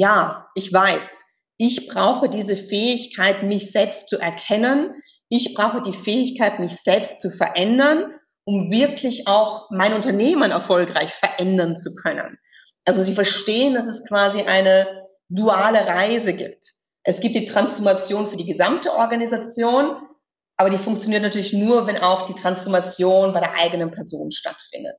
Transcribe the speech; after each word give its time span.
ja, 0.00 0.48
ich 0.54 0.72
weiß, 0.72 1.24
ich 1.58 1.88
brauche 1.88 2.30
diese 2.30 2.56
Fähigkeit, 2.56 3.42
mich 3.42 3.70
selbst 3.70 4.08
zu 4.08 4.18
erkennen. 4.18 4.94
Ich 5.28 5.52
brauche 5.52 5.82
die 5.82 5.92
Fähigkeit, 5.92 6.58
mich 6.58 6.80
selbst 6.80 7.20
zu 7.20 7.30
verändern, 7.30 8.14
um 8.44 8.70
wirklich 8.70 9.28
auch 9.28 9.70
mein 9.70 9.92
Unternehmen 9.92 10.52
erfolgreich 10.52 11.10
verändern 11.12 11.76
zu 11.76 11.94
können. 11.94 12.38
Also 12.86 13.02
Sie 13.02 13.14
verstehen, 13.14 13.74
dass 13.74 13.86
es 13.86 14.08
quasi 14.08 14.40
eine 14.40 15.06
duale 15.28 15.86
Reise 15.86 16.32
gibt. 16.32 16.64
Es 17.04 17.20
gibt 17.20 17.36
die 17.36 17.44
Transformation 17.44 18.30
für 18.30 18.38
die 18.38 18.46
gesamte 18.46 18.94
Organisation, 18.94 19.96
aber 20.56 20.70
die 20.70 20.78
funktioniert 20.78 21.22
natürlich 21.22 21.52
nur, 21.52 21.86
wenn 21.86 21.98
auch 21.98 22.22
die 22.24 22.34
Transformation 22.34 23.34
bei 23.34 23.40
der 23.40 23.54
eigenen 23.58 23.90
Person 23.90 24.30
stattfindet. 24.30 24.96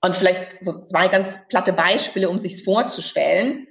Und 0.00 0.16
vielleicht 0.16 0.64
so 0.64 0.82
zwei 0.82 1.08
ganz 1.08 1.46
platte 1.48 1.74
Beispiele, 1.74 2.30
um 2.30 2.38
sich 2.38 2.64
vorzustellen. 2.64 3.68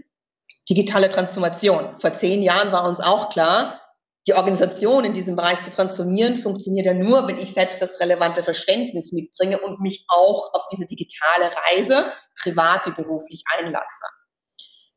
Digitale 0.70 1.10
Transformation. 1.10 1.98
Vor 1.98 2.14
zehn 2.14 2.42
Jahren 2.44 2.72
war 2.72 2.88
uns 2.88 3.00
auch 3.00 3.30
klar, 3.30 3.82
die 4.28 4.36
Organisation 4.36 5.04
in 5.04 5.14
diesem 5.14 5.36
Bereich 5.36 5.62
zu 5.62 5.72
transformieren, 5.72 6.38
funktioniert 6.38 6.86
ja 6.86 6.94
nur, 6.94 7.28
wenn 7.28 7.38
ich 7.38 7.54
selbst 7.54 7.82
das 7.82 8.00
relevante 8.00 8.44
Verständnis 8.44 9.14
mitbringe 9.14 9.60
und 9.60 9.82
mich 9.82 10.06
auch 10.10 10.54
auf 10.54 10.68
diese 10.72 10.86
digitale 10.86 11.52
Reise, 11.70 12.12
privat 12.40 12.86
wie 12.86 12.92
beruflich, 12.92 13.44
einlasse. 13.58 14.06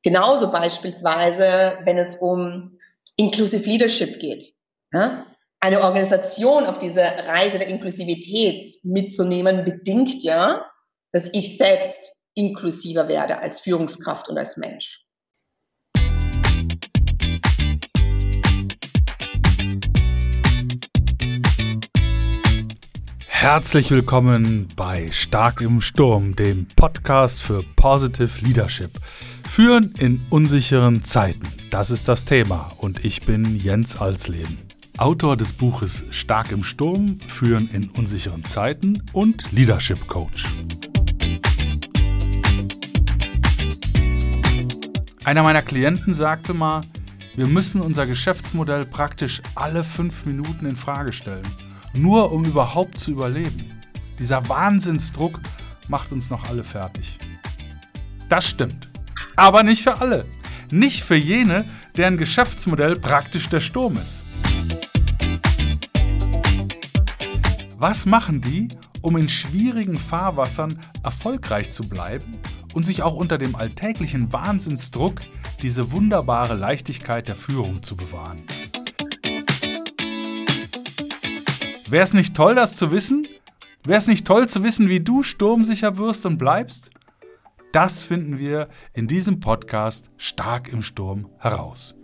Genauso 0.02 0.50
beispielsweise, 0.50 1.78
wenn 1.84 1.96
es 1.96 2.16
um 2.16 2.78
Inclusive 3.16 3.68
Leadership 3.68 4.20
geht. 4.20 4.52
Ja? 4.92 5.26
Eine 5.60 5.82
Organisation 5.82 6.66
auf 6.66 6.76
diese 6.76 7.00
Reise 7.00 7.58
der 7.58 7.68
Inklusivität 7.68 8.66
mitzunehmen, 8.82 9.64
bedingt 9.64 10.22
ja, 10.22 10.70
dass 11.12 11.32
ich 11.32 11.56
selbst 11.56 12.12
inklusiver 12.34 13.08
werde 13.08 13.38
als 13.38 13.60
Führungskraft 13.60 14.28
und 14.28 14.36
als 14.36 14.58
Mensch. 14.58 15.03
Herzlich 23.44 23.90
willkommen 23.90 24.68
bei 24.74 25.10
Stark 25.10 25.60
im 25.60 25.82
Sturm, 25.82 26.34
dem 26.34 26.66
Podcast 26.76 27.42
für 27.42 27.62
Positive 27.76 28.42
Leadership. 28.42 28.98
Führen 29.46 29.92
in 29.98 30.24
unsicheren 30.30 31.04
Zeiten. 31.04 31.46
Das 31.68 31.90
ist 31.90 32.08
das 32.08 32.24
Thema 32.24 32.72
und 32.78 33.04
ich 33.04 33.26
bin 33.26 33.54
Jens 33.54 33.98
Alsleben. 33.98 34.56
Autor 34.96 35.36
des 35.36 35.52
Buches 35.52 36.04
Stark 36.08 36.52
im 36.52 36.64
Sturm, 36.64 37.18
Führen 37.28 37.68
in 37.68 37.90
unsicheren 37.90 38.46
Zeiten 38.46 39.02
und 39.12 39.52
Leadership 39.52 40.06
Coach. 40.06 40.46
Einer 45.24 45.42
meiner 45.42 45.60
Klienten 45.60 46.14
sagte 46.14 46.54
mal, 46.54 46.86
wir 47.36 47.46
müssen 47.46 47.82
unser 47.82 48.06
Geschäftsmodell 48.06 48.86
praktisch 48.86 49.42
alle 49.54 49.84
fünf 49.84 50.24
Minuten 50.24 50.64
in 50.64 50.76
Frage 50.76 51.12
stellen 51.12 51.44
nur 51.96 52.32
um 52.32 52.44
überhaupt 52.44 52.98
zu 52.98 53.10
überleben. 53.10 53.68
Dieser 54.18 54.48
Wahnsinnsdruck 54.48 55.40
macht 55.88 56.12
uns 56.12 56.30
noch 56.30 56.48
alle 56.48 56.64
fertig. 56.64 57.18
Das 58.28 58.46
stimmt. 58.46 58.88
Aber 59.36 59.62
nicht 59.62 59.82
für 59.82 60.00
alle. 60.00 60.24
Nicht 60.70 61.02
für 61.02 61.16
jene, 61.16 61.66
deren 61.96 62.16
Geschäftsmodell 62.16 62.96
praktisch 62.96 63.48
der 63.48 63.60
Sturm 63.60 63.98
ist. 63.98 64.22
Was 67.76 68.06
machen 68.06 68.40
die, 68.40 68.68
um 69.02 69.16
in 69.16 69.28
schwierigen 69.28 69.98
Fahrwassern 69.98 70.78
erfolgreich 71.02 71.70
zu 71.70 71.88
bleiben 71.88 72.38
und 72.72 72.84
sich 72.86 73.02
auch 73.02 73.14
unter 73.14 73.36
dem 73.36 73.56
alltäglichen 73.56 74.32
Wahnsinnsdruck 74.32 75.20
diese 75.60 75.92
wunderbare 75.92 76.54
Leichtigkeit 76.54 77.28
der 77.28 77.36
Führung 77.36 77.82
zu 77.82 77.96
bewahren? 77.96 78.42
Wäre 81.94 82.02
es 82.02 82.12
nicht 82.12 82.34
toll, 82.34 82.56
das 82.56 82.76
zu 82.76 82.90
wissen? 82.90 83.28
Wäre 83.84 83.98
es 83.98 84.08
nicht 84.08 84.26
toll 84.26 84.48
zu 84.48 84.64
wissen, 84.64 84.88
wie 84.88 84.98
du 84.98 85.22
sturmsicher 85.22 85.96
wirst 85.96 86.26
und 86.26 86.38
bleibst? 86.38 86.90
Das 87.70 88.04
finden 88.04 88.36
wir 88.36 88.68
in 88.94 89.06
diesem 89.06 89.38
Podcast 89.38 90.10
Stark 90.16 90.66
im 90.66 90.82
Sturm 90.82 91.30
heraus. 91.38 91.94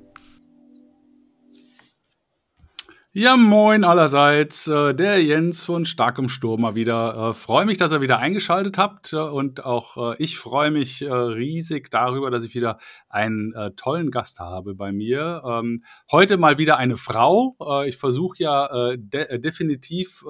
Ja, 3.13 3.37
moin 3.37 3.83
allerseits. 3.83 4.69
Äh, 4.69 4.95
der 4.95 5.21
Jens 5.21 5.65
von 5.65 5.85
Stark 5.85 6.17
im 6.21 6.29
Sturm 6.29 6.61
mal 6.61 6.77
wieder. 6.77 7.31
Äh, 7.31 7.35
freue 7.35 7.67
mich, 7.67 7.77
dass 7.77 7.91
ihr 7.91 8.01
wieder 8.01 8.21
eingeschaltet 8.21 8.79
habt. 8.79 9.13
Äh, 9.13 9.17
und 9.17 9.67
auch 9.67 10.15
ich 10.19 10.39
freue 10.39 10.71
mich 10.71 11.03
riesig 11.03 11.91
darüber, 11.91 12.31
dass 12.31 12.45
ich 12.45 12.55
wieder 12.55 12.79
einen 13.11 13.53
tollen 13.77 14.11
Gast 14.11 14.41
habe 14.41 14.75
bei 14.75 14.93
mir. 14.93 15.43
Ähm, 15.45 15.85
heute 16.11 16.37
mal 16.37 16.59
wieder 16.59 16.77
eine 16.77 16.97
Frau. 16.97 17.57
Ich 17.87 17.97
versuche 17.97 18.43
ja 18.43 18.97
definitiv 18.97 20.25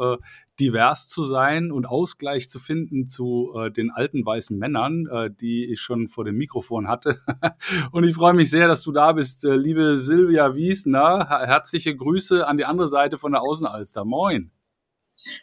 divers 0.60 1.08
zu 1.08 1.24
sein 1.24 1.72
und 1.72 1.86
Ausgleich 1.86 2.48
zu 2.48 2.60
finden 2.60 3.06
zu 3.08 3.54
äh, 3.56 3.70
den 3.70 3.90
alten 3.90 4.24
weißen 4.24 4.56
Männern, 4.58 5.06
äh, 5.10 5.30
die 5.30 5.72
ich 5.72 5.80
schon 5.80 6.08
vor 6.08 6.24
dem 6.24 6.36
Mikrofon 6.36 6.86
hatte. 6.86 7.18
und 7.92 8.04
ich 8.04 8.14
freue 8.14 8.34
mich 8.34 8.50
sehr, 8.50 8.68
dass 8.68 8.82
du 8.82 8.92
da 8.92 9.12
bist, 9.12 9.44
äh, 9.44 9.56
liebe 9.56 9.98
Silvia 9.98 10.54
Wiesner. 10.54 11.28
Herzliche 11.28 11.96
Grüße 11.96 12.46
an 12.46 12.58
die 12.58 12.66
andere 12.66 12.88
Seite 12.88 13.18
von 13.18 13.32
der 13.32 13.42
Außenalster. 13.42 14.04
Moin. 14.04 14.50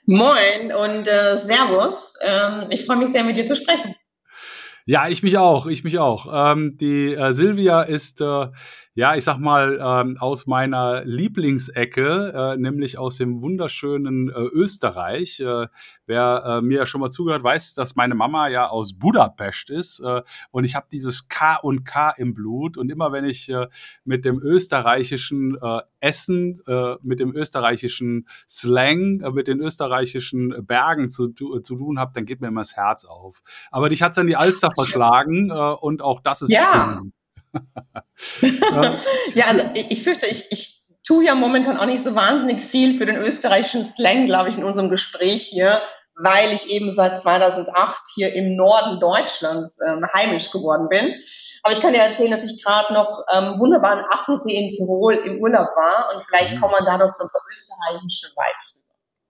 Moin 0.05 0.71
und 0.71 1.07
äh, 1.07 1.35
Servus. 1.35 2.13
Ähm, 2.21 2.67
ich 2.69 2.85
freue 2.85 2.97
mich 2.97 3.09
sehr, 3.09 3.23
mit 3.23 3.35
dir 3.37 3.45
zu 3.45 3.55
sprechen. 3.55 3.95
Ja, 4.89 5.09
ich 5.09 5.21
mich 5.21 5.37
auch, 5.37 5.67
ich 5.67 5.83
mich 5.83 5.99
auch. 5.99 6.27
Ähm, 6.31 6.77
die 6.77 7.13
äh, 7.13 7.33
Silvia 7.33 7.81
ist 7.81 8.21
äh, 8.21 8.47
ja, 8.97 9.15
ich 9.15 9.25
sag 9.25 9.37
mal, 9.37 9.79
ähm, 9.79 10.17
aus 10.17 10.47
meiner 10.47 11.05
Lieblingsecke, 11.05 12.33
äh, 12.35 12.57
nämlich 12.57 12.97
aus 12.97 13.17
dem 13.17 13.43
wunderschönen 13.43 14.29
äh, 14.29 14.33
Österreich. 14.33 15.39
Äh, 15.39 15.67
wer 16.07 16.43
äh, 16.43 16.61
mir 16.63 16.87
schon 16.87 17.01
mal 17.01 17.11
zugehört, 17.11 17.43
weiß, 17.43 17.75
dass 17.75 17.95
meine 17.95 18.15
Mama 18.15 18.47
ja 18.47 18.67
aus 18.67 18.97
Budapest 18.97 19.69
ist. 19.69 19.99
Äh, 19.99 20.23
und 20.49 20.63
ich 20.63 20.73
habe 20.73 20.87
dieses 20.91 21.27
K 21.27 21.57
und 21.57 21.85
K 21.85 22.09
im 22.17 22.33
Blut. 22.33 22.75
Und 22.75 22.91
immer 22.91 23.11
wenn 23.11 23.23
ich 23.23 23.47
äh, 23.49 23.67
mit 24.03 24.25
dem 24.25 24.39
österreichischen 24.39 25.59
äh, 25.61 25.81
Essen, 25.99 26.59
äh, 26.65 26.95
mit 27.03 27.19
dem 27.19 27.35
österreichischen 27.35 28.27
Slang, 28.49 29.21
äh, 29.21 29.29
mit 29.29 29.47
den 29.47 29.59
österreichischen 29.59 30.65
Bergen 30.65 31.09
zu, 31.09 31.27
zu, 31.27 31.59
zu 31.59 31.75
tun 31.75 31.99
habe, 31.99 32.13
dann 32.15 32.25
geht 32.25 32.41
mir 32.41 32.47
immer 32.47 32.61
das 32.61 32.75
Herz 32.75 33.05
auf. 33.05 33.43
Aber 33.69 33.89
dich 33.89 34.01
hat's 34.01 34.17
an 34.17 34.25
die 34.25 34.35
Alster 34.35 34.71
verschlagen 34.75 35.51
äh, 35.51 35.53
und 35.53 36.01
auch 36.01 36.19
das 36.19 36.41
ist 36.41 36.51
ja. 36.51 36.97
Schön 36.97 37.13
ja, 39.33 39.45
also 39.47 39.65
ich 39.73 40.03
fürchte, 40.03 40.27
ich, 40.27 40.51
ich 40.51 40.83
tue 41.05 41.25
ja 41.25 41.35
momentan 41.35 41.77
auch 41.77 41.85
nicht 41.85 42.03
so 42.03 42.15
wahnsinnig 42.15 42.61
viel 42.61 42.97
für 42.97 43.05
den 43.05 43.17
österreichischen 43.17 43.83
Slang, 43.83 44.25
glaube 44.25 44.49
ich, 44.49 44.57
in 44.57 44.63
unserem 44.63 44.89
Gespräch 44.89 45.43
hier, 45.43 45.81
weil 46.15 46.51
ich 46.51 46.71
eben 46.71 46.91
seit 46.91 47.19
2008 47.19 48.01
hier 48.15 48.33
im 48.33 48.55
Norden 48.55 48.99
Deutschlands 48.99 49.79
ähm, 49.87 50.05
heimisch 50.13 50.51
geworden 50.51 50.89
bin. 50.89 51.15
Aber 51.63 51.73
ich 51.73 51.81
kann 51.81 51.93
dir 51.93 52.01
erzählen, 52.01 52.31
dass 52.31 52.43
ich 52.43 52.63
gerade 52.63 52.93
noch 52.93 53.23
ähm, 53.33 53.59
wunderbaren 53.59 54.03
Achensee 54.09 54.57
in 54.57 54.69
Tirol 54.69 55.13
im 55.13 55.39
Urlaub 55.39 55.69
war 55.75 56.15
und 56.15 56.23
vielleicht 56.25 56.55
mhm. 56.55 56.61
kommen 56.61 56.73
wir 56.73 56.85
dadurch 56.85 57.11
so 57.11 57.23
ein 57.23 57.29
paar 57.29 57.41
österreichische 57.51 58.27
Vibes 58.29 58.86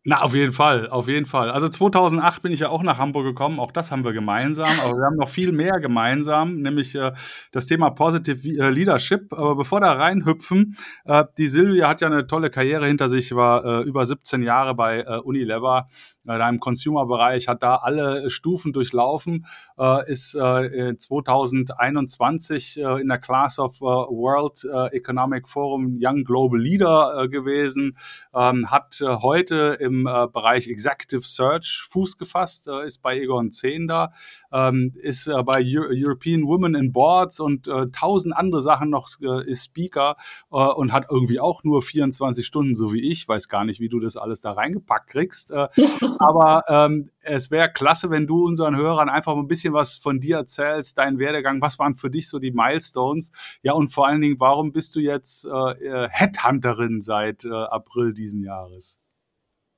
na, 0.09 0.22
auf 0.22 0.34
jeden 0.34 0.53
Fall, 0.53 0.88
auf 0.88 1.09
jeden 1.09 1.25
Fall. 1.25 1.51
Also 1.51 1.68
2008 1.68 2.41
bin 2.41 2.53
ich 2.53 2.62
ja 2.62 2.69
auch 2.69 2.81
nach 2.81 2.97
Hamburg 2.97 3.25
gekommen, 3.25 3.59
auch 3.59 3.73
das 3.73 3.91
haben 3.91 4.06
wir 4.06 4.13
gemeinsam, 4.13 4.69
aber 4.81 4.97
wir 4.97 5.06
haben 5.06 5.18
noch 5.18 5.28
viel 5.28 5.51
mehr 5.51 5.81
gemeinsam, 5.81 6.62
nämlich 6.62 6.95
äh, 6.95 7.12
das 7.51 7.66
Thema 7.66 7.90
Positive 7.90 8.47
äh, 8.57 8.69
Leadership. 8.69 9.34
Aber 9.34 9.57
bevor 9.57 9.81
da 9.81 9.91
reinhüpfen, 9.91 10.78
äh, 11.03 11.25
die 11.38 11.47
Silvia 11.47 11.90
hat 11.90 12.00
ja 12.00 12.07
eine 12.07 12.25
tolle 12.25 12.50
Karriere 12.50 12.88
hinter 12.88 13.09
sich, 13.09 13.35
war 13.35 13.66
äh, 13.66 13.84
über 13.84 14.06
17 14.06 14.44
Jahre 14.44 14.75
bei 14.75 15.01
äh, 15.01 15.18
Unilever 15.18 15.90
da 16.27 16.49
im 16.49 16.59
Consumer-Bereich, 16.59 17.47
hat 17.47 17.63
da 17.63 17.75
alle 17.75 18.29
Stufen 18.29 18.73
durchlaufen, 18.73 19.45
äh, 19.79 20.11
ist 20.11 20.35
äh, 20.35 20.95
2021 20.97 22.79
äh, 22.79 23.01
in 23.01 23.07
der 23.07 23.19
Class 23.19 23.59
of 23.59 23.77
äh, 23.81 23.85
World 23.85 24.65
äh, 24.65 24.95
Economic 24.95 25.47
Forum 25.47 25.97
Young 26.01 26.24
Global 26.24 26.59
Leader 26.59 27.24
äh, 27.24 27.29
gewesen, 27.29 27.97
ähm, 28.33 28.69
hat 28.69 29.00
äh, 29.01 29.06
heute 29.21 29.77
im 29.79 30.06
äh, 30.06 30.27
Bereich 30.27 30.68
Executive 30.68 31.21
Search 31.21 31.88
Fuß 31.89 32.18
gefasst, 32.18 32.68
äh, 32.68 32.85
ist 32.85 33.01
bei 33.01 33.19
Egon 33.19 33.51
10 33.51 33.88
da, 33.88 34.12
ähm, 34.51 34.94
ist 35.01 35.27
äh, 35.27 35.44
bei 35.44 35.63
Euro 35.65 35.88
European 35.91 36.44
Women 36.44 36.75
in 36.75 36.91
Boards 36.91 37.39
und 37.39 37.68
äh, 37.68 37.88
tausend 37.91 38.35
andere 38.35 38.62
Sachen 38.62 38.89
noch, 38.89 39.09
äh, 39.21 39.50
ist 39.50 39.65
Speaker 39.65 40.18
äh, 40.51 40.56
und 40.56 40.91
hat 40.91 41.06
irgendwie 41.09 41.39
auch 41.39 41.63
nur 41.63 41.81
24 41.81 42.45
Stunden, 42.45 42.75
so 42.75 42.91
wie 42.91 43.09
ich, 43.09 43.27
weiß 43.27 43.50
gar 43.50 43.65
nicht, 43.65 43.79
wie 43.79 43.89
du 43.89 44.00
das 44.00 44.18
alles 44.18 44.41
da 44.41 44.51
reingepackt 44.51 45.09
kriegst. 45.09 45.53
Aber 46.19 46.63
ähm, 46.67 47.11
es 47.21 47.51
wäre 47.51 47.71
klasse, 47.71 48.09
wenn 48.09 48.27
du 48.27 48.45
unseren 48.45 48.75
Hörern 48.75 49.09
einfach 49.09 49.35
ein 49.35 49.47
bisschen 49.47 49.73
was 49.73 49.97
von 49.97 50.19
dir 50.19 50.37
erzählst, 50.37 50.97
deinen 50.97 51.19
Werdegang, 51.19 51.61
was 51.61 51.79
waren 51.79 51.95
für 51.95 52.09
dich 52.09 52.29
so 52.29 52.39
die 52.39 52.51
Milestones? 52.51 53.31
Ja, 53.61 53.73
und 53.73 53.89
vor 53.89 54.07
allen 54.07 54.21
Dingen, 54.21 54.39
warum 54.39 54.71
bist 54.71 54.95
du 54.95 54.99
jetzt 54.99 55.45
äh, 55.45 55.49
äh 55.49 56.09
Headhunterin 56.09 57.01
seit 57.01 57.45
äh, 57.45 57.49
April 57.49 58.13
diesen 58.13 58.43
Jahres? 58.43 58.99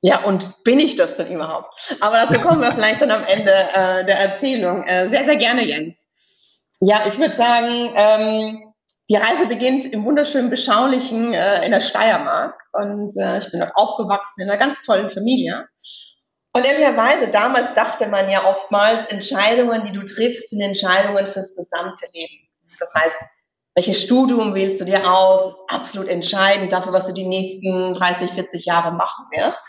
Ja, 0.01 0.23
und 0.23 0.63
bin 0.63 0.79
ich 0.79 0.95
das 0.95 1.15
denn 1.15 1.31
überhaupt? 1.31 1.97
Aber 1.99 2.15
dazu 2.15 2.39
kommen 2.39 2.61
wir 2.61 2.71
vielleicht 2.73 3.01
dann 3.01 3.11
am 3.11 3.23
Ende 3.25 3.51
äh, 3.51 4.05
der 4.05 4.19
Erzählung. 4.19 4.83
Äh, 4.83 5.09
sehr, 5.09 5.25
sehr 5.25 5.35
gerne, 5.35 5.65
Jens. 5.65 6.69
Ja, 6.79 7.05
ich 7.05 7.19
würde 7.19 7.35
sagen, 7.35 7.91
ähm, 7.95 8.73
die 9.09 9.15
Reise 9.15 9.47
beginnt 9.47 9.85
im 9.91 10.05
wunderschönen, 10.05 10.49
beschaulichen 10.49 11.33
äh, 11.33 11.65
in 11.65 11.71
der 11.71 11.81
Steiermark. 11.81 12.55
Und 12.73 13.13
äh, 13.17 13.39
ich 13.39 13.51
bin 13.51 13.59
dort 13.59 13.75
aufgewachsen 13.75 14.41
in 14.43 14.49
einer 14.49 14.59
ganz 14.59 14.81
tollen 14.83 15.09
Familie. 15.09 15.67
Und 16.53 16.65
ehrlicherweise, 16.65 17.29
damals 17.29 17.73
dachte 17.73 18.07
man 18.07 18.29
ja 18.29 18.45
oftmals, 18.45 19.05
Entscheidungen, 19.07 19.83
die 19.83 19.91
du 19.91 20.03
triffst, 20.03 20.49
sind 20.49 20.61
Entscheidungen 20.61 21.27
fürs 21.27 21.55
gesamte 21.55 22.07
Leben. 22.13 22.49
Das 22.79 22.93
heißt, 22.95 23.17
welches 23.75 24.01
Studium 24.01 24.55
wählst 24.55 24.81
du 24.81 24.85
dir 24.85 25.09
aus, 25.09 25.53
ist 25.53 25.63
absolut 25.67 26.09
entscheidend 26.09 26.71
dafür, 26.71 26.91
was 26.91 27.07
du 27.07 27.13
die 27.13 27.27
nächsten 27.27 27.93
30, 27.93 28.31
40 28.31 28.65
Jahre 28.65 28.91
machen 28.91 29.25
wirst. 29.31 29.63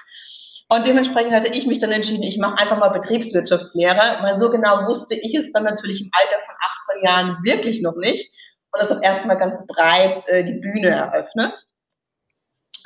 Und 0.72 0.86
dementsprechend 0.86 1.32
hatte 1.32 1.56
ich 1.56 1.66
mich 1.66 1.80
dann 1.80 1.92
entschieden, 1.92 2.22
ich 2.22 2.38
mache 2.38 2.58
einfach 2.58 2.78
mal 2.78 2.90
Betriebswirtschaftslehre, 2.90 4.18
weil 4.22 4.38
so 4.38 4.50
genau 4.50 4.86
wusste 4.86 5.16
ich 5.16 5.34
es 5.34 5.52
dann 5.52 5.64
natürlich 5.64 6.00
im 6.00 6.10
Alter 6.12 6.36
von 6.46 6.54
18 6.94 7.04
Jahren 7.04 7.44
wirklich 7.44 7.82
noch 7.82 7.96
nicht. 7.96 8.32
Und 8.72 8.82
das 8.82 8.90
hat 8.90 9.04
erstmal 9.04 9.36
ganz 9.36 9.66
breit 9.66 10.26
äh, 10.28 10.44
die 10.44 10.60
Bühne 10.60 10.88
eröffnet. 10.88 11.66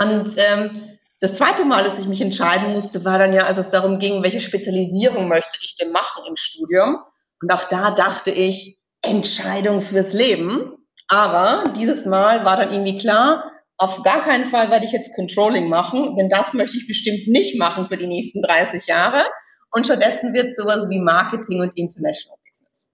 Und 0.00 0.28
ähm, 0.38 0.98
das 1.24 1.34
zweite 1.34 1.64
Mal, 1.64 1.82
dass 1.82 1.98
ich 1.98 2.06
mich 2.06 2.20
entscheiden 2.20 2.72
musste, 2.72 3.04
war 3.04 3.18
dann 3.18 3.32
ja, 3.32 3.46
als 3.46 3.56
es 3.56 3.70
darum 3.70 3.98
ging, 3.98 4.22
welche 4.22 4.40
Spezialisierung 4.40 5.26
möchte 5.26 5.56
ich 5.62 5.74
denn 5.74 5.90
machen 5.90 6.24
im 6.28 6.36
Studium. 6.36 6.98
Und 7.40 7.50
auch 7.50 7.64
da 7.64 7.92
dachte 7.92 8.30
ich, 8.30 8.78
Entscheidung 9.00 9.80
fürs 9.80 10.12
Leben. 10.12 10.72
Aber 11.08 11.72
dieses 11.76 12.04
Mal 12.04 12.44
war 12.44 12.58
dann 12.58 12.70
irgendwie 12.70 12.98
klar, 12.98 13.50
auf 13.78 14.02
gar 14.02 14.22
keinen 14.22 14.44
Fall 14.44 14.70
werde 14.70 14.84
ich 14.84 14.92
jetzt 14.92 15.14
Controlling 15.14 15.68
machen, 15.68 16.14
denn 16.16 16.28
das 16.28 16.52
möchte 16.52 16.76
ich 16.76 16.86
bestimmt 16.86 17.26
nicht 17.26 17.58
machen 17.58 17.88
für 17.88 17.96
die 17.96 18.06
nächsten 18.06 18.42
30 18.42 18.86
Jahre. 18.86 19.24
Und 19.72 19.86
stattdessen 19.86 20.34
wird 20.34 20.48
es 20.48 20.56
sowas 20.56 20.88
wie 20.90 21.00
Marketing 21.00 21.60
und 21.60 21.76
International 21.76 22.38
Business. 22.46 22.92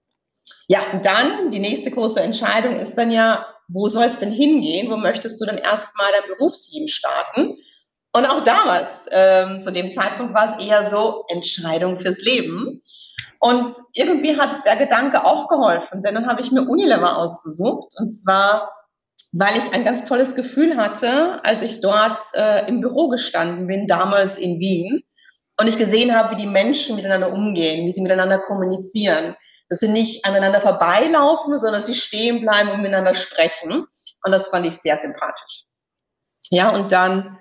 Ja, 0.67 0.79
und 0.93 1.05
dann 1.05 1.51
die 1.51 1.59
nächste 1.59 1.91
große 1.91 2.21
Entscheidung 2.21 2.79
ist 2.79 2.95
dann 2.95 3.11
ja, 3.11 3.45
wo 3.67 3.89
soll 3.89 4.05
es 4.05 4.17
denn 4.17 4.31
hingehen? 4.31 4.89
Wo 4.89 4.95
möchtest 4.95 5.39
du 5.41 5.45
dann 5.45 5.57
erstmal 5.57 6.11
dein 6.13 6.29
Berufsleben 6.37 6.87
starten? 6.87 7.57
Und 8.13 8.25
auch 8.25 8.41
damals, 8.41 9.07
ähm, 9.11 9.61
zu 9.61 9.71
dem 9.71 9.91
Zeitpunkt 9.91 10.33
war 10.33 10.55
es 10.57 10.65
eher 10.65 10.89
so 10.89 11.23
Entscheidung 11.29 11.97
fürs 11.97 12.21
Leben. 12.21 12.81
Und 13.39 13.71
irgendwie 13.95 14.37
hat 14.37 14.65
der 14.65 14.75
Gedanke 14.75 15.25
auch 15.25 15.47
geholfen, 15.47 16.01
denn 16.01 16.15
dann 16.15 16.27
habe 16.27 16.41
ich 16.41 16.51
mir 16.51 16.63
Unilever 16.63 17.17
ausgesucht. 17.17 17.93
Und 17.97 18.11
zwar 18.11 18.69
weil 19.33 19.57
ich 19.57 19.73
ein 19.73 19.85
ganz 19.85 20.05
tolles 20.05 20.35
Gefühl 20.35 20.77
hatte, 20.77 21.39
als 21.45 21.63
ich 21.63 21.79
dort 21.79 22.21
äh, 22.33 22.67
im 22.67 22.81
Büro 22.81 23.07
gestanden 23.07 23.67
bin, 23.67 23.87
damals 23.87 24.37
in 24.37 24.59
Wien, 24.59 25.03
und 25.59 25.67
ich 25.67 25.77
gesehen 25.77 26.15
habe, 26.15 26.31
wie 26.31 26.41
die 26.41 26.47
Menschen 26.47 26.95
miteinander 26.95 27.31
umgehen, 27.31 27.85
wie 27.85 27.91
sie 27.91 28.01
miteinander 28.01 28.39
kommunizieren, 28.39 29.35
dass 29.69 29.79
sie 29.79 29.89
nicht 29.89 30.25
aneinander 30.25 30.59
vorbeilaufen, 30.59 31.57
sondern 31.57 31.79
dass 31.79 31.87
sie 31.87 31.95
stehen 31.95 32.41
bleiben 32.41 32.69
und 32.71 32.81
miteinander 32.81 33.13
sprechen. 33.13 33.85
Und 34.23 34.31
das 34.31 34.47
fand 34.47 34.65
ich 34.65 34.77
sehr 34.77 34.97
sympathisch. 34.97 35.65
Ja, 36.49 36.71
und 36.71 36.91
dann 36.91 37.37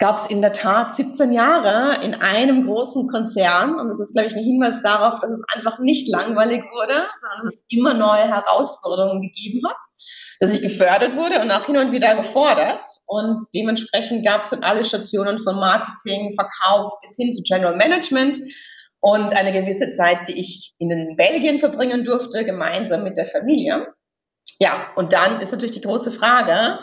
gab 0.00 0.16
es 0.16 0.28
in 0.28 0.40
der 0.40 0.52
Tat 0.52 0.96
17 0.96 1.30
Jahre 1.30 2.02
in 2.02 2.14
einem 2.14 2.66
großen 2.66 3.06
Konzern. 3.08 3.78
Und 3.78 3.88
das 3.88 4.00
ist, 4.00 4.14
glaube 4.14 4.28
ich, 4.28 4.34
ein 4.34 4.42
Hinweis 4.42 4.82
darauf, 4.82 5.20
dass 5.20 5.30
es 5.30 5.44
einfach 5.54 5.78
nicht 5.78 6.08
langweilig 6.08 6.62
wurde, 6.72 7.06
sondern 7.20 7.44
dass 7.44 7.54
es 7.54 7.64
immer 7.70 7.92
neue 7.92 8.26
Herausforderungen 8.26 9.20
gegeben 9.20 9.60
hat, 9.68 9.76
dass 10.40 10.54
ich 10.54 10.62
gefördert 10.62 11.16
wurde 11.16 11.40
und 11.42 11.50
auch 11.50 11.66
hin 11.66 11.76
und 11.76 11.92
wieder 11.92 12.16
gefordert. 12.16 12.88
Und 13.06 13.38
dementsprechend 13.54 14.26
gab 14.26 14.44
es 14.44 14.50
dann 14.50 14.64
alle 14.64 14.86
Stationen 14.86 15.38
von 15.38 15.56
Marketing, 15.56 16.34
Verkauf 16.34 16.94
bis 17.02 17.16
hin 17.16 17.34
zu 17.34 17.42
General 17.42 17.76
Management 17.76 18.38
und 19.00 19.36
eine 19.36 19.52
gewisse 19.52 19.90
Zeit, 19.90 20.28
die 20.28 20.40
ich 20.40 20.74
in 20.78 21.14
Belgien 21.16 21.58
verbringen 21.58 22.06
durfte, 22.06 22.46
gemeinsam 22.46 23.02
mit 23.02 23.18
der 23.18 23.26
Familie. 23.26 23.86
Ja, 24.58 24.86
und 24.96 25.12
dann 25.12 25.40
ist 25.40 25.52
natürlich 25.52 25.72
die 25.72 25.82
große 25.82 26.10
Frage, 26.10 26.80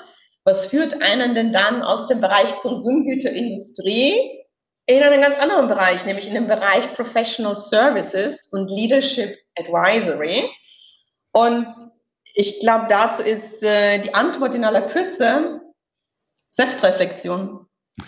was 0.48 0.68
führt 0.68 1.02
einen 1.02 1.36
denn 1.36 1.52
dann 1.52 1.82
aus 1.82 2.08
dem 2.08 2.22
Bereich 2.22 2.56
Konsumgüterindustrie 2.62 4.46
in 4.86 5.04
einen 5.04 5.20
ganz 5.20 5.38
anderen 5.38 5.68
Bereich, 5.68 6.06
nämlich 6.06 6.28
in 6.28 6.36
den 6.36 6.48
Bereich 6.48 6.94
Professional 6.94 7.54
Services 7.54 8.48
und 8.54 8.72
Leadership 8.72 9.38
Advisory? 9.60 10.50
Und 11.34 11.68
ich 12.34 12.62
glaube, 12.62 12.86
dazu 12.88 13.24
ist 13.24 13.62
äh, 13.62 14.00
die 14.00 14.14
Antwort 14.14 14.56
in 14.56 14.64
aller 14.64 14.84
Kürze 14.84 15.60
Selbstreflexion, 16.50 17.68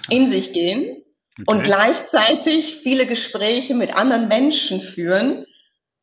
in 0.09 0.25
sich 0.25 0.53
gehen 0.53 1.03
okay. 1.33 1.43
und 1.45 1.63
gleichzeitig 1.65 2.77
viele 2.77 3.05
Gespräche 3.05 3.75
mit 3.75 3.95
anderen 3.95 4.29
Menschen 4.29 4.79
führen 4.79 5.45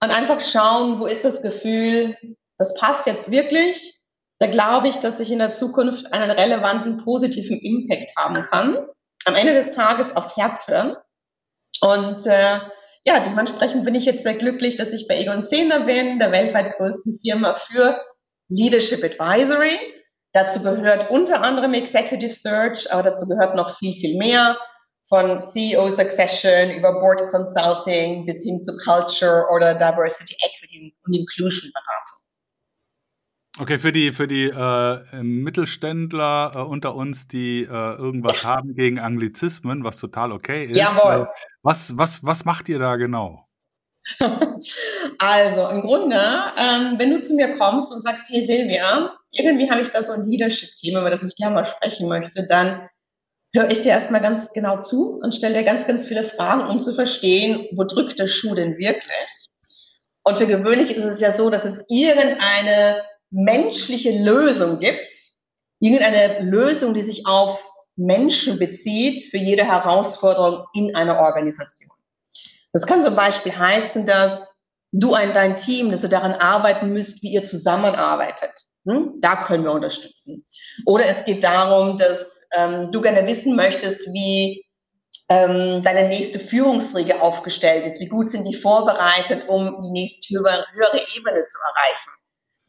und 0.02 0.10
einfach 0.10 0.42
schauen, 0.42 1.00
wo 1.00 1.06
ist 1.06 1.24
das 1.24 1.40
Gefühl, 1.40 2.14
das 2.58 2.74
passt 2.74 3.06
jetzt 3.06 3.30
wirklich 3.30 3.95
da 4.38 4.46
glaube 4.46 4.88
ich, 4.88 4.96
dass 4.96 5.20
ich 5.20 5.30
in 5.30 5.38
der 5.38 5.50
Zukunft 5.50 6.12
einen 6.12 6.30
relevanten, 6.30 6.98
positiven 6.98 7.58
Impact 7.58 8.14
haben 8.16 8.34
kann. 8.34 8.86
Am 9.24 9.34
Ende 9.34 9.54
des 9.54 9.72
Tages 9.72 10.14
aufs 10.14 10.36
Herz 10.36 10.68
hören. 10.68 10.96
Und 11.80 12.26
äh, 12.26 12.60
ja, 13.04 13.20
dementsprechend 13.20 13.84
bin 13.84 13.94
ich 13.94 14.04
jetzt 14.04 14.24
sehr 14.24 14.34
glücklich, 14.34 14.76
dass 14.76 14.92
ich 14.92 15.08
bei 15.08 15.18
Egon 15.18 15.44
Zehner 15.44 15.80
bin, 15.80 16.18
der 16.18 16.32
weltweit 16.32 16.76
größten 16.76 17.14
Firma 17.14 17.54
für 17.54 18.00
Leadership 18.48 19.02
Advisory. 19.04 19.78
Dazu 20.32 20.62
gehört 20.62 21.10
unter 21.10 21.42
anderem 21.42 21.72
Executive 21.74 22.32
Search, 22.32 22.92
aber 22.92 23.02
dazu 23.02 23.26
gehört 23.26 23.56
noch 23.56 23.78
viel, 23.78 23.94
viel 23.94 24.18
mehr 24.18 24.58
von 25.08 25.40
CEO 25.40 25.88
Succession 25.88 26.70
über 26.70 27.00
Board 27.00 27.20
Consulting 27.30 28.26
bis 28.26 28.42
hin 28.42 28.60
zu 28.60 28.76
Culture 28.78 29.46
oder 29.54 29.74
Diversity, 29.74 30.36
Equity 30.44 30.94
und 31.04 31.16
Inclusion 31.16 31.70
Beratung. 31.72 32.25
Okay, 33.58 33.78
für 33.78 33.90
die, 33.90 34.12
für 34.12 34.26
die 34.26 34.44
äh, 34.44 35.22
Mittelständler 35.22 36.52
äh, 36.54 36.58
unter 36.58 36.94
uns, 36.94 37.26
die 37.26 37.62
äh, 37.62 37.66
irgendwas 37.66 38.44
haben 38.44 38.74
gegen 38.74 38.98
Anglizismen, 38.98 39.82
was 39.82 39.96
total 39.96 40.32
okay 40.32 40.66
ist. 40.66 40.76
Jawohl. 40.76 41.22
Äh, 41.22 41.26
was, 41.62 41.96
was, 41.96 42.22
was 42.22 42.44
macht 42.44 42.68
ihr 42.68 42.78
da 42.78 42.96
genau? 42.96 43.46
also 45.18 45.68
im 45.70 45.80
Grunde, 45.80 46.20
ähm, 46.58 46.94
wenn 46.98 47.10
du 47.10 47.20
zu 47.20 47.34
mir 47.34 47.56
kommst 47.56 47.92
und 47.92 48.02
sagst, 48.02 48.30
hey 48.30 48.44
Silvia, 48.44 49.16
irgendwie 49.32 49.70
habe 49.70 49.80
ich 49.80 49.88
da 49.88 50.02
so 50.02 50.12
ein 50.12 50.24
Leadership-Thema, 50.24 51.00
über 51.00 51.10
das 51.10 51.24
ich 51.24 51.34
gerne 51.36 51.54
mal 51.54 51.64
sprechen 51.64 52.08
möchte, 52.08 52.44
dann 52.46 52.88
höre 53.54 53.70
ich 53.70 53.80
dir 53.80 53.90
erstmal 53.90 54.20
ganz 54.20 54.52
genau 54.52 54.80
zu 54.80 55.14
und 55.14 55.34
stelle 55.34 55.54
dir 55.54 55.64
ganz, 55.64 55.86
ganz 55.86 56.04
viele 56.04 56.22
Fragen, 56.22 56.68
um 56.68 56.80
zu 56.80 56.92
verstehen, 56.92 57.66
wo 57.74 57.84
drückt 57.84 58.18
der 58.18 58.28
Schuh 58.28 58.54
denn 58.54 58.76
wirklich? 58.76 59.50
Und 60.24 60.38
für 60.38 60.46
gewöhnlich 60.46 60.94
ist 60.94 61.04
es 61.04 61.20
ja 61.20 61.32
so, 61.32 61.50
dass 61.50 61.64
es 61.64 61.86
irgendeine 61.88 63.02
menschliche 63.30 64.12
Lösung 64.12 64.78
gibt, 64.78 65.10
irgendeine 65.80 66.40
Lösung, 66.40 66.94
die 66.94 67.02
sich 67.02 67.26
auf 67.26 67.70
Menschen 67.96 68.58
bezieht 68.58 69.22
für 69.22 69.38
jede 69.38 69.64
Herausforderung 69.64 70.64
in 70.74 70.94
einer 70.94 71.18
Organisation. 71.18 71.90
Das 72.72 72.86
kann 72.86 73.02
zum 73.02 73.16
Beispiel 73.16 73.56
heißen, 73.56 74.04
dass 74.04 74.54
du 74.92 75.14
und 75.14 75.34
dein 75.34 75.56
Team, 75.56 75.90
dass 75.90 76.02
ihr 76.02 76.08
daran 76.08 76.34
arbeiten 76.34 76.92
müsst, 76.92 77.22
wie 77.22 77.32
ihr 77.32 77.44
zusammenarbeitet. 77.44 78.52
Hm? 78.86 79.14
Da 79.20 79.36
können 79.36 79.64
wir 79.64 79.72
unterstützen. 79.72 80.44
Oder 80.84 81.06
es 81.06 81.24
geht 81.24 81.42
darum, 81.42 81.96
dass 81.96 82.48
ähm, 82.56 82.92
du 82.92 83.00
gerne 83.00 83.26
wissen 83.26 83.56
möchtest, 83.56 84.12
wie 84.12 84.64
ähm, 85.28 85.82
deine 85.82 86.08
nächste 86.08 86.38
Führungsriege 86.38 87.20
aufgestellt 87.20 87.84
ist. 87.84 88.00
Wie 88.00 88.08
gut 88.08 88.30
sind 88.30 88.46
die 88.46 88.54
vorbereitet, 88.54 89.48
um 89.48 89.82
die 89.82 89.90
nächste 89.90 90.34
höhere 90.34 91.00
Ebene 91.16 91.44
zu 91.44 91.58
erreichen? 91.74 92.15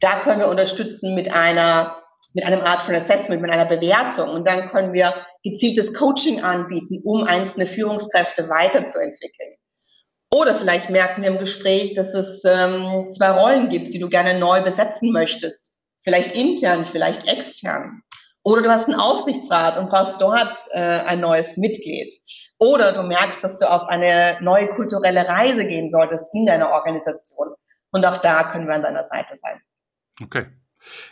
Da 0.00 0.20
können 0.20 0.40
wir 0.40 0.48
unterstützen 0.48 1.14
mit 1.14 1.32
einer 1.32 2.02
mit 2.34 2.46
einem 2.46 2.60
Art 2.60 2.82
von 2.82 2.94
Assessment, 2.94 3.42
mit 3.42 3.50
einer 3.50 3.64
Bewertung. 3.64 4.30
Und 4.30 4.46
dann 4.46 4.68
können 4.68 4.92
wir 4.92 5.14
gezieltes 5.42 5.94
Coaching 5.94 6.42
anbieten, 6.42 7.00
um 7.02 7.24
einzelne 7.24 7.66
Führungskräfte 7.66 8.48
weiterzuentwickeln. 8.48 9.54
Oder 10.30 10.54
vielleicht 10.54 10.90
merken 10.90 11.22
wir 11.22 11.30
im 11.30 11.38
Gespräch, 11.38 11.94
dass 11.94 12.12
es 12.12 12.42
ähm, 12.44 13.06
zwei 13.10 13.30
Rollen 13.30 13.70
gibt, 13.70 13.94
die 13.94 13.98
du 13.98 14.08
gerne 14.08 14.38
neu 14.38 14.62
besetzen 14.62 15.10
möchtest. 15.10 15.78
Vielleicht 16.04 16.36
intern, 16.36 16.84
vielleicht 16.84 17.28
extern. 17.28 18.02
Oder 18.44 18.62
du 18.62 18.70
hast 18.70 18.88
einen 18.88 19.00
Aufsichtsrat 19.00 19.78
und 19.78 19.88
brauchst 19.88 20.20
dort 20.20 20.54
äh, 20.72 20.78
ein 20.78 21.20
neues 21.20 21.56
Mitglied. 21.56 22.12
Oder 22.58 22.92
du 22.92 23.02
merkst, 23.02 23.42
dass 23.42 23.58
du 23.58 23.70
auf 23.70 23.88
eine 23.88 24.38
neue 24.42 24.68
kulturelle 24.68 25.26
Reise 25.26 25.66
gehen 25.66 25.90
solltest 25.90 26.28
in 26.34 26.46
deiner 26.46 26.70
Organisation. 26.70 27.48
Und 27.90 28.06
auch 28.06 28.18
da 28.18 28.44
können 28.50 28.66
wir 28.66 28.74
an 28.74 28.82
deiner 28.82 29.04
Seite 29.04 29.34
sein. 29.36 29.60
Okay. 30.22 30.57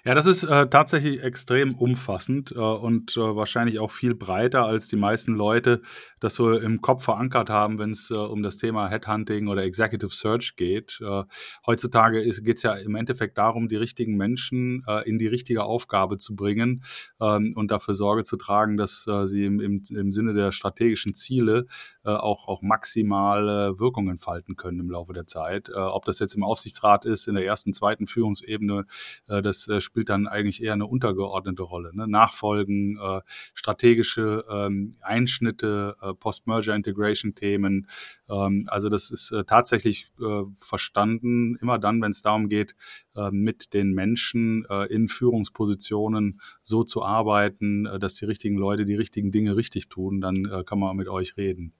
Ja, 0.04 0.14
das 0.14 0.26
ist 0.26 0.44
äh, 0.44 0.68
tatsächlich 0.68 1.22
extrem 1.22 1.74
umfassend 1.74 2.52
äh, 2.52 2.58
und 2.58 3.16
äh, 3.16 3.20
wahrscheinlich 3.20 3.78
auch 3.78 3.90
viel 3.90 4.14
breiter, 4.14 4.64
als 4.64 4.88
die 4.88 4.96
meisten 4.96 5.34
Leute 5.34 5.82
das 6.20 6.34
so 6.34 6.52
im 6.52 6.80
Kopf 6.80 7.04
verankert 7.04 7.50
haben, 7.50 7.78
wenn 7.78 7.90
es 7.90 8.10
äh, 8.10 8.14
um 8.14 8.42
das 8.42 8.56
Thema 8.56 8.88
Headhunting 8.88 9.48
oder 9.48 9.64
Executive 9.64 10.12
Search 10.12 10.56
geht. 10.56 11.00
Äh, 11.00 11.24
heutzutage 11.66 12.22
geht 12.22 12.56
es 12.56 12.62
ja 12.62 12.74
im 12.74 12.94
Endeffekt 12.94 13.38
darum, 13.38 13.68
die 13.68 13.76
richtigen 13.76 14.16
Menschen 14.16 14.84
äh, 14.86 15.08
in 15.08 15.18
die 15.18 15.26
richtige 15.26 15.64
Aufgabe 15.64 16.18
zu 16.18 16.34
bringen 16.34 16.82
ähm, 17.20 17.52
und 17.56 17.70
dafür 17.70 17.94
Sorge 17.94 18.24
zu 18.24 18.36
tragen, 18.36 18.76
dass 18.76 19.06
sie 19.24 19.44
im, 19.44 19.60
im, 19.60 19.82
im, 19.90 20.10
Sinne 20.10 20.32
der 20.32 20.52
strategischen 20.52 21.14
Ziele 21.14 21.66
auch, 22.02 22.48
auch 22.48 22.62
maximale 22.62 23.78
Wirkung 23.78 24.08
entfalten 24.08 24.56
können 24.56 24.80
im 24.80 24.90
Laufe 24.90 25.12
der 25.12 25.26
Zeit. 25.26 25.70
ob 25.72 26.04
das 26.04 26.18
jetzt 26.18 26.34
im 26.34 26.42
Aufsichtsrat 26.42 27.04
ist, 27.04 27.28
in 27.28 27.34
der 27.34 27.44
ersten, 27.44 27.72
zweiten 27.72 28.06
Führungsebene, 28.06 28.86
das 29.26 29.55
äh, 29.68 29.80
spielt 29.80 30.08
dann 30.08 30.26
eigentlich 30.26 30.62
eher 30.62 30.72
eine 30.72 30.86
untergeordnete 30.86 31.62
Rolle. 31.62 31.90
Ne? 31.94 32.06
Nachfolgen, 32.06 32.98
äh, 32.98 33.20
strategische 33.54 34.44
ähm, 34.50 34.96
Einschnitte, 35.00 35.96
äh, 36.00 36.14
Post-Merger-Integration-Themen. 36.14 37.88
Ähm, 38.30 38.64
also 38.68 38.88
das 38.88 39.10
ist 39.10 39.32
äh, 39.32 39.44
tatsächlich 39.44 40.10
äh, 40.20 40.42
verstanden, 40.58 41.56
immer 41.60 41.78
dann, 41.78 42.00
wenn 42.02 42.10
es 42.10 42.22
darum 42.22 42.48
geht, 42.48 42.74
äh, 43.16 43.30
mit 43.30 43.74
den 43.74 43.92
Menschen 43.92 44.64
äh, 44.68 44.86
in 44.86 45.08
Führungspositionen 45.08 46.40
so 46.62 46.84
zu 46.84 47.02
arbeiten, 47.02 47.86
äh, 47.86 47.98
dass 47.98 48.14
die 48.14 48.24
richtigen 48.24 48.56
Leute 48.56 48.84
die 48.84 48.94
richtigen 48.94 49.30
Dinge 49.30 49.56
richtig 49.56 49.88
tun, 49.88 50.20
dann 50.20 50.44
äh, 50.44 50.64
kann 50.64 50.78
man 50.78 50.96
mit 50.96 51.08
euch 51.08 51.36
reden. 51.36 51.72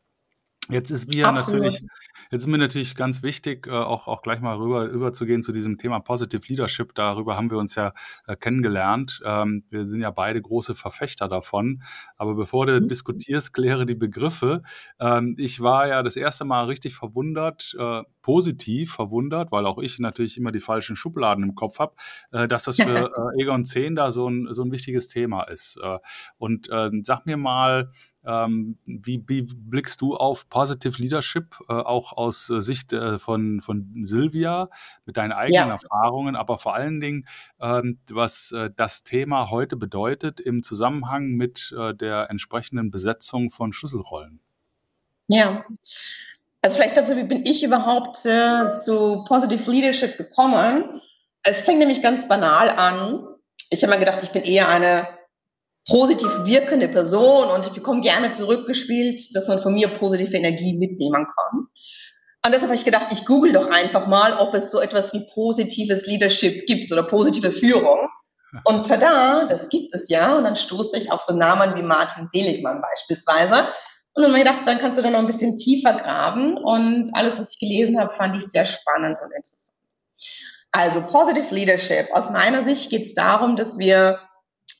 Jetzt 0.69 0.91
ist 0.91 1.09
mir 1.09 1.29
Absolut. 1.29 1.63
natürlich, 1.63 1.87
jetzt 2.31 2.43
ist 2.43 2.47
mir 2.47 2.59
natürlich 2.59 2.97
ganz 2.97 3.23
wichtig, 3.23 3.67
äh, 3.67 3.71
auch, 3.71 4.09
auch 4.09 4.23
gleich 4.23 4.41
mal 4.41 4.57
rüber, 4.57 4.91
rüber 4.91 5.13
zu 5.13 5.27
gehen 5.27 5.43
zu 5.43 5.53
diesem 5.53 5.79
Thema 5.79 6.01
Positive 6.01 6.43
Leadership. 6.49 6.95
Darüber 6.95 7.37
haben 7.37 7.51
wir 7.51 7.59
uns 7.59 7.75
ja 7.75 7.93
äh, 8.27 8.37
kennengelernt. 8.37 9.21
Ähm, 9.25 9.65
wir 9.71 9.87
sind 9.87 10.01
ja 10.01 10.11
beide 10.11 10.43
große 10.43 10.75
Verfechter 10.75 11.29
davon. 11.29 11.83
Aber 12.17 12.35
bevor 12.35 12.67
du 12.67 12.81
mhm. 12.81 12.89
diskutierst, 12.89 13.55
kläre 13.55 13.87
die 13.87 13.95
Begriffe. 13.95 14.63
Ähm, 14.99 15.37
ich 15.39 15.61
war 15.61 15.87
ja 15.87 16.03
das 16.03 16.17
erste 16.17 16.45
Mal 16.45 16.65
richtig 16.65 16.95
verwundert, 16.95 17.77
äh, 17.79 18.03
positiv 18.27 18.93
verwundert, 18.93 19.53
weil 19.53 19.67
auch 19.67 19.79
ich 19.79 20.01
natürlich 20.01 20.37
immer 20.37 20.51
die 20.51 20.59
falschen 20.59 20.97
Schubladen 20.97 21.45
im 21.45 21.55
Kopf 21.55 21.79
habe, 21.79 21.95
äh, 22.33 22.49
dass 22.49 22.65
das 22.65 22.75
für 22.75 22.83
äh, 23.39 23.41
Egon 23.41 23.65
10 23.65 23.95
da 23.95 24.11
so 24.11 24.29
ein, 24.29 24.49
so 24.51 24.65
ein 24.65 24.73
wichtiges 24.73 25.07
Thema 25.07 25.45
ist. 25.45 25.79
Äh, 25.81 26.01
und 26.37 26.69
äh, 26.69 26.91
sag 27.03 27.25
mir 27.25 27.37
mal, 27.37 27.93
ähm, 28.25 28.79
wie, 28.85 29.23
wie, 29.29 29.43
blickst 29.43 30.01
du 30.01 30.17
auf 30.17 30.49
Positive 30.49 31.01
Leadership, 31.01 31.55
äh, 31.69 31.75
auch 31.75 32.15
aus 32.15 32.51
äh, 32.51 32.63
Sicht 32.63 32.93
von, 33.19 33.61
von 33.61 33.93
Silvia, 34.03 34.71
mit 35.05 35.17
deinen 35.17 35.31
eigenen 35.31 35.69
ja. 35.69 35.75
Erfahrungen, 35.75 36.35
aber 36.35 36.59
vor 36.59 36.75
allen 36.75 36.99
Dingen, 36.99 37.29
ähm, 37.61 38.01
was 38.11 38.53
das 38.75 39.05
Thema 39.05 39.51
heute 39.51 39.77
bedeutet 39.77 40.41
im 40.41 40.65
Zusammenhang 40.65 41.29
mit 41.29 41.73
der 42.01 42.29
entsprechenden 42.29 42.91
Besetzung 42.91 43.51
von 43.51 43.73
Schlüsselrollen? 43.73 44.41
Ja, 45.29 45.65
also 46.67 46.79
vielleicht 46.79 46.97
dazu, 46.97 47.17
wie 47.17 47.23
bin 47.23 47.47
ich 47.47 47.63
überhaupt 47.63 48.27
äh, 48.27 48.73
zu 48.73 49.23
Positive 49.23 49.71
Leadership 49.71 50.17
gekommen? 50.19 51.01
Es 51.45 51.63
fängt 51.63 51.79
nämlich 51.79 52.03
ganz 52.03 52.27
banal 52.27 52.69
an. 52.71 53.25
Ich 53.71 53.85
habe 53.85 53.93
mir 53.93 54.01
gedacht, 54.01 54.21
ich 54.25 54.31
bin 54.31 54.43
eher 54.43 54.69
eine 54.69 55.07
positiv 55.89 56.29
wirkende 56.43 56.89
Person 56.89 57.51
und 57.51 57.67
ich 57.67 57.73
bekomme 57.73 58.01
gerne 58.01 58.33
zurückgespielt, 58.33 59.21
dass 59.37 59.47
man 59.47 59.63
von 59.63 59.75
mir 59.75 59.87
positive 59.87 60.37
Energie 60.37 60.77
mitnehmen 60.77 61.29
kann. 61.29 61.69
Und 62.45 62.53
deshalb 62.53 62.71
habe 62.71 62.75
ich 62.75 62.85
gedacht, 62.85 63.13
ich 63.13 63.27
google 63.27 63.53
doch 63.53 63.71
einfach 63.71 64.09
mal, 64.09 64.33
ob 64.39 64.53
es 64.55 64.73
so 64.73 64.81
etwas 64.81 65.13
wie 65.13 65.25
positives 65.33 66.07
Leadership 66.07 66.67
gibt 66.67 66.91
oder 66.91 67.05
positive 67.05 67.53
Führung. 67.53 68.09
Und 68.65 68.89
tada, 68.89 69.47
das 69.47 69.69
gibt 69.69 69.95
es 69.95 70.09
ja. 70.09 70.37
Und 70.37 70.43
dann 70.43 70.57
stoße 70.57 70.99
ich 70.99 71.13
auf 71.13 71.21
so 71.21 71.33
Namen 71.33 71.77
wie 71.77 71.83
Martin 71.83 72.27
Seligmann 72.27 72.83
beispielsweise. 72.83 73.69
Und 74.17 74.23
dann 74.23 74.33
habe 74.33 74.39
ich 74.39 74.47
gedacht, 74.47 74.67
dann 74.67 74.79
kannst 74.79 74.99
du 74.99 75.03
da 75.03 75.11
noch 75.11 75.19
ein 75.19 75.27
bisschen 75.27 75.57
tiefer 75.57 75.93
graben. 75.93 76.57
Und 76.57 77.15
alles, 77.15 77.39
was 77.39 77.53
ich 77.53 77.59
gelesen 77.59 78.01
habe, 78.01 78.15
fand 78.15 78.35
ich 78.35 78.47
sehr 78.47 78.65
spannend 78.65 79.19
und 79.23 79.31
interessant. 79.31 79.77
Also 80.73 81.03
Positive 81.03 81.55
Leadership. 81.55 82.09
Aus 82.13 82.31
meiner 82.31 82.65
Sicht 82.65 82.89
geht 82.89 83.03
es 83.03 83.15
darum, 83.15 83.57
dass 83.57 83.79
wir 83.79 84.21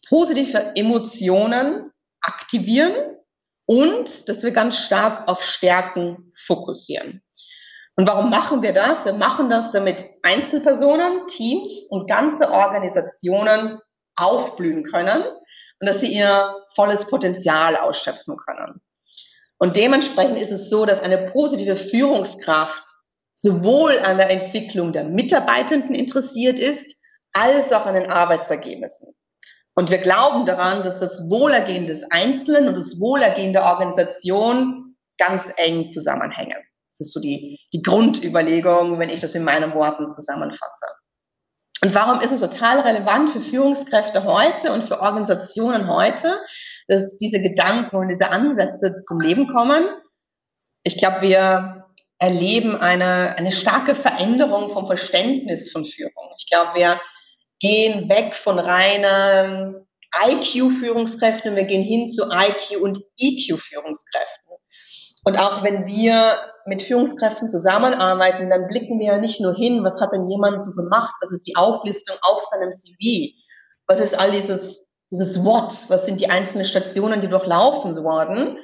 positive 0.09 0.73
Emotionen 0.75 1.91
aktivieren 2.23 2.95
und 3.67 4.29
dass 4.29 4.43
wir 4.43 4.53
ganz 4.53 4.79
stark 4.79 5.29
auf 5.29 5.45
Stärken 5.45 6.33
fokussieren. 6.35 7.23
Und 7.97 8.09
warum 8.09 8.31
machen 8.31 8.63
wir 8.63 8.73
das? 8.73 9.05
Wir 9.05 9.15
machen 9.15 9.51
das, 9.51 9.71
damit 9.71 10.03
Einzelpersonen, 10.23 11.27
Teams 11.27 11.87
und 11.91 12.09
ganze 12.09 12.53
Organisationen 12.53 13.81
aufblühen 14.17 14.83
können 14.85 15.23
und 15.23 15.89
dass 15.89 16.01
sie 16.01 16.15
ihr 16.15 16.55
volles 16.75 17.07
Potenzial 17.07 17.77
ausschöpfen 17.77 18.39
können. 18.39 18.81
Und 19.59 19.77
dementsprechend 19.77 20.39
ist 20.39 20.53
es 20.53 20.69
so, 20.69 20.85
dass 20.85 21.01
eine 21.01 21.31
positive 21.31 21.77
Führungskraft 21.77 22.85
sowohl 23.35 23.99
an 24.01 24.17
der 24.17 24.31
Entwicklung 24.31 24.93
der 24.93 25.05
Mitarbeitenden 25.05 25.95
interessiert 25.95 26.59
ist, 26.59 26.97
als 27.33 27.73
auch 27.73 27.87
an 27.87 27.95
den 27.95 28.11
Arbeitsergebnissen. 28.11 29.15
Und 29.75 29.91
wir 29.91 29.99
glauben 29.99 30.47
daran, 30.47 30.83
dass 30.83 31.01
das 31.01 31.29
Wohlergehen 31.29 31.87
des 31.87 32.11
Einzelnen 32.11 32.69
und 32.69 32.77
das 32.77 32.99
Wohlergehen 32.99 33.53
der 33.53 33.65
Organisation 33.65 34.97
ganz 35.19 35.53
eng 35.59 35.87
zusammenhängen. 35.87 36.57
Das 36.93 37.09
ist 37.09 37.13
so 37.13 37.21
die, 37.21 37.61
die 37.75 37.83
Grundüberlegung, 37.83 38.99
wenn 38.99 39.11
ich 39.11 39.21
das 39.21 39.35
in 39.35 39.45
meinen 39.45 39.75
Worten 39.75 40.11
zusammenfasse. 40.11 40.87
Und 41.87 41.95
warum 41.95 42.21
ist 42.21 42.33
es 42.33 42.41
total 42.41 42.81
relevant 42.81 43.31
für 43.31 43.41
Führungskräfte 43.41 44.25
heute 44.25 44.73
und 44.73 44.83
für 44.83 45.03
Organisationen 45.03 45.87
heute, 45.87 46.37
dass 46.89 47.17
diese 47.17 47.41
Gedanken 47.41 47.95
und 47.95 48.09
diese 48.09 48.33
Ansätze 48.33 49.03
zum 49.07 49.21
Leben 49.21 49.47
kommen? 49.47 49.87
Ich 50.83 50.99
glaube, 50.99 51.23
wir 51.23 51.87
erleben 52.19 52.75
eine, 52.75 53.39
eine 53.39 53.53
starke 53.53 53.95
Veränderung 53.95 54.71
vom 54.71 54.89
Verständnis 54.89 55.71
von 55.71 55.85
Führung. 55.85 56.35
Ich 56.37 56.51
glaube, 56.51 56.75
wir 56.75 57.01
gehen 57.61 58.09
weg 58.09 58.35
von 58.35 58.59
reinen 58.59 59.87
IQ-Führungskräften 60.27 61.53
und 61.53 61.57
wir 61.57 61.67
gehen 61.67 61.85
hin 61.85 62.09
zu 62.09 62.25
IQ- 62.25 62.79
und 62.79 62.99
EQ-Führungskräften. 63.21 64.46
Und 65.27 65.41
auch 65.41 65.65
wenn 65.65 65.89
wir 65.89 66.37
mit 66.67 66.85
Führungskräften 66.85 67.49
zusammenarbeiten, 67.49 68.49
dann 68.49 68.69
blicken 68.69 69.01
wir 69.01 69.07
ja 69.07 69.19
nicht 69.19 69.41
nur 69.41 69.57
hin, 69.57 69.83
was 69.83 70.01
hat 70.01 70.13
denn 70.13 70.29
jemand 70.29 70.63
so 70.63 70.71
gemacht, 70.81 71.15
was 71.21 71.33
ist 71.33 71.49
die 71.49 71.57
Auflistung 71.57 72.15
auf 72.23 72.41
seinem 72.43 72.73
CV, 72.73 73.35
was 73.89 73.99
ist 73.99 74.21
all 74.21 74.31
dieses, 74.31 74.95
dieses 75.11 75.45
What, 75.45 75.73
was 75.89 76.07
sind 76.07 76.21
die 76.21 76.31
einzelnen 76.31 76.65
Stationen, 76.65 77.21
die 77.21 77.29
durchlaufen 77.29 77.97
wurden. 77.97 78.57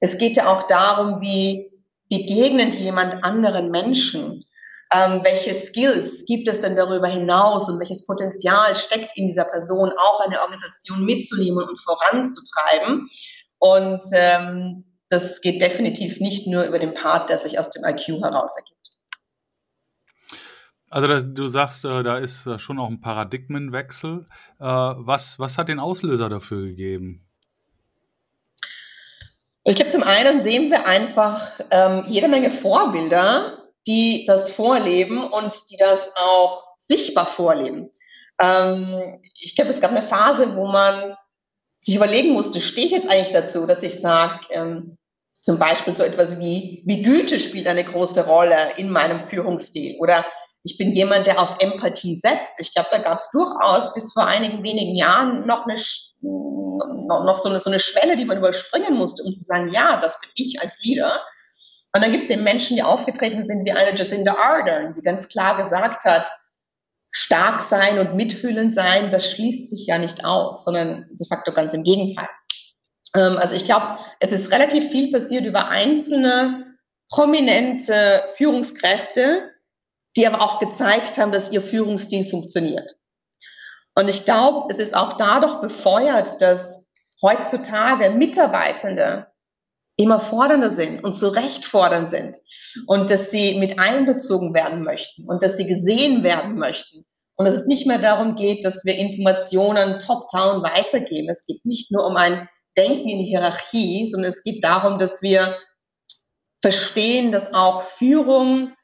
Es 0.00 0.18
geht 0.18 0.36
ja 0.36 0.52
auch 0.52 0.64
darum, 0.64 1.20
wie 1.20 1.70
begegnet 2.08 2.74
jemand 2.74 3.22
anderen 3.22 3.70
Menschen 3.70 4.44
ähm, 4.92 5.20
welche 5.22 5.54
Skills 5.54 6.24
gibt 6.26 6.48
es 6.48 6.58
denn 6.60 6.74
darüber 6.74 7.06
hinaus 7.06 7.68
und 7.68 7.78
welches 7.78 8.06
Potenzial 8.06 8.74
steckt 8.74 9.16
in 9.16 9.28
dieser 9.28 9.44
Person, 9.44 9.92
auch 9.96 10.20
eine 10.20 10.40
Organisation 10.40 11.04
mitzunehmen 11.04 11.64
und 11.68 11.78
voranzutreiben. 11.78 13.08
Und 13.58 14.02
ähm, 14.12 14.89
das 15.10 15.40
geht 15.40 15.60
definitiv 15.60 16.20
nicht 16.20 16.46
nur 16.46 16.64
über 16.64 16.78
den 16.78 16.94
Part, 16.94 17.28
der 17.28 17.38
sich 17.38 17.58
aus 17.58 17.70
dem 17.70 17.84
IQ 17.84 18.22
heraus 18.22 18.56
ergibt. 18.56 18.80
Also 20.88 21.06
das, 21.06 21.24
du 21.26 21.46
sagst, 21.46 21.84
äh, 21.84 22.02
da 22.02 22.18
ist 22.18 22.46
äh, 22.46 22.58
schon 22.58 22.78
auch 22.78 22.88
ein 22.88 23.00
Paradigmenwechsel. 23.00 24.22
Äh, 24.58 24.64
was, 24.64 25.38
was 25.38 25.58
hat 25.58 25.68
den 25.68 25.78
Auslöser 25.78 26.28
dafür 26.28 26.62
gegeben? 26.62 27.26
Ich 29.64 29.76
glaube, 29.76 29.90
zum 29.90 30.02
einen 30.02 30.40
sehen 30.40 30.70
wir 30.70 30.86
einfach 30.86 31.60
ähm, 31.70 32.04
jede 32.08 32.28
Menge 32.28 32.50
Vorbilder, 32.50 33.68
die 33.86 34.24
das 34.26 34.50
vorleben 34.50 35.22
und 35.22 35.70
die 35.70 35.76
das 35.76 36.12
auch 36.16 36.74
sichtbar 36.76 37.26
vorleben. 37.26 37.90
Ähm, 38.40 39.20
ich 39.40 39.54
glaube, 39.54 39.70
es 39.70 39.80
gab 39.80 39.90
eine 39.90 40.02
Phase, 40.02 40.56
wo 40.56 40.66
man 40.66 41.14
sich 41.78 41.96
überlegen 41.96 42.32
musste, 42.32 42.60
stehe 42.60 42.86
ich 42.86 42.92
jetzt 42.92 43.08
eigentlich 43.08 43.32
dazu, 43.32 43.66
dass 43.66 43.82
ich 43.82 44.00
sage, 44.00 44.40
ähm, 44.50 44.98
zum 45.40 45.58
Beispiel 45.58 45.94
so 45.94 46.02
etwas 46.02 46.38
wie, 46.38 46.82
wie 46.86 47.02
Güte 47.02 47.40
spielt 47.40 47.66
eine 47.66 47.84
große 47.84 48.26
Rolle 48.26 48.74
in 48.76 48.90
meinem 48.90 49.22
Führungsstil 49.22 49.96
oder 49.98 50.24
ich 50.62 50.76
bin 50.76 50.92
jemand, 50.92 51.26
der 51.26 51.40
auf 51.40 51.56
Empathie 51.60 52.14
setzt. 52.14 52.60
Ich 52.60 52.74
glaube, 52.74 52.90
da 52.92 52.98
gab 52.98 53.18
es 53.18 53.30
durchaus 53.30 53.94
bis 53.94 54.12
vor 54.12 54.26
einigen 54.26 54.62
wenigen 54.62 54.94
Jahren 54.94 55.46
noch 55.46 55.66
eine 55.66 55.80
noch, 56.22 57.36
so, 57.36 57.48
eine, 57.48 57.60
so 57.60 57.70
eine 57.70 57.80
Schwelle, 57.80 58.16
die 58.16 58.26
man 58.26 58.38
überspringen 58.38 58.94
musste, 58.94 59.22
um 59.22 59.32
zu 59.32 59.42
sagen, 59.42 59.70
ja, 59.70 59.96
das 59.96 60.20
bin 60.20 60.30
ich 60.34 60.60
als 60.60 60.78
Leader. 60.84 61.20
Und 61.94 62.04
dann 62.04 62.12
gibt 62.12 62.24
es 62.24 62.30
eben 62.30 62.44
Menschen, 62.44 62.76
die 62.76 62.82
aufgetreten 62.82 63.42
sind 63.42 63.64
wie 63.64 63.72
eine 63.72 63.96
Jacinda 63.96 64.36
Ardern, 64.36 64.92
die 64.92 65.02
ganz 65.02 65.28
klar 65.28 65.56
gesagt 65.56 66.04
hat, 66.04 66.30
stark 67.10 67.60
sein 67.60 67.98
und 67.98 68.14
mitfühlend 68.14 68.72
sein, 68.72 69.10
das 69.10 69.30
schließt 69.32 69.70
sich 69.70 69.86
ja 69.86 69.98
nicht 69.98 70.24
aus, 70.24 70.64
sondern 70.64 71.06
de 71.10 71.26
facto 71.26 71.52
ganz 71.52 71.74
im 71.74 71.82
Gegenteil. 71.82 72.28
Ähm, 73.14 73.36
also 73.36 73.54
ich 73.54 73.64
glaube, 73.64 73.98
es 74.20 74.32
ist 74.32 74.52
relativ 74.52 74.90
viel 74.90 75.10
passiert 75.10 75.44
über 75.44 75.68
einzelne 75.68 76.76
prominente 77.08 78.22
Führungskräfte, 78.36 79.50
die 80.16 80.26
aber 80.26 80.42
auch 80.42 80.58
gezeigt 80.60 81.18
haben, 81.18 81.32
dass 81.32 81.52
ihr 81.52 81.62
Führungsstil 81.62 82.28
funktioniert. 82.28 82.96
Und 83.94 84.08
ich 84.08 84.24
glaube, 84.24 84.72
es 84.72 84.78
ist 84.78 84.94
auch 84.96 85.14
dadurch 85.14 85.60
befeuert, 85.60 86.40
dass 86.40 86.86
heutzutage 87.20 88.10
Mitarbeitende 88.10 89.26
immer 89.96 90.20
fordernder 90.20 90.74
sind 90.74 91.04
und 91.04 91.14
zu 91.14 91.28
Recht 91.28 91.66
fordernd 91.66 92.08
sind 92.08 92.38
und 92.86 93.10
dass 93.10 93.30
sie 93.30 93.58
mit 93.58 93.78
einbezogen 93.78 94.54
werden 94.54 94.82
möchten 94.82 95.28
und 95.28 95.42
dass 95.42 95.58
sie 95.58 95.66
gesehen 95.66 96.22
werden 96.22 96.56
möchten 96.56 97.04
und 97.36 97.46
dass 97.46 97.56
es 97.56 97.66
nicht 97.66 97.86
mehr 97.86 97.98
darum 97.98 98.34
geht, 98.34 98.64
dass 98.64 98.84
wir 98.84 98.96
Informationen 98.96 99.98
top-down 99.98 100.62
weitergeben. 100.62 101.28
Es 101.28 101.44
geht 101.44 101.64
nicht 101.66 101.92
nur 101.92 102.06
um 102.06 102.16
ein 102.16 102.48
Denken 102.76 103.08
in 103.08 103.20
Hierarchie, 103.20 104.06
sondern 104.10 104.32
es 104.32 104.42
geht 104.42 104.62
darum, 104.64 104.98
dass 104.98 105.22
wir 105.22 105.58
verstehen, 106.62 107.32
dass 107.32 107.54
auch 107.54 107.82
Führung 107.82 108.74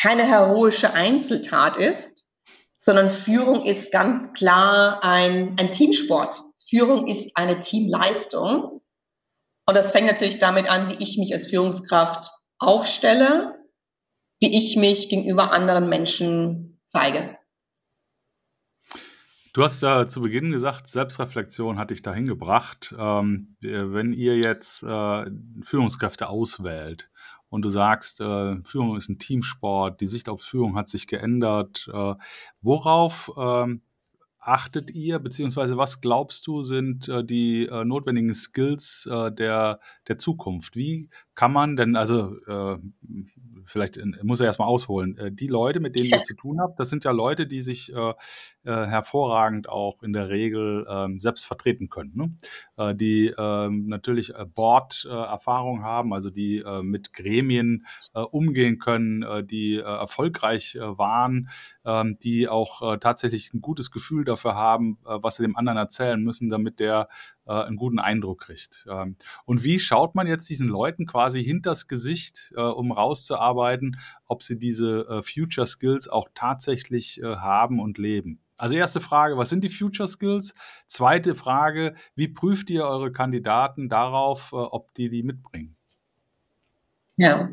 keine 0.00 0.24
heroische 0.24 0.94
Einzeltat 0.94 1.76
ist, 1.76 2.32
sondern 2.76 3.10
Führung 3.10 3.64
ist 3.64 3.92
ganz 3.92 4.32
klar 4.32 5.02
ein, 5.02 5.56
ein 5.58 5.72
Teamsport. 5.72 6.40
Führung 6.68 7.06
ist 7.08 7.36
eine 7.36 7.60
Teamleistung. 7.60 8.80
Und 9.66 9.74
das 9.74 9.92
fängt 9.92 10.06
natürlich 10.06 10.38
damit 10.38 10.70
an, 10.70 10.88
wie 10.88 11.02
ich 11.02 11.18
mich 11.18 11.32
als 11.32 11.48
Führungskraft 11.48 12.30
aufstelle, 12.58 13.54
wie 14.40 14.56
ich 14.56 14.76
mich 14.76 15.08
gegenüber 15.08 15.52
anderen 15.52 15.88
Menschen 15.88 16.80
zeige. 16.86 17.36
Du 19.52 19.62
hast 19.62 19.82
ja 19.82 20.06
zu 20.06 20.20
Beginn 20.20 20.52
gesagt, 20.52 20.88
Selbstreflexion 20.88 21.78
hat 21.78 21.90
dich 21.90 22.02
dahin 22.02 22.26
gebracht. 22.26 22.94
Ähm, 22.98 23.56
wenn 23.60 24.12
ihr 24.12 24.36
jetzt 24.36 24.82
äh, 24.82 25.24
Führungskräfte 25.62 26.28
auswählt 26.28 27.10
und 27.48 27.62
du 27.62 27.70
sagst, 27.70 28.20
äh, 28.20 28.56
Führung 28.62 28.96
ist 28.96 29.08
ein 29.08 29.18
Teamsport, 29.18 30.00
die 30.00 30.06
Sicht 30.06 30.28
auf 30.28 30.42
Führung 30.42 30.76
hat 30.76 30.88
sich 30.88 31.06
geändert, 31.06 31.88
äh, 31.92 32.14
worauf 32.60 33.32
ähm, 33.38 33.82
achtet 34.48 34.90
ihr, 34.90 35.18
beziehungsweise 35.18 35.76
was 35.76 36.00
glaubst 36.00 36.46
du, 36.46 36.62
sind 36.62 37.08
äh, 37.08 37.24
die 37.24 37.66
äh, 37.66 37.84
notwendigen 37.84 38.32
Skills 38.32 39.08
äh, 39.10 39.30
der, 39.30 39.80
der 40.08 40.18
Zukunft? 40.18 40.74
Wie 40.74 41.10
kann 41.34 41.52
man 41.52 41.76
denn, 41.76 41.96
also 41.96 42.36
äh, 42.46 42.78
vielleicht 43.66 43.98
muss 44.22 44.40
er 44.40 44.46
erstmal 44.46 44.68
ausholen, 44.68 45.16
äh, 45.18 45.32
die 45.32 45.48
Leute, 45.48 45.80
mit 45.80 45.96
denen 45.96 46.10
ihr 46.10 46.22
zu 46.22 46.34
tun 46.34 46.60
habt, 46.60 46.80
das 46.80 46.90
sind 46.90 47.04
ja 47.04 47.10
Leute, 47.10 47.46
die 47.46 47.60
sich 47.60 47.92
äh, 48.68 48.78
äh, 48.78 48.86
hervorragend 48.86 49.68
auch 49.68 50.02
in 50.02 50.12
der 50.12 50.28
Regel 50.28 50.86
ähm, 50.88 51.18
selbst 51.18 51.46
vertreten 51.46 51.88
können, 51.88 52.12
ne? 52.14 52.36
äh, 52.76 52.94
die 52.94 53.32
ähm, 53.38 53.86
natürlich 53.86 54.34
äh, 54.34 54.44
Board-Erfahrung 54.44 55.82
haben, 55.82 56.12
also 56.12 56.30
die 56.30 56.58
äh, 56.58 56.82
mit 56.82 57.12
Gremien 57.12 57.86
äh, 58.14 58.20
umgehen 58.20 58.78
können, 58.78 59.22
äh, 59.22 59.44
die 59.44 59.76
äh, 59.76 59.80
erfolgreich 59.82 60.76
äh, 60.76 60.98
waren, 60.98 61.48
äh, 61.84 62.04
die 62.22 62.48
auch 62.48 62.94
äh, 62.94 62.98
tatsächlich 62.98 63.52
ein 63.54 63.60
gutes 63.60 63.90
Gefühl 63.90 64.24
dafür 64.24 64.54
haben, 64.54 64.98
äh, 65.06 65.18
was 65.20 65.36
sie 65.36 65.42
dem 65.42 65.56
anderen 65.56 65.78
erzählen 65.78 66.22
müssen, 66.22 66.50
damit 66.50 66.78
der 66.78 67.08
äh, 67.46 67.52
einen 67.52 67.76
guten 67.76 67.98
Eindruck 67.98 68.42
kriegt. 68.42 68.86
Ähm, 68.90 69.16
und 69.44 69.64
wie 69.64 69.80
schaut 69.80 70.14
man 70.14 70.26
jetzt 70.26 70.48
diesen 70.48 70.68
Leuten 70.68 71.06
quasi 71.06 71.42
hinters 71.42 71.88
Gesicht, 71.88 72.52
äh, 72.56 72.60
um 72.60 72.92
rauszuarbeiten, 72.92 73.98
ob 74.26 74.42
sie 74.42 74.58
diese 74.58 75.06
äh, 75.08 75.22
Future 75.22 75.66
Skills 75.66 76.08
auch 76.08 76.28
tatsächlich 76.34 77.22
äh, 77.22 77.36
haben 77.36 77.80
und 77.80 77.98
leben? 77.98 78.40
Also 78.58 78.74
erste 78.74 79.00
Frage, 79.00 79.38
was 79.38 79.48
sind 79.48 79.62
die 79.62 79.68
Future 79.68 80.08
Skills? 80.08 80.54
Zweite 80.88 81.34
Frage, 81.34 81.94
wie 82.16 82.28
prüft 82.28 82.68
ihr 82.70 82.84
eure 82.84 83.12
Kandidaten 83.12 83.88
darauf, 83.88 84.50
äh, 84.52 84.56
ob 84.56 84.92
die 84.94 85.08
die 85.08 85.22
mitbringen? 85.22 85.76
Ja. 87.16 87.48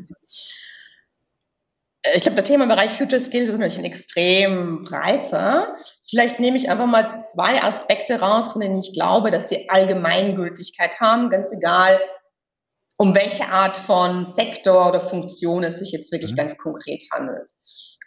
Ich 2.14 2.20
glaube, 2.22 2.36
der 2.36 2.44
Themenbereich 2.44 2.92
Future 2.92 3.20
Skills 3.20 3.48
ist 3.48 3.58
natürlich 3.58 3.78
ein 3.78 3.84
extrem 3.84 4.82
breiter. 4.82 5.76
Vielleicht 6.08 6.38
nehme 6.38 6.56
ich 6.56 6.70
einfach 6.70 6.86
mal 6.86 7.20
zwei 7.20 7.62
Aspekte 7.62 8.20
raus, 8.20 8.52
von 8.52 8.60
denen 8.60 8.76
ich 8.76 8.92
glaube, 8.92 9.30
dass 9.30 9.48
sie 9.48 9.68
Allgemeingültigkeit 9.68 11.00
haben, 11.00 11.30
ganz 11.30 11.52
egal, 11.52 12.00
um 12.96 13.14
welche 13.14 13.48
Art 13.48 13.76
von 13.76 14.24
Sektor 14.24 14.88
oder 14.88 15.00
Funktion 15.00 15.64
es 15.64 15.78
sich 15.78 15.90
jetzt 15.90 16.12
wirklich 16.12 16.32
mhm. 16.32 16.36
ganz 16.36 16.58
konkret 16.58 17.02
handelt. 17.12 17.50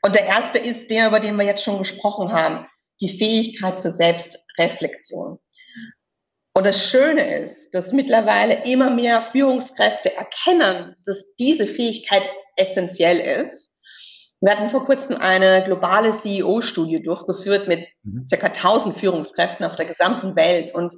Und 0.01 0.15
der 0.15 0.25
erste 0.25 0.60
ist 0.60 0.91
der, 0.91 1.08
über 1.08 1.20
den 1.20 1.36
wir 1.36 1.46
jetzt 1.46 1.63
schon 1.63 1.77
gesprochen 1.77 2.32
haben, 2.32 2.65
die 3.01 3.10
Fähigkeit 3.10 3.79
zur 3.79 3.91
Selbstreflexion. 3.91 5.39
Und 6.53 6.65
das 6.65 6.89
Schöne 6.89 7.39
ist, 7.39 7.72
dass 7.72 7.94
mittlerweile 7.94 8.63
immer 8.65 8.89
mehr 8.89 9.22
Führungskräfte 9.22 10.15
erkennen, 10.15 10.96
dass 11.06 11.36
diese 11.36 11.65
Fähigkeit 11.65 12.27
essentiell 12.58 13.20
ist 13.20 13.70
wir 14.41 14.53
hatten 14.53 14.70
vor 14.70 14.86
kurzem 14.86 15.18
eine 15.18 15.63
globale 15.65 16.12
CEO-Studie 16.12 17.01
durchgeführt 17.01 17.68
mit 17.68 17.88
mhm. 18.03 18.25
circa 18.27 18.48
1000 18.48 18.96
Führungskräften 18.96 19.65
auf 19.65 19.75
der 19.75 19.86
gesamten 19.86 20.36
Welt 20.36 20.74
und 20.74 20.94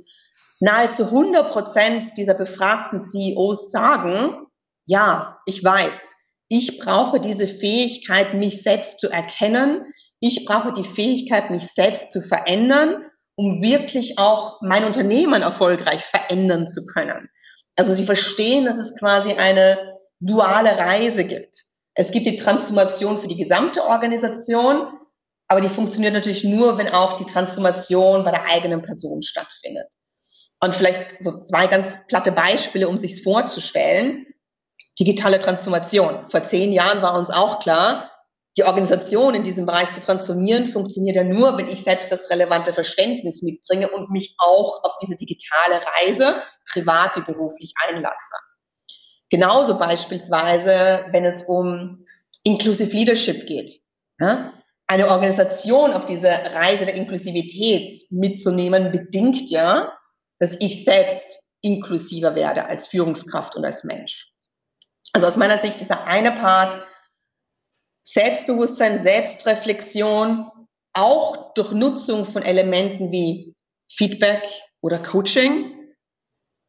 nahezu 0.59 1.05
100 1.05 1.49
Prozent 1.49 2.17
dieser 2.17 2.35
befragten 2.35 2.99
CEOs 2.99 3.71
sagen, 3.71 4.45
ja, 4.85 5.39
ich 5.47 5.63
weiß, 5.63 6.15
ich 6.49 6.79
brauche 6.79 7.19
diese 7.19 7.47
Fähigkeit, 7.47 8.35
mich 8.35 8.61
selbst 8.61 8.99
zu 8.99 9.09
erkennen. 9.09 9.91
Ich 10.21 10.45
brauche 10.45 10.71
die 10.71 10.83
Fähigkeit, 10.83 11.49
mich 11.49 11.67
selbst 11.67 12.11
zu 12.11 12.21
verändern, 12.21 13.03
um 13.35 13.61
wirklich 13.61 14.19
auch 14.19 14.61
mein 14.61 14.85
Unternehmen 14.85 15.41
erfolgreich 15.41 16.03
verändern 16.03 16.67
zu 16.67 16.85
können. 16.85 17.27
Also 17.75 17.93
sie 17.93 18.05
verstehen, 18.05 18.65
dass 18.65 18.77
es 18.77 18.95
quasi 18.97 19.33
eine 19.33 19.97
duale 20.19 20.77
Reise 20.77 21.23
gibt. 21.23 21.55
Es 21.95 22.11
gibt 22.11 22.27
die 22.27 22.35
Transformation 22.35 23.19
für 23.19 23.27
die 23.27 23.37
gesamte 23.37 23.83
Organisation, 23.83 24.93
aber 25.47 25.59
die 25.59 25.69
funktioniert 25.69 26.13
natürlich 26.13 26.43
nur, 26.43 26.77
wenn 26.77 26.89
auch 26.89 27.13
die 27.17 27.25
Transformation 27.25 28.23
bei 28.23 28.31
der 28.31 28.45
eigenen 28.45 28.83
Person 28.83 29.23
stattfindet. 29.23 29.87
Und 30.59 30.75
vielleicht 30.75 31.21
so 31.23 31.41
zwei 31.41 31.65
ganz 31.65 31.97
platte 32.07 32.31
Beispiele, 32.31 32.87
um 32.87 32.99
sich 32.99 33.23
vorzustellen. 33.23 34.27
Digitale 34.99 35.39
Transformation. 35.39 36.27
Vor 36.27 36.43
zehn 36.43 36.71
Jahren 36.71 37.01
war 37.01 37.17
uns 37.17 37.31
auch 37.31 37.59
klar, 37.59 38.10
die 38.57 38.63
Organisation 38.65 39.33
in 39.33 39.43
diesem 39.43 39.65
Bereich 39.65 39.91
zu 39.91 40.01
transformieren, 40.01 40.67
funktioniert 40.67 41.15
ja 41.15 41.23
nur, 41.23 41.57
wenn 41.57 41.67
ich 41.67 41.83
selbst 41.83 42.11
das 42.11 42.29
relevante 42.29 42.73
Verständnis 42.73 43.43
mitbringe 43.43 43.89
und 43.89 44.11
mich 44.11 44.35
auch 44.39 44.83
auf 44.83 44.97
diese 45.01 45.15
digitale 45.15 45.81
Reise, 45.99 46.41
privat 46.69 47.15
wie 47.15 47.21
beruflich, 47.21 47.73
einlasse. 47.87 48.35
Genauso 49.29 49.77
beispielsweise, 49.77 51.05
wenn 51.11 51.23
es 51.23 51.43
um 51.43 52.05
Inclusive 52.43 52.95
Leadership 52.95 53.45
geht. 53.47 53.79
Ja? 54.19 54.53
Eine 54.87 55.09
Organisation 55.09 55.93
auf 55.93 56.03
diese 56.03 56.27
Reise 56.27 56.85
der 56.85 56.95
Inklusivität 56.95 57.93
mitzunehmen, 58.09 58.91
bedingt 58.91 59.49
ja, 59.49 59.97
dass 60.39 60.59
ich 60.59 60.83
selbst 60.83 61.39
inklusiver 61.61 62.35
werde 62.35 62.65
als 62.65 62.87
Führungskraft 62.87 63.55
und 63.55 63.63
als 63.63 63.85
Mensch. 63.85 64.33
Also 65.13 65.27
aus 65.27 65.37
meiner 65.37 65.59
Sicht 65.59 65.79
ist 65.79 65.91
der 65.91 66.07
eine 66.07 66.31
Part 66.33 66.77
Selbstbewusstsein, 68.03 68.99
Selbstreflexion, 68.99 70.49
auch 70.93 71.53
durch 71.53 71.71
Nutzung 71.71 72.25
von 72.25 72.43
Elementen 72.43 73.11
wie 73.11 73.55
Feedback 73.91 74.47
oder 74.81 75.01
Coaching, 75.01 75.93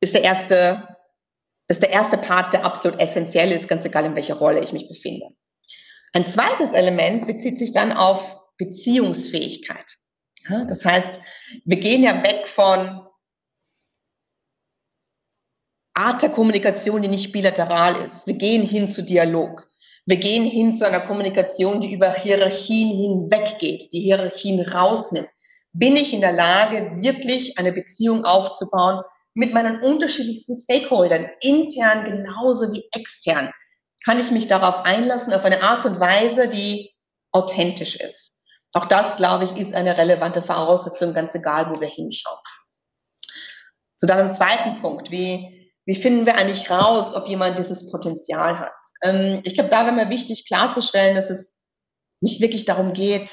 ist 0.01 0.15
der 0.15 0.25
erste 0.25 0.89
ist 1.69 1.83
der 1.83 1.91
erste 1.91 2.19
Part, 2.19 2.53
der 2.53 2.67
absolut 2.67 3.01
essentiell 3.01 3.51
ist, 3.51 3.69
ganz 3.69 3.85
egal 3.85 4.05
in 4.05 4.15
welcher 4.15 4.35
Rolle 4.35 4.61
ich 4.61 4.73
mich 4.73 4.89
befinde. 4.89 5.29
Ein 6.13 6.27
zweites 6.27 6.75
Element 6.75 7.27
bezieht 7.27 7.57
sich 7.57 7.73
dann 7.73 7.93
auf 7.93 8.41
Beziehungsfähigkeit. 8.59 9.97
das 10.67 10.85
heißt, 10.85 11.21
wir 11.65 11.79
gehen 11.79 12.03
ja 12.03 12.23
weg 12.23 12.47
von 12.47 13.07
Art 15.95 16.23
der 16.23 16.31
Kommunikation, 16.31 17.01
die 17.01 17.09
nicht 17.09 17.33
bilateral 17.33 17.97
ist. 17.97 18.27
Wir 18.27 18.35
gehen 18.35 18.63
hin 18.63 18.89
zu 18.89 19.03
Dialog. 19.03 19.67
Wir 20.07 20.17
gehen 20.17 20.45
hin 20.45 20.73
zu 20.75 20.87
einer 20.87 21.01
Kommunikation, 21.01 21.81
die 21.81 21.93
über 21.93 22.13
Hierarchien 22.13 22.89
hinweggeht, 22.89 23.93
die 23.93 24.01
Hierarchien 24.01 24.61
rausnimmt. 24.61 25.29
Bin 25.73 25.97
ich 25.97 26.13
in 26.13 26.21
der 26.21 26.33
Lage, 26.33 26.97
wirklich 26.97 27.59
eine 27.59 27.73
Beziehung 27.73 28.25
aufzubauen, 28.25 29.03
mit 29.35 29.55
meinen 29.55 29.83
unterschiedlichsten 29.83 30.57
Stakeholdern, 30.57 31.29
intern 31.41 32.05
genauso 32.05 32.73
wie 32.73 32.85
extern, 32.93 33.51
kann 34.05 34.19
ich 34.19 34.31
mich 34.31 34.49
darauf 34.49 34.85
einlassen, 34.85 35.33
auf 35.33 35.45
eine 35.45 35.63
Art 35.63 35.87
und 35.87 36.01
Weise, 36.01 36.49
die 36.49 36.93
authentisch 37.31 37.97
ist. 37.97 38.43
Auch 38.73 38.87
das, 38.87 39.17
glaube 39.17 39.45
ich, 39.45 39.57
ist 39.57 39.75
eine 39.75 39.97
relevante 39.97 40.43
Voraussetzung, 40.43 41.15
ganz 41.15 41.35
egal, 41.35 41.71
wo 41.71 41.81
wir 41.81 41.89
hinschauen. 41.89 42.39
Zu 43.97 44.07
deinem 44.07 44.33
zweiten 44.33 44.81
Punkt, 44.81 45.11
wie, 45.11 45.62
wie 45.85 45.95
finden 45.95 46.27
wir 46.27 46.37
eigentlich 46.37 46.71
raus, 46.71 47.15
ob 47.15 47.27
jemand 47.29 47.59
dieses 47.59 47.91
Potenzial 47.91 48.59
hat? 48.59 48.73
Ähm, 49.03 49.43
ich 49.45 49.55
glaube, 49.55 49.71
da 49.71 49.85
wäre 49.85 49.95
mir 49.95 50.11
wichtig 50.11 50.47
klarzustellen, 50.47 51.17
dass 51.17 51.31
es 51.31 51.59
nicht 52.21 52.41
wirklich 52.41 52.65
darum 52.65 52.93
geht, 52.93 53.31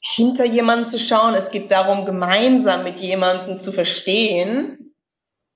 hinter 0.00 0.44
jemanden 0.44 0.84
zu 0.84 0.98
schauen. 0.98 1.34
Es 1.34 1.50
geht 1.50 1.70
darum, 1.70 2.06
gemeinsam 2.06 2.82
mit 2.82 3.00
jemandem 3.00 3.58
zu 3.58 3.72
verstehen, 3.72 4.94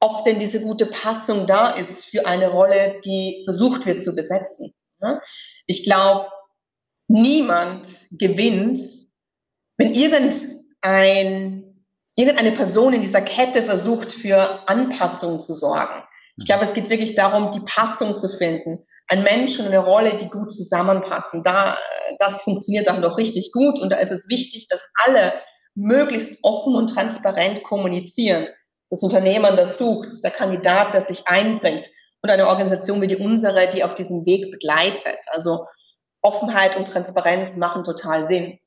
ob 0.00 0.24
denn 0.24 0.38
diese 0.38 0.60
gute 0.60 0.86
Passung 0.86 1.46
da 1.46 1.70
ist 1.70 2.06
für 2.06 2.26
eine 2.26 2.48
Rolle, 2.48 3.00
die 3.04 3.42
versucht 3.44 3.86
wird 3.86 4.02
zu 4.02 4.14
besetzen. 4.14 4.72
Ich 5.66 5.84
glaube, 5.84 6.28
niemand 7.08 7.88
gewinnt, 8.18 8.78
wenn 9.76 9.94
irgend 9.94 10.34
ein, 10.80 11.71
irgendeine 12.16 12.52
Person 12.52 12.92
in 12.92 13.02
dieser 13.02 13.22
Kette 13.22 13.62
versucht, 13.62 14.12
für 14.12 14.68
Anpassung 14.68 15.40
zu 15.40 15.54
sorgen. 15.54 16.02
Ich 16.36 16.46
glaube, 16.46 16.64
es 16.64 16.74
geht 16.74 16.90
wirklich 16.90 17.14
darum, 17.14 17.50
die 17.50 17.60
Passung 17.60 18.16
zu 18.16 18.28
finden. 18.28 18.86
Ein 19.08 19.22
Mensch 19.22 19.58
und 19.58 19.66
eine 19.66 19.78
Rolle, 19.78 20.16
die 20.16 20.28
gut 20.28 20.52
zusammenpassen. 20.52 21.42
Da, 21.42 21.76
das 22.18 22.42
funktioniert 22.42 22.86
dann 22.86 23.02
doch 23.02 23.18
richtig 23.18 23.50
gut. 23.52 23.80
Und 23.80 23.90
da 23.90 23.96
ist 23.96 24.12
es 24.12 24.28
wichtig, 24.28 24.66
dass 24.68 24.88
alle 25.04 25.34
möglichst 25.74 26.38
offen 26.42 26.74
und 26.74 26.88
transparent 26.88 27.62
kommunizieren. 27.62 28.46
Das 28.90 29.02
Unternehmen, 29.02 29.56
das 29.56 29.78
sucht, 29.78 30.22
der 30.22 30.30
Kandidat, 30.30 30.94
der 30.94 31.02
sich 31.02 31.26
einbringt 31.26 31.88
und 32.22 32.30
eine 32.30 32.48
Organisation 32.48 33.00
wie 33.00 33.06
die 33.06 33.16
unsere, 33.16 33.68
die 33.68 33.84
auf 33.84 33.94
diesem 33.94 34.24
Weg 34.26 34.50
begleitet. 34.50 35.18
Also 35.28 35.66
Offenheit 36.22 36.76
und 36.76 36.86
Transparenz 36.86 37.56
machen 37.56 37.84
total 37.84 38.24
Sinn. 38.24 38.58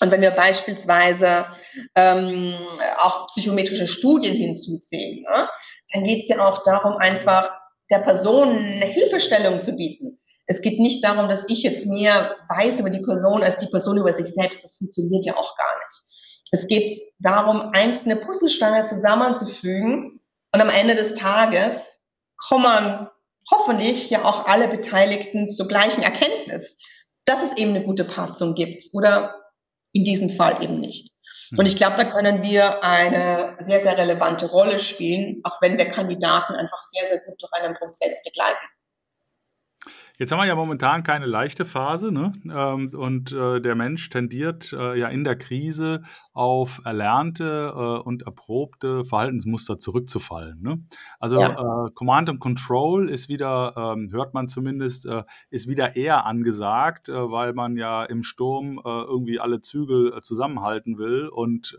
Und 0.00 0.10
wenn 0.10 0.20
wir 0.20 0.32
beispielsweise 0.32 1.46
ähm, 1.94 2.54
auch 2.98 3.28
psychometrische 3.28 3.86
Studien 3.86 4.34
hinzuziehen, 4.34 5.22
ne, 5.22 5.48
dann 5.92 6.04
geht 6.04 6.22
es 6.22 6.28
ja 6.28 6.46
auch 6.46 6.62
darum, 6.62 6.96
einfach 6.96 7.56
der 7.90 7.98
Person 7.98 8.56
eine 8.56 8.86
Hilfestellung 8.86 9.60
zu 9.60 9.76
bieten. 9.76 10.18
Es 10.46 10.60
geht 10.60 10.80
nicht 10.80 11.04
darum, 11.04 11.28
dass 11.28 11.48
ich 11.48 11.62
jetzt 11.62 11.86
mehr 11.86 12.36
weiß 12.48 12.80
über 12.80 12.90
die 12.90 13.00
Person 13.00 13.42
als 13.42 13.58
die 13.58 13.68
Person 13.68 13.96
über 13.96 14.12
sich 14.12 14.26
selbst. 14.26 14.64
Das 14.64 14.76
funktioniert 14.76 15.24
ja 15.24 15.36
auch 15.36 15.56
gar 15.56 15.74
nicht. 15.78 16.02
Es 16.50 16.66
geht 16.66 16.92
darum, 17.20 17.60
einzelne 17.72 18.16
Puzzlesteine 18.16 18.84
zusammenzufügen 18.84 20.20
und 20.54 20.60
am 20.60 20.68
Ende 20.68 20.94
des 20.94 21.14
Tages 21.14 22.00
kommen 22.36 23.08
hoffentlich 23.50 24.10
ja 24.10 24.24
auch 24.24 24.46
alle 24.46 24.68
Beteiligten 24.68 25.50
zur 25.50 25.68
gleichen 25.68 26.02
Erkenntnis, 26.02 26.76
dass 27.24 27.42
es 27.42 27.56
eben 27.56 27.70
eine 27.70 27.84
gute 27.84 28.04
Passung 28.04 28.54
gibt 28.54 28.84
oder 28.92 29.41
in 29.92 30.04
diesem 30.04 30.30
Fall 30.30 30.62
eben 30.62 30.80
nicht. 30.80 31.12
Hm. 31.50 31.58
Und 31.58 31.66
ich 31.66 31.76
glaube, 31.76 31.96
da 31.96 32.04
können 32.04 32.42
wir 32.42 32.82
eine 32.82 33.56
sehr, 33.58 33.80
sehr 33.80 33.96
relevante 33.96 34.46
Rolle 34.46 34.78
spielen, 34.78 35.40
auch 35.44 35.60
wenn 35.60 35.78
wir 35.78 35.88
Kandidaten 35.88 36.54
einfach 36.54 36.78
sehr, 36.78 37.06
sehr 37.08 37.20
gut 37.20 37.40
durch 37.40 37.52
einen 37.54 37.74
Prozess 37.74 38.22
begleiten. 38.24 38.66
Jetzt 40.18 40.30
haben 40.30 40.40
wir 40.40 40.46
ja 40.46 40.54
momentan 40.54 41.02
keine 41.02 41.26
leichte 41.26 41.64
Phase, 41.64 42.12
ne? 42.12 42.32
Ähm, 42.44 42.90
und 42.94 43.32
äh, 43.32 43.60
der 43.60 43.74
Mensch 43.74 44.08
tendiert 44.10 44.72
äh, 44.72 44.98
ja 44.98 45.08
in 45.08 45.24
der 45.24 45.36
Krise 45.36 46.02
auf 46.32 46.82
erlernte 46.84 47.72
äh, 47.74 48.06
und 48.06 48.22
erprobte 48.22 49.04
Verhaltensmuster 49.04 49.78
zurückzufallen. 49.78 50.60
Ne? 50.60 50.82
Also 51.18 51.40
ja. 51.40 51.88
Command 51.94 52.28
and 52.28 52.40
Control 52.40 53.08
ist 53.08 53.28
wieder, 53.28 53.74
ähm, 53.76 54.10
hört 54.12 54.34
man 54.34 54.48
zumindest, 54.48 55.08
ist 55.50 55.68
wieder 55.68 55.96
eher 55.96 56.26
angesagt, 56.26 57.08
weil 57.08 57.52
man 57.52 57.76
ja 57.76 58.04
im 58.04 58.22
Sturm 58.22 58.80
irgendwie 58.84 59.40
alle 59.40 59.60
Zügel 59.60 60.18
zusammenhalten 60.20 60.98
will 60.98 61.28
und 61.28 61.76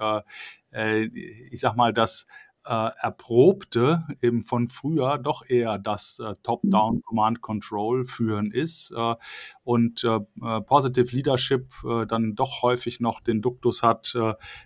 ich 0.72 1.60
sag 1.60 1.76
mal, 1.76 1.94
das 1.94 2.28
äh, 2.66 2.90
erprobte 3.00 4.04
eben 4.22 4.42
von 4.42 4.68
früher 4.68 5.18
doch 5.18 5.48
eher 5.48 5.78
das 5.78 6.20
äh, 6.20 6.36
Top-Down 6.44 7.02
Command 7.02 7.42
Control 7.42 8.06
führen 8.06 8.52
ist 8.52 8.92
äh, 8.96 9.16
und 9.64 10.04
äh, 10.04 10.20
äh, 10.42 10.62
Positive 10.62 11.16
Leadership 11.16 11.72
äh, 11.84 12.06
dann 12.06 12.36
doch 12.36 12.62
häufig 12.62 13.00
noch 13.00 13.20
den 13.22 13.42
Duktus 13.42 13.84
hat, 13.84 14.16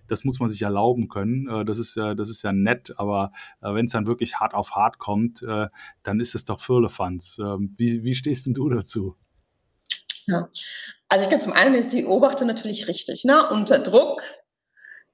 das 0.08 0.24
muss 0.24 0.40
man 0.40 0.50
sich 0.50 0.62
erlauben 0.62 1.08
können. 1.08 1.66
das 1.66 1.80
ist 1.80 1.96
ja, 1.96 2.16
das 2.16 2.30
ist 2.30 2.44
ja 2.44 2.52
nett, 2.52 2.94
aber 2.98 3.32
wenn 3.62 3.86
es 3.86 3.92
dann 3.92 4.08
wirklich 4.08 4.36
hart 4.36 4.54
auf 4.54 4.72
hart 4.72 5.00
kommt, 5.00 5.42
dann 5.42 6.20
ist 6.20 6.36
es 6.36 6.46
doch 6.46 6.60
Firlefanz. 6.60 7.40
Ähm, 7.40 7.74
wie, 7.78 8.04
wie 8.04 8.16
stehst 8.16 8.46
denn 8.46 8.54
du 8.54 8.70
dazu? 8.70 9.16
Ja. 10.26 10.50
Also 11.10 11.24
ich 11.24 11.30
glaube, 11.30 11.44
zum 11.44 11.54
einen 11.54 11.76
ist 11.76 11.94
die 11.94 12.02
Beobachtung 12.02 12.48
natürlich 12.48 12.88
richtig. 12.88 13.24
Ne? 13.24 13.50
Unter 13.50 13.80
Druck 13.80 14.22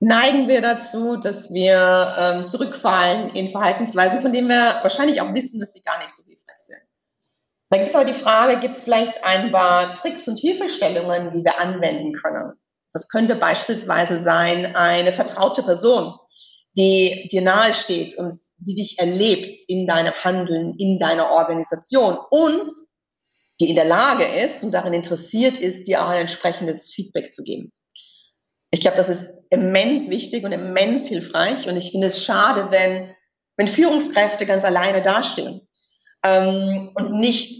neigen 0.04 0.48
wir 0.48 0.62
dazu, 0.62 1.18
dass 1.18 1.52
wir 1.54 2.16
ähm, 2.18 2.46
zurückfallen 2.46 3.30
in 3.32 3.50
Verhaltensweisen, 3.50 4.22
von 4.22 4.32
denen 4.32 4.50
wir 4.50 4.80
wahrscheinlich 4.82 5.22
auch 5.22 5.34
wissen, 5.34 5.60
dass 5.60 5.74
sie 5.74 5.82
gar 5.82 5.98
nicht 6.00 6.12
so 6.12 6.24
hilfreich 6.24 6.58
sind. 6.58 6.82
Da 7.70 7.78
gibt 7.78 7.90
es 7.90 7.96
aber 7.96 8.06
die 8.06 8.14
Frage, 8.14 8.60
gibt 8.60 8.78
es 8.78 8.84
vielleicht 8.84 9.24
ein 9.24 9.52
paar 9.52 9.96
Tricks 9.96 10.28
und 10.28 10.38
Hilfestellungen, 10.40 11.30
die 11.32 11.44
wir 11.44 11.60
anwenden 11.60 12.14
können? 12.14 12.54
Das 12.92 13.08
könnte 13.08 13.36
beispielsweise 13.36 14.22
sein, 14.22 14.76
eine 14.76 15.12
vertraute 15.12 15.64
Person, 15.64 16.14
die 16.78 17.28
dir 17.32 17.42
nahe 17.42 17.74
steht 17.74 18.16
und 18.18 18.34
die 18.58 18.76
dich 18.76 19.00
erlebt 19.00 19.56
in 19.68 19.88
deinem 19.88 20.14
Handeln, 20.14 20.76
in 20.78 21.00
deiner 21.00 21.32
Organisation 21.32 22.18
und 22.30 22.72
die 23.60 23.70
in 23.70 23.76
der 23.76 23.86
Lage 23.86 24.26
ist 24.26 24.64
und 24.64 24.72
darin 24.72 24.94
interessiert 24.94 25.58
ist, 25.58 25.88
dir 25.88 26.04
auch 26.04 26.10
ein 26.10 26.22
entsprechendes 26.22 26.92
Feedback 26.92 27.34
zu 27.34 27.44
geben. 27.44 27.72
Ich 28.70 28.82
glaube, 28.82 28.98
das 28.98 29.10
ist 29.10 29.43
immens 29.54 30.10
wichtig 30.10 30.44
und 30.44 30.52
immens 30.52 31.08
hilfreich. 31.08 31.68
Und 31.68 31.78
ich 31.78 31.92
finde 31.92 32.08
es 32.08 32.24
schade, 32.24 32.72
wenn, 32.72 33.16
wenn 33.58 33.68
Führungskräfte 33.68 34.46
ganz 34.46 34.66
alleine 34.66 35.02
dastehen 35.02 35.62
ähm, 36.26 36.92
und 36.96 37.14
nicht 37.14 37.54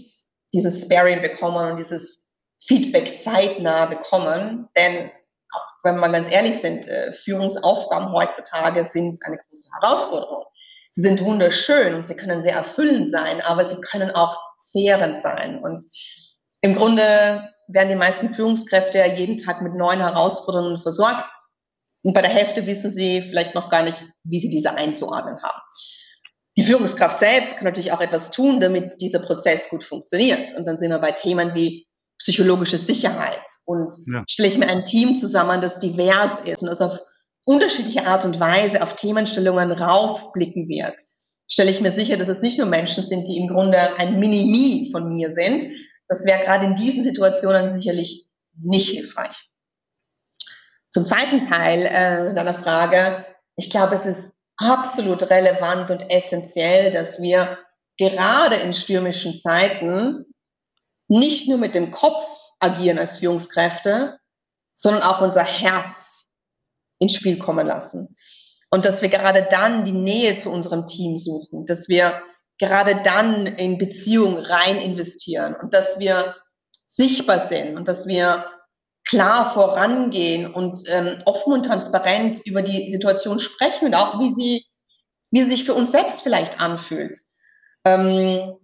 dieses 0.52 0.82
Sparing 0.82 1.22
bekommen 1.22 1.70
und 1.70 1.78
dieses 1.78 2.28
Feedback 2.62 3.16
zeitnah 3.16 3.86
bekommen. 3.86 4.68
Denn 4.76 5.10
auch 5.54 5.66
wenn 5.84 5.98
wir 5.98 6.08
ganz 6.08 6.32
ehrlich 6.32 6.58
sind, 6.58 6.88
äh, 6.88 7.12
Führungsaufgaben 7.12 8.12
heutzutage 8.12 8.84
sind 8.84 9.20
eine 9.24 9.36
große 9.36 9.68
Herausforderung. 9.80 10.44
Sie 10.90 11.02
sind 11.02 11.24
wunderschön 11.24 11.94
und 11.94 12.06
sie 12.06 12.16
können 12.16 12.42
sehr 12.42 12.54
erfüllend 12.54 13.10
sein, 13.10 13.40
aber 13.42 13.68
sie 13.68 13.80
können 13.80 14.10
auch 14.12 14.38
zehrend 14.60 15.16
sein. 15.16 15.62
Und 15.62 15.82
im 16.60 16.74
Grunde 16.74 17.48
werden 17.68 17.88
die 17.88 17.94
meisten 17.94 18.32
Führungskräfte 18.32 18.98
ja 18.98 19.06
jeden 19.06 19.36
Tag 19.36 19.62
mit 19.62 19.74
neuen 19.74 20.00
Herausforderungen 20.00 20.80
versorgt. 20.80 21.24
Und 22.04 22.12
bei 22.12 22.20
der 22.20 22.30
Hälfte 22.30 22.66
wissen 22.66 22.90
sie 22.90 23.22
vielleicht 23.22 23.54
noch 23.54 23.70
gar 23.70 23.82
nicht, 23.82 24.04
wie 24.24 24.38
sie 24.38 24.50
diese 24.50 24.76
einzuordnen 24.76 25.42
haben. 25.42 25.60
Die 26.56 26.62
Führungskraft 26.62 27.18
selbst 27.18 27.56
kann 27.56 27.64
natürlich 27.64 27.92
auch 27.92 28.00
etwas 28.00 28.30
tun, 28.30 28.60
damit 28.60 29.00
dieser 29.00 29.18
Prozess 29.18 29.70
gut 29.70 29.82
funktioniert. 29.82 30.54
Und 30.54 30.66
dann 30.66 30.78
sind 30.78 30.90
wir 30.90 30.98
bei 30.98 31.12
Themen 31.12 31.54
wie 31.54 31.88
psychologische 32.18 32.78
Sicherheit. 32.78 33.42
Und 33.64 33.94
ja. 34.06 34.22
stelle 34.28 34.48
ich 34.48 34.58
mir 34.58 34.68
ein 34.68 34.84
Team 34.84 35.16
zusammen, 35.16 35.62
das 35.62 35.78
divers 35.78 36.40
ist 36.40 36.62
und 36.62 36.68
das 36.68 36.80
auf 36.80 37.00
unterschiedliche 37.46 38.06
Art 38.06 38.24
und 38.24 38.38
Weise 38.38 38.82
auf 38.82 38.96
Themenstellungen 38.96 39.72
raufblicken 39.72 40.68
wird, 40.68 40.94
stelle 41.48 41.70
ich 41.70 41.80
mir 41.80 41.90
sicher, 41.90 42.16
dass 42.16 42.28
es 42.28 42.42
nicht 42.42 42.58
nur 42.58 42.66
Menschen 42.66 43.02
sind, 43.02 43.26
die 43.28 43.38
im 43.38 43.48
Grunde 43.48 43.98
ein 43.98 44.18
Minimi 44.18 44.90
von 44.92 45.08
mir 45.08 45.32
sind, 45.32 45.64
das 46.08 46.24
wäre 46.26 46.44
gerade 46.44 46.66
in 46.66 46.74
diesen 46.74 47.02
Situationen 47.02 47.70
sicherlich 47.70 48.26
nicht 48.62 48.90
hilfreich. 48.90 49.48
Zum 50.94 51.04
zweiten 51.04 51.40
Teil 51.40 51.82
äh, 51.86 52.34
deiner 52.36 52.54
Frage. 52.54 53.26
Ich 53.56 53.68
glaube, 53.68 53.96
es 53.96 54.06
ist 54.06 54.36
absolut 54.58 55.28
relevant 55.28 55.90
und 55.90 56.08
essentiell, 56.08 56.92
dass 56.92 57.20
wir 57.20 57.58
gerade 57.98 58.54
in 58.54 58.72
stürmischen 58.72 59.36
Zeiten 59.36 60.24
nicht 61.08 61.48
nur 61.48 61.58
mit 61.58 61.74
dem 61.74 61.90
Kopf 61.90 62.24
agieren 62.60 63.00
als 63.00 63.16
Führungskräfte, 63.16 64.20
sondern 64.72 65.02
auch 65.02 65.20
unser 65.20 65.42
Herz 65.42 66.38
ins 67.00 67.16
Spiel 67.16 67.38
kommen 67.40 67.66
lassen. 67.66 68.14
Und 68.70 68.84
dass 68.84 69.02
wir 69.02 69.08
gerade 69.08 69.48
dann 69.50 69.84
die 69.84 69.90
Nähe 69.90 70.36
zu 70.36 70.48
unserem 70.48 70.86
Team 70.86 71.16
suchen, 71.16 71.66
dass 71.66 71.88
wir 71.88 72.22
gerade 72.60 73.02
dann 73.02 73.46
in 73.46 73.78
Beziehungen 73.78 74.38
rein 74.38 74.76
investieren 74.76 75.56
und 75.60 75.74
dass 75.74 75.98
wir 75.98 76.36
sichtbar 76.86 77.48
sind 77.48 77.76
und 77.76 77.88
dass 77.88 78.06
wir 78.06 78.48
klar 79.06 79.52
vorangehen 79.52 80.52
und 80.52 80.82
ähm, 80.88 81.16
offen 81.26 81.52
und 81.52 81.64
transparent 81.64 82.40
über 82.46 82.62
die 82.62 82.90
Situation 82.90 83.38
sprechen 83.38 83.86
und 83.86 83.94
auch 83.94 84.18
wie 84.20 84.32
sie, 84.32 84.66
wie 85.30 85.42
sie 85.42 85.50
sich 85.50 85.64
für 85.64 85.74
uns 85.74 85.92
selbst 85.92 86.22
vielleicht 86.22 86.60
anfühlt. 86.60 87.18
Ähm, 87.84 88.56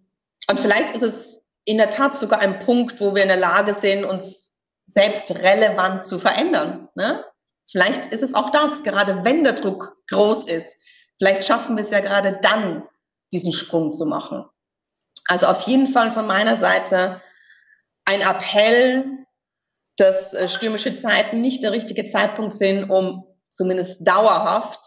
und 0.49 0.61
vielleicht 0.61 0.97
ist 0.97 1.03
es 1.03 1.53
in 1.65 1.77
der 1.77 1.91
Tat 1.91 2.17
sogar 2.17 2.41
ein 2.41 2.61
Punkt, 2.61 3.01
wo 3.01 3.15
wir 3.15 3.23
in 3.23 3.29
der 3.29 3.37
Lage 3.37 3.75
sind, 3.75 4.05
uns 4.05 4.63
selbst 4.87 5.31
relevant 5.37 6.07
zu 6.07 6.19
verändern. 6.19 6.89
Ne? 6.95 7.25
Vielleicht 7.71 8.07
ist 8.07 8.23
es 8.23 8.35
auch 8.35 8.51
das, 8.51 8.83
gerade 8.83 9.25
wenn 9.25 9.45
der 9.45 9.53
Druck 9.53 9.97
groß 10.11 10.49
ist. 10.49 10.79
Vielleicht 11.19 11.45
schaffen 11.45 11.77
wir 11.77 11.85
es 11.85 11.91
ja 11.91 12.01
gerade 12.01 12.39
dann, 12.43 12.83
diesen 13.33 13.53
Sprung 13.53 13.93
zu 13.93 14.07
machen. 14.07 14.45
Also 15.29 15.47
auf 15.47 15.63
jeden 15.63 15.87
Fall 15.87 16.11
von 16.11 16.27
meiner 16.27 16.57
Seite 16.57 17.21
ein 18.05 18.23
Appell, 18.23 19.20
dass 20.01 20.35
äh, 20.35 20.49
stürmische 20.49 20.95
Zeiten 20.95 21.41
nicht 21.41 21.63
der 21.63 21.73
richtige 21.73 22.07
Zeitpunkt 22.07 22.55
sind, 22.55 22.91
um 22.91 23.25
zumindest 23.49 24.07
dauerhaft 24.07 24.81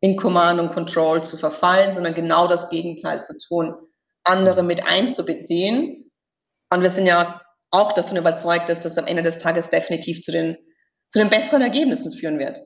in 0.00 0.16
Command 0.16 0.60
und 0.60 0.70
Control 0.70 1.22
zu 1.22 1.36
verfallen, 1.36 1.92
sondern 1.92 2.14
genau 2.14 2.46
das 2.48 2.68
Gegenteil 2.70 3.22
zu 3.22 3.36
tun, 3.38 3.74
andere 4.24 4.62
mit 4.62 4.86
einzubeziehen. 4.86 6.10
Und 6.72 6.82
wir 6.82 6.90
sind 6.90 7.06
ja 7.06 7.42
auch 7.70 7.92
davon 7.92 8.16
überzeugt, 8.16 8.68
dass 8.68 8.80
das 8.80 8.98
am 8.98 9.06
Ende 9.06 9.22
des 9.22 9.38
Tages 9.38 9.68
definitiv 9.68 10.22
zu 10.22 10.32
den, 10.32 10.56
zu 11.08 11.18
den 11.18 11.30
besseren 11.30 11.62
Ergebnissen 11.62 12.12
führen 12.12 12.38
wird. 12.38 12.58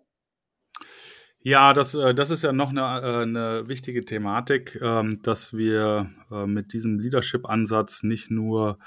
Ja, 1.42 1.72
das, 1.72 1.94
äh, 1.94 2.14
das 2.14 2.30
ist 2.30 2.42
ja 2.42 2.52
noch 2.52 2.68
eine, 2.68 2.80
äh, 2.82 3.22
eine 3.22 3.66
wichtige 3.66 4.04
Thematik, 4.04 4.78
ähm, 4.82 5.22
dass 5.22 5.54
wir 5.56 6.10
äh, 6.30 6.46
mit 6.46 6.74
diesem 6.74 6.98
Leadership-Ansatz 6.98 8.02
nicht 8.02 8.30
nur 8.30 8.78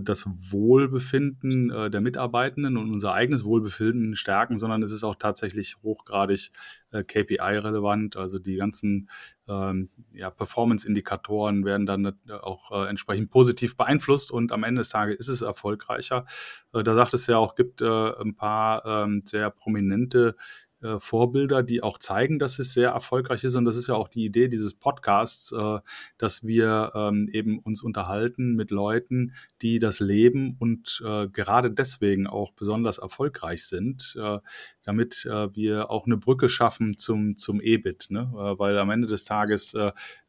das 0.00 0.26
Wohlbefinden 0.28 1.90
der 1.90 2.00
Mitarbeitenden 2.00 2.76
und 2.76 2.92
unser 2.92 3.14
eigenes 3.14 3.42
Wohlbefinden 3.44 4.14
stärken, 4.14 4.56
sondern 4.56 4.80
es 4.84 4.92
ist 4.92 5.02
auch 5.02 5.16
tatsächlich 5.16 5.74
hochgradig 5.82 6.52
KPI-relevant. 6.92 8.16
Also 8.16 8.38
die 8.38 8.54
ganzen 8.54 9.08
ähm, 9.48 9.90
ja, 10.12 10.30
Performance-Indikatoren 10.30 11.64
werden 11.64 11.84
dann 11.84 12.16
auch 12.30 12.86
entsprechend 12.86 13.32
positiv 13.32 13.76
beeinflusst 13.76 14.30
und 14.30 14.52
am 14.52 14.62
Ende 14.62 14.82
des 14.82 14.90
Tages 14.90 15.16
ist 15.18 15.26
es 15.26 15.42
erfolgreicher. 15.42 16.26
Da 16.70 16.94
sagt 16.94 17.14
es 17.14 17.26
ja 17.26 17.38
auch, 17.38 17.56
gibt 17.56 17.82
ein 17.82 18.36
paar 18.36 18.86
ähm, 18.86 19.22
sehr 19.24 19.50
prominente 19.50 20.36
äh, 20.82 20.98
Vorbilder, 21.00 21.62
die 21.62 21.82
auch 21.82 21.98
zeigen, 21.98 22.38
dass 22.38 22.58
es 22.58 22.72
sehr 22.72 22.90
erfolgreich 22.90 23.44
ist. 23.44 23.56
Und 23.56 23.64
das 23.64 23.76
ist 23.76 23.88
ja 23.88 23.94
auch 23.94 24.08
die 24.08 24.24
Idee 24.24 24.48
dieses 24.48 24.74
Podcasts, 24.74 25.52
äh, 25.52 25.78
dass 26.18 26.46
wir 26.46 26.92
ähm, 26.94 27.28
eben 27.32 27.58
uns 27.58 27.82
unterhalten 27.82 28.54
mit 28.54 28.70
Leuten, 28.70 29.34
die 29.62 29.78
das 29.78 30.00
leben 30.00 30.56
und 30.58 31.02
äh, 31.04 31.28
gerade 31.28 31.70
deswegen 31.70 32.26
auch 32.26 32.52
besonders 32.52 32.98
erfolgreich 32.98 33.64
sind, 33.64 34.16
äh, 34.20 34.38
damit 34.82 35.24
äh, 35.26 35.54
wir 35.54 35.90
auch 35.90 36.06
eine 36.06 36.16
Brücke 36.16 36.48
schaffen 36.48 36.98
zum, 36.98 37.36
zum 37.36 37.60
EBIT. 37.60 38.06
Ne? 38.10 38.32
Äh, 38.32 38.58
weil 38.58 38.78
am 38.78 38.90
Ende 38.90 39.08
des 39.08 39.24
Tages 39.24 39.76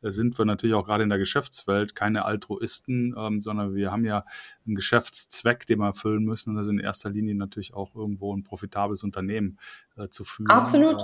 sind 0.02 0.38
wir 0.38 0.46
natürlich 0.46 0.76
auch 0.76 0.86
gerade 0.86 1.04
in 1.04 1.10
der 1.10 1.18
Geschäftswelt 1.18 1.96
keine 1.96 2.26
Altruisten, 2.26 3.16
ähm, 3.18 3.42
sondern 3.42 3.74
wir 3.76 3.92
haben 3.92 4.06
ja 4.06 4.24
einen 4.66 4.76
Geschäftszweck, 4.76 5.66
den 5.66 5.80
wir 5.80 5.88
erfüllen 5.88 6.24
müssen. 6.24 6.52
Und 6.52 6.56
das 6.56 6.68
ist 6.68 6.72
in 6.72 6.80
erster 6.80 7.10
Linie 7.10 7.36
natürlich 7.36 7.74
auch 7.74 7.96
irgendwo 7.96 8.36
ein 8.36 8.44
profitables 8.44 9.04
Unternehmen 9.04 9.58
zu 10.10 10.24
führen. 10.24 10.50
Absolut. 10.50 11.04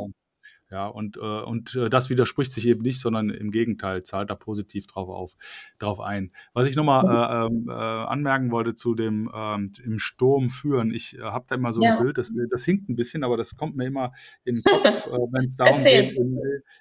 Ja, 0.71 0.86
und, 0.86 1.17
äh, 1.17 1.19
und 1.19 1.75
äh, 1.75 1.89
das 1.89 2.12
widerspricht 2.12 2.51
sich 2.51 2.67
eben 2.67 2.84
nicht, 2.84 2.99
sondern 2.99 3.32
im 3.32 3.49
Gegenteil, 3.49 4.03
zahlt 4.03 4.29
da 4.29 4.36
positiv 4.36 4.86
drauf, 4.86 5.10
auf, 5.10 5.36
drauf 5.79 5.99
ein. 5.99 6.32
Was 6.53 6.67
ich 6.67 6.75
nochmal 6.75 7.03
mhm. 7.03 7.10
äh, 7.10 7.45
ähm, 7.47 7.69
äh, 7.69 7.73
anmerken 7.73 8.51
wollte 8.51 8.75
zu 8.75 8.93
dem 8.93 9.32
ähm, 9.34 9.71
im 9.84 9.97
Sturm 9.97 10.51
führen, 10.51 10.91
ich 10.91 11.17
äh, 11.17 11.21
habe 11.21 11.45
da 11.47 11.55
immer 11.55 11.73
so 11.73 11.82
ja. 11.82 11.97
ein 11.97 12.03
Bild, 12.03 12.19
das, 12.19 12.32
das 12.51 12.65
hinkt 12.65 12.88
ein 12.88 12.95
bisschen, 12.95 13.23
aber 13.23 13.36
das 13.36 13.58
kommt 13.58 13.77
mir 13.77 13.88
immer 13.88 14.13
in 14.43 14.58
den 14.58 14.63
Kopf, 14.63 15.08
äh, 15.08 15.12
wenn 15.32 15.45
es 15.45 15.55
darum 15.55 15.82
geht, 15.82 16.12
in, 16.12 16.39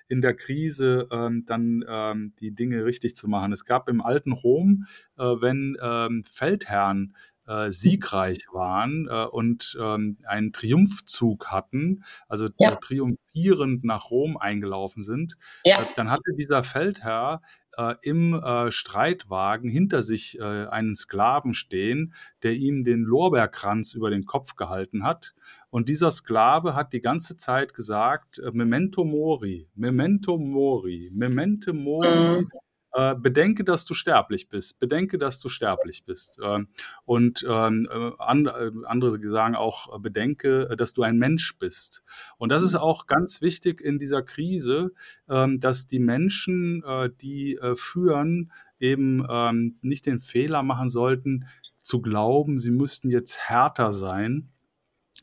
in, 0.08 0.20
der 0.20 0.34
Krise 0.34 1.08
ähm, 1.10 1.44
dann 1.46 1.82
ähm, 1.88 2.34
die 2.40 2.54
Dinge 2.54 2.84
richtig 2.84 3.16
zu 3.16 3.26
machen. 3.26 3.52
Es 3.52 3.64
gab 3.64 3.88
im 3.88 4.02
alten 4.02 4.32
Rom, 4.32 4.84
äh, 5.16 5.22
wenn 5.22 5.78
ähm, 5.80 6.24
Feldherren 6.24 7.14
äh, 7.48 7.72
siegreich 7.72 8.46
waren 8.52 9.08
äh, 9.10 9.24
und 9.24 9.76
ähm, 9.80 10.18
einen 10.24 10.52
Triumphzug 10.52 11.48
hatten, 11.48 12.04
also 12.28 12.48
ja. 12.58 12.76
triumphierend 12.76 13.84
nach 13.84 14.10
Rom 14.10 14.36
eingelaufen 14.36 15.02
sind, 15.02 15.36
ja. 15.64 15.82
äh, 15.82 15.86
dann 15.96 16.10
hatte 16.10 16.34
dieser 16.36 16.62
Feldherr 16.62 17.40
äh, 17.78 17.94
im 18.02 18.34
äh, 18.34 18.70
Streitwagen 18.70 19.70
hinter 19.70 20.02
sich 20.02 20.38
äh, 20.38 20.42
einen 20.42 20.94
Sklaven 20.94 21.54
stehen, 21.54 22.12
der 22.42 22.52
ihm 22.52 22.84
den 22.84 23.02
Lorbeerkranz 23.02 23.94
über 23.94 24.10
den 24.10 24.26
Kopf 24.26 24.56
gehalten 24.56 25.04
hat. 25.04 25.34
Und 25.70 25.88
dieser 25.88 26.10
Sklave 26.10 26.74
hat 26.74 26.92
die 26.92 27.00
ganze 27.00 27.36
Zeit 27.36 27.74
gesagt, 27.74 28.42
Memento 28.52 29.04
Mori, 29.04 29.68
Memento 29.74 30.38
Mori, 30.38 31.10
Memento 31.14 31.72
Mori. 31.72 32.40
Mhm 32.40 32.50
äh, 32.92 33.14
bedenke, 33.14 33.64
dass 33.64 33.84
du 33.84 33.94
sterblich 33.94 34.48
bist, 34.48 34.78
bedenke, 34.80 35.18
dass 35.18 35.38
du 35.38 35.48
sterblich 35.48 36.04
bist. 36.04 36.38
Ähm, 36.42 36.68
und 37.04 37.44
ähm, 37.48 37.86
äh, 37.90 38.10
andere 38.18 39.28
sagen 39.28 39.54
auch, 39.56 39.94
äh, 39.94 39.98
bedenke, 39.98 40.74
dass 40.76 40.94
du 40.94 41.02
ein 41.02 41.18
Mensch 41.18 41.58
bist. 41.58 42.02
Und 42.38 42.50
das 42.50 42.62
ist 42.62 42.72
mhm. 42.72 42.80
auch 42.80 43.06
ganz 43.06 43.42
wichtig 43.42 43.80
in 43.80 43.98
dieser 43.98 44.22
Krise, 44.22 44.92
ähm, 45.28 45.60
dass 45.60 45.86
die 45.86 45.98
Menschen, 45.98 46.82
äh, 46.84 47.10
die 47.20 47.56
äh, 47.56 47.74
führen, 47.76 48.52
eben 48.80 49.26
ähm, 49.28 49.78
nicht 49.82 50.06
den 50.06 50.20
Fehler 50.20 50.62
machen 50.62 50.88
sollten, 50.88 51.46
zu 51.78 52.00
glauben, 52.00 52.58
sie 52.58 52.70
müssten 52.70 53.10
jetzt 53.10 53.38
härter 53.38 53.92
sein, 53.92 54.50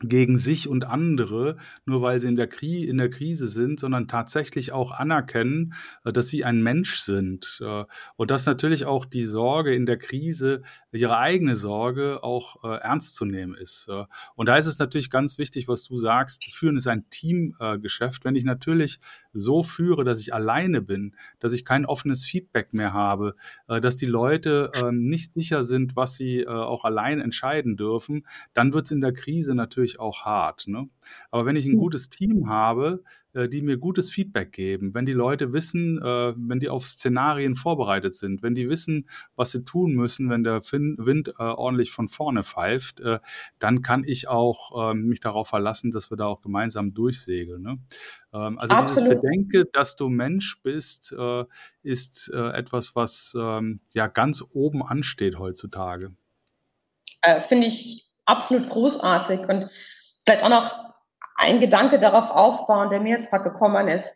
gegen 0.02 0.36
sich 0.36 0.68
und 0.68 0.84
andere, 0.84 1.56
nur 1.86 2.02
weil 2.02 2.18
sie 2.18 2.28
in 2.28 2.36
der, 2.36 2.48
Kri 2.48 2.84
in 2.84 2.98
der 2.98 3.08
Krise 3.08 3.48
sind, 3.48 3.80
sondern 3.80 4.08
tatsächlich 4.08 4.72
auch 4.72 4.90
anerkennen, 4.90 5.72
äh, 6.04 6.12
dass 6.12 6.28
sie 6.28 6.44
ein 6.44 6.62
Mensch 6.62 6.98
sind. 6.98 7.60
Äh, 7.62 7.84
und 8.16 8.30
dass 8.30 8.44
natürlich 8.44 8.84
auch 8.84 9.06
die 9.06 9.24
Sorge 9.24 9.74
in 9.74 9.86
der 9.86 9.96
Krise, 9.96 10.62
ihre 10.92 11.16
eigene 11.16 11.56
Sorge 11.56 12.22
auch 12.22 12.62
äh, 12.62 12.76
ernst 12.76 13.14
zu 13.16 13.24
nehmen 13.24 13.54
ist. 13.54 13.88
Und 14.34 14.48
da 14.48 14.56
ist 14.56 14.66
es 14.66 14.78
natürlich 14.78 15.10
ganz 15.10 15.38
wichtig, 15.38 15.68
was 15.68 15.84
du 15.84 15.98
sagst, 15.98 16.52
führen 16.54 16.76
ist 16.76 16.86
ein 16.86 17.08
Teamgeschäft. 17.10 18.24
Wenn 18.24 18.34
ich 18.34 18.44
natürlich 18.44 18.98
so 19.32 19.62
führe, 19.62 20.04
dass 20.04 20.20
ich 20.20 20.32
alleine 20.32 20.80
bin, 20.80 21.14
dass 21.38 21.52
ich 21.52 21.64
kein 21.64 21.84
offenes 21.84 22.24
Feedback 22.24 22.72
mehr 22.72 22.92
habe, 22.92 23.34
dass 23.66 23.96
die 23.96 24.06
Leute 24.06 24.70
ähm, 24.74 25.08
nicht 25.08 25.34
sicher 25.34 25.64
sind, 25.64 25.96
was 25.96 26.16
sie 26.16 26.46
auch 26.48 26.84
allein 26.84 27.20
entscheiden 27.20 27.76
dürfen, 27.76 28.26
dann 28.54 28.72
wird 28.72 28.86
es 28.86 28.90
in 28.90 29.00
der 29.00 29.12
Krise 29.12 29.54
natürlich 29.54 29.85
natürlich 29.86 30.00
auch 30.00 30.24
hart. 30.24 30.66
Ne? 30.66 30.88
Aber 31.30 31.46
wenn 31.46 31.56
ich 31.56 31.66
ein 31.66 31.78
gutes 31.78 32.10
Team 32.10 32.48
habe, 32.48 33.02
äh, 33.32 33.48
die 33.48 33.62
mir 33.62 33.76
gutes 33.76 34.10
Feedback 34.10 34.52
geben, 34.52 34.94
wenn 34.94 35.06
die 35.06 35.12
Leute 35.12 35.52
wissen, 35.52 35.98
äh, 35.98 36.34
wenn 36.36 36.60
die 36.60 36.68
auf 36.68 36.86
Szenarien 36.86 37.54
vorbereitet 37.54 38.14
sind, 38.14 38.42
wenn 38.42 38.54
die 38.54 38.68
wissen, 38.68 39.08
was 39.36 39.52
sie 39.52 39.64
tun 39.64 39.92
müssen, 39.92 40.28
wenn 40.30 40.42
der 40.42 40.60
Wind 40.62 41.28
äh, 41.28 41.42
ordentlich 41.42 41.92
von 41.92 42.08
vorne 42.08 42.42
pfeift, 42.42 43.02
dann 43.58 43.82
kann 43.82 44.04
ich 44.04 44.28
auch 44.28 44.90
ähm, 44.90 45.06
mich 45.06 45.20
darauf 45.20 45.48
verlassen, 45.48 45.90
dass 45.90 46.10
wir 46.10 46.16
da 46.16 46.26
auch 46.26 46.40
gemeinsam 46.40 46.94
durchsegeln. 46.94 47.62
Ne? 47.62 47.78
Ähm, 48.32 48.56
also 48.60 48.74
Absolut. 48.74 49.10
dieses 49.10 49.20
Bedenke, 49.20 49.64
dass 49.66 49.96
du 49.96 50.08
Mensch 50.08 50.60
bist, 50.62 51.14
ist 51.82 52.28
etwas, 52.28 52.94
was 52.94 53.36
ähm, 53.38 53.80
ja 53.94 54.06
ganz 54.06 54.42
oben 54.50 54.82
ansteht 54.82 55.38
heutzutage. 55.38 56.12
Finde 57.48 57.66
ich 57.66 58.05
absolut 58.26 58.68
großartig. 58.68 59.40
Und 59.48 59.68
vielleicht 60.24 60.44
auch 60.44 60.50
noch 60.50 60.86
ein 61.36 61.60
Gedanke 61.60 61.98
darauf 61.98 62.30
aufbauen, 62.30 62.90
der 62.90 63.00
mir 63.00 63.16
jetzt 63.16 63.30
gerade 63.30 63.44
gekommen 63.44 63.88
ist. 63.88 64.12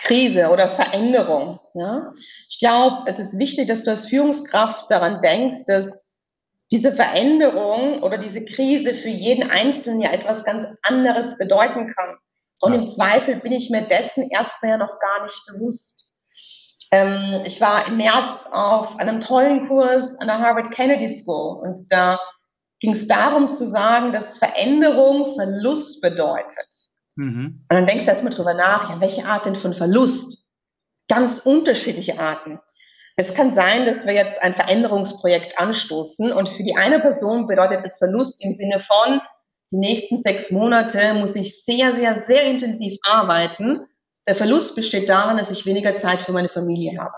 Krise 0.00 0.50
oder 0.50 0.68
Veränderung. 0.68 1.58
Ja? 1.74 2.10
Ich 2.48 2.58
glaube, 2.58 3.04
es 3.06 3.18
ist 3.18 3.38
wichtig, 3.38 3.66
dass 3.66 3.82
du 3.82 3.90
als 3.90 4.06
Führungskraft 4.06 4.90
daran 4.90 5.20
denkst, 5.20 5.64
dass 5.66 6.14
diese 6.70 6.92
Veränderung 6.92 8.02
oder 8.02 8.18
diese 8.18 8.44
Krise 8.44 8.94
für 8.94 9.08
jeden 9.08 9.50
Einzelnen 9.50 10.00
ja 10.00 10.10
etwas 10.10 10.44
ganz 10.44 10.66
anderes 10.82 11.38
bedeuten 11.38 11.92
kann. 11.94 12.16
Und 12.60 12.72
im 12.72 12.88
Zweifel 12.88 13.36
bin 13.36 13.52
ich 13.52 13.70
mir 13.70 13.82
dessen 13.82 14.30
erstmal 14.30 14.72
ja 14.72 14.76
noch 14.78 14.98
gar 14.98 15.22
nicht 15.22 15.42
bewusst. 15.46 16.08
Ähm, 16.92 17.42
ich 17.44 17.60
war 17.60 17.86
im 17.88 17.96
März 17.96 18.48
auf 18.52 18.98
einem 18.98 19.20
tollen 19.20 19.68
Kurs 19.68 20.16
an 20.20 20.28
der 20.28 20.38
Harvard 20.38 20.70
Kennedy 20.70 21.08
School 21.08 21.60
und 21.62 21.80
da 21.90 22.18
ging 22.80 22.92
es 22.92 23.06
darum 23.06 23.48
zu 23.48 23.68
sagen, 23.68 24.12
dass 24.12 24.38
Veränderung 24.38 25.34
Verlust 25.34 26.00
bedeutet. 26.00 26.68
Mhm. 27.16 27.62
Und 27.62 27.72
dann 27.72 27.86
denkst 27.86 28.04
du 28.04 28.10
erstmal 28.10 28.32
drüber 28.32 28.54
nach, 28.54 28.90
ja, 28.90 29.00
welche 29.00 29.24
Art 29.24 29.46
denn 29.46 29.54
von 29.54 29.74
Verlust? 29.74 30.44
Ganz 31.08 31.38
unterschiedliche 31.38 32.18
Arten. 32.18 32.58
Es 33.16 33.32
kann 33.34 33.54
sein, 33.54 33.86
dass 33.86 34.04
wir 34.04 34.12
jetzt 34.12 34.42
ein 34.42 34.52
Veränderungsprojekt 34.52 35.58
anstoßen 35.58 36.32
und 36.32 36.50
für 36.50 36.64
die 36.64 36.76
eine 36.76 37.00
Person 37.00 37.46
bedeutet 37.46 37.80
es 37.84 37.96
Verlust 37.96 38.44
im 38.44 38.52
Sinne 38.52 38.80
von, 38.80 39.20
die 39.72 39.78
nächsten 39.78 40.18
sechs 40.18 40.50
Monate 40.50 41.14
muss 41.14 41.34
ich 41.34 41.64
sehr, 41.64 41.92
sehr, 41.92 42.14
sehr 42.20 42.44
intensiv 42.44 42.98
arbeiten. 43.02 43.86
Der 44.28 44.36
Verlust 44.36 44.76
besteht 44.76 45.08
darin, 45.08 45.38
dass 45.38 45.50
ich 45.50 45.66
weniger 45.66 45.96
Zeit 45.96 46.22
für 46.22 46.32
meine 46.32 46.48
Familie 46.48 47.00
habe. 47.00 47.14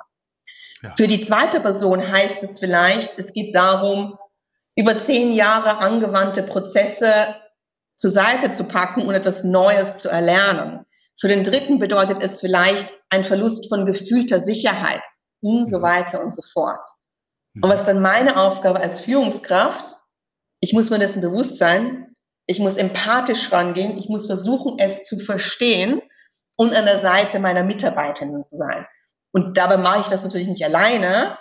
Ja. 0.83 0.94
Für 0.97 1.09
die 1.09 1.21
zweite 1.21 1.61
Person 1.61 2.11
heißt 2.11 2.42
es 2.44 2.59
vielleicht, 2.61 3.18
es 3.18 3.33
geht 3.33 3.55
darum, 3.55 4.16
über 4.78 4.96
zehn 4.96 5.32
Jahre 5.32 5.78
angewandte 5.78 6.44
Prozesse 6.44 7.34
zur 7.96 8.10
Seite 8.10 8.52
zu 8.52 8.64
packen 8.64 9.02
und 9.02 9.14
etwas 9.14 9.42
Neues 9.42 9.98
zu 9.98 10.08
erlernen. 10.08 10.86
Für 11.20 11.26
den 11.26 11.42
Dritten 11.42 11.80
bedeutet 11.80 12.22
es 12.22 12.40
vielleicht 12.40 12.94
ein 13.10 13.24
Verlust 13.24 13.68
von 13.68 13.84
gefühlter 13.84 14.38
Sicherheit 14.38 15.04
und 15.42 15.64
so 15.64 15.78
mhm. 15.78 15.82
weiter 15.82 16.22
und 16.22 16.32
so 16.32 16.42
fort. 16.52 16.86
Und 17.56 17.68
was 17.68 17.86
dann 17.86 18.00
meine 18.00 18.36
Aufgabe 18.36 18.78
als 18.78 19.00
Führungskraft? 19.00 19.96
Ich 20.60 20.72
muss 20.72 20.90
mir 20.90 21.00
dessen 21.00 21.22
bewusst 21.22 21.58
sein. 21.58 22.14
Ich 22.46 22.60
muss 22.60 22.76
empathisch 22.76 23.50
rangehen. 23.50 23.98
Ich 23.98 24.08
muss 24.08 24.26
versuchen, 24.26 24.76
es 24.78 25.02
zu 25.02 25.18
verstehen 25.18 26.00
und 26.56 26.72
an 26.76 26.84
der 26.84 27.00
Seite 27.00 27.40
meiner 27.40 27.64
Mitarbeiterinnen 27.64 28.44
zu 28.44 28.54
sein. 28.54 28.86
Und 29.32 29.58
dabei 29.58 29.76
mache 29.76 30.02
ich 30.02 30.06
das 30.06 30.22
natürlich 30.22 30.48
nicht 30.48 30.64
alleine, 30.64 31.36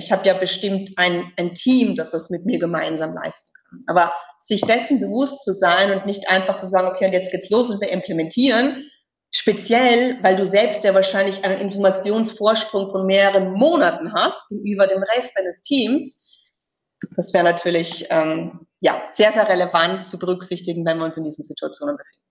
ich 0.00 0.12
habe 0.12 0.26
ja 0.26 0.34
bestimmt 0.34 0.92
ein, 0.96 1.32
ein 1.36 1.54
Team, 1.54 1.94
das 1.94 2.10
das 2.10 2.30
mit 2.30 2.44
mir 2.46 2.58
gemeinsam 2.58 3.14
leisten 3.14 3.52
kann. 3.54 3.80
Aber 3.86 4.12
sich 4.38 4.62
dessen 4.62 4.98
bewusst 4.98 5.44
zu 5.44 5.52
sein 5.52 5.92
und 5.92 6.06
nicht 6.06 6.28
einfach 6.28 6.58
zu 6.58 6.66
sagen, 6.66 6.88
okay, 6.88 7.06
und 7.06 7.12
jetzt 7.12 7.30
geht's 7.30 7.50
los 7.50 7.70
und 7.70 7.80
wir 7.80 7.90
implementieren, 7.90 8.90
speziell, 9.32 10.18
weil 10.22 10.34
du 10.34 10.44
selbst 10.44 10.82
ja 10.82 10.94
wahrscheinlich 10.94 11.44
einen 11.44 11.60
Informationsvorsprung 11.60 12.90
von 12.90 13.06
mehreren 13.06 13.52
Monaten 13.52 14.12
hast 14.12 14.48
gegenüber 14.48 14.86
dem 14.86 15.02
Rest 15.02 15.36
deines 15.36 15.62
Teams, 15.62 16.20
das 17.16 17.32
wäre 17.32 17.44
natürlich 17.44 18.06
ähm, 18.10 18.66
ja, 18.80 19.00
sehr, 19.14 19.32
sehr 19.32 19.48
relevant 19.48 20.04
zu 20.04 20.18
berücksichtigen, 20.18 20.84
wenn 20.84 20.98
wir 20.98 21.04
uns 21.04 21.16
in 21.16 21.24
diesen 21.24 21.44
Situationen 21.44 21.96
befinden. 21.96 22.29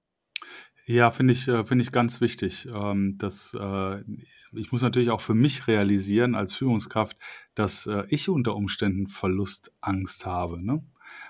Ja, 0.92 1.12
finde 1.12 1.34
ich, 1.34 1.48
äh, 1.48 1.64
finde 1.66 1.84
ich 1.84 1.92
ganz 1.92 2.20
wichtig. 2.20 2.68
Ähm, 2.74 3.16
dass, 3.20 3.54
äh, 3.54 4.04
ich 4.54 4.72
muss 4.72 4.82
natürlich 4.82 5.12
auch 5.12 5.22
für 5.22 5.36
mich 5.36 5.68
realisieren 5.68 6.34
als 6.34 6.56
Führungskraft, 6.56 7.16
dass 7.54 7.86
äh, 7.86 8.06
ich 8.10 8.28
unter 8.28 8.56
Umständen 8.56 9.06
Verlustangst 9.06 10.26
habe. 10.26 10.66
Ne? 10.66 10.84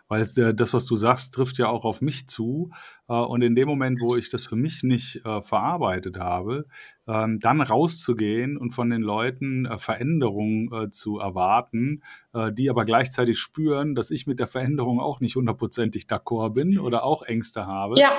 Weil 0.08 0.22
es, 0.22 0.34
das, 0.34 0.74
was 0.74 0.86
du 0.86 0.96
sagst, 0.96 1.34
trifft 1.34 1.58
ja 1.58 1.68
auch 1.68 1.84
auf 1.84 2.00
mich 2.02 2.28
zu. 2.28 2.72
Und 3.06 3.42
in 3.44 3.54
dem 3.54 3.68
Moment, 3.68 4.02
wo 4.02 4.16
ich 4.16 4.30
das 4.30 4.44
für 4.44 4.56
mich 4.56 4.82
nicht 4.82 5.22
verarbeitet 5.22 6.18
habe, 6.18 6.66
ähm, 7.08 7.38
dann 7.40 7.62
rauszugehen 7.62 8.58
und 8.58 8.72
von 8.72 8.90
den 8.90 9.02
Leuten 9.04 9.68
Veränderungen 9.78 10.92
zu 10.92 11.20
erwarten, 11.20 12.02
die 12.54 12.72
aber 12.72 12.86
gleichzeitig 12.86 13.38
spüren, 13.40 13.94
dass 13.94 14.10
ich 14.10 14.26
mit 14.26 14.40
der 14.40 14.48
Veränderung 14.48 15.00
auch 15.00 15.20
nicht 15.20 15.36
hundertprozentig 15.36 16.06
d'accord 16.06 16.54
bin 16.54 16.80
oder 16.80 17.04
auch 17.04 17.22
Ängste 17.22 17.68
habe. 17.68 18.00
Ja 18.00 18.12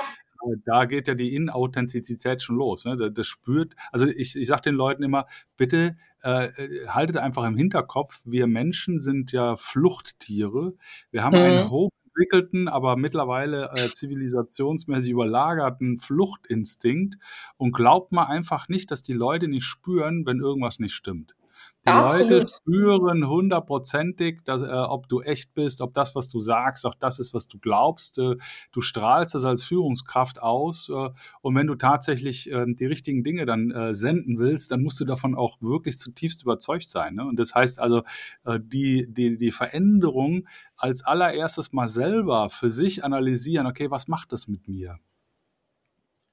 da 0.65 0.85
geht 0.85 1.07
ja 1.07 1.15
die 1.15 1.35
Inauthentizität 1.35 2.41
schon 2.41 2.57
los. 2.57 2.85
Ne? 2.85 3.11
Das, 3.11 3.27
spürt, 3.27 3.75
also 3.91 4.07
ich, 4.07 4.35
ich 4.35 4.47
sage 4.47 4.63
den 4.63 4.75
Leuten 4.75 5.03
immer, 5.03 5.25
bitte 5.57 5.97
äh, 6.21 6.49
haltet 6.87 7.17
einfach 7.17 7.45
im 7.45 7.55
Hinterkopf, 7.55 8.21
wir 8.25 8.47
Menschen 8.47 9.01
sind 9.01 9.31
ja 9.31 9.55
Fluchttiere. 9.55 10.73
Wir 11.11 11.23
haben 11.23 11.37
mhm. 11.37 11.43
einen 11.43 11.69
hochentwickelten, 11.69 12.67
aber 12.67 12.95
mittlerweile 12.95 13.71
äh, 13.75 13.91
zivilisationsmäßig 13.91 15.11
überlagerten 15.11 15.99
Fluchtinstinkt 15.99 17.17
und 17.57 17.71
glaubt 17.73 18.11
mal 18.11 18.25
einfach 18.25 18.67
nicht, 18.69 18.91
dass 18.91 19.01
die 19.01 19.13
Leute 19.13 19.47
nicht 19.47 19.65
spüren, 19.65 20.25
wenn 20.25 20.39
irgendwas 20.39 20.79
nicht 20.79 20.93
stimmt. 20.93 21.35
Die 21.85 21.89
Absolut. 21.89 22.29
Leute 22.29 22.47
spüren 22.47 23.27
hundertprozentig, 23.27 24.41
dass, 24.45 24.61
äh, 24.61 24.67
ob 24.67 25.09
du 25.09 25.21
echt 25.21 25.55
bist, 25.55 25.81
ob 25.81 25.95
das, 25.95 26.13
was 26.13 26.29
du 26.29 26.39
sagst, 26.39 26.85
auch 26.85 26.93
das 26.93 27.17
ist, 27.17 27.33
was 27.33 27.47
du 27.47 27.57
glaubst. 27.57 28.19
Äh, 28.19 28.35
du 28.71 28.81
strahlst 28.81 29.33
das 29.33 29.45
als 29.45 29.63
Führungskraft 29.63 30.39
aus. 30.39 30.89
Äh, 30.89 31.09
und 31.41 31.55
wenn 31.55 31.65
du 31.65 31.73
tatsächlich 31.73 32.51
ähm, 32.51 32.75
die 32.75 32.85
richtigen 32.85 33.23
Dinge 33.23 33.47
dann 33.47 33.71
äh, 33.71 33.95
senden 33.95 34.37
willst, 34.37 34.71
dann 34.71 34.83
musst 34.83 34.99
du 34.99 35.05
davon 35.05 35.33
auch 35.33 35.59
wirklich 35.59 35.97
zutiefst 35.97 36.43
überzeugt 36.43 36.87
sein. 36.87 37.15
Ne? 37.15 37.25
Und 37.25 37.39
das 37.39 37.55
heißt 37.55 37.79
also, 37.79 38.03
äh, 38.45 38.59
die, 38.61 39.07
die, 39.09 39.39
die 39.39 39.51
Veränderung 39.51 40.47
als 40.77 41.03
allererstes 41.03 41.73
mal 41.73 41.87
selber 41.87 42.49
für 42.49 42.69
sich 42.69 43.03
analysieren, 43.03 43.65
okay, 43.65 43.89
was 43.89 44.07
macht 44.07 44.33
das 44.33 44.47
mit 44.47 44.67
mir? 44.67 44.99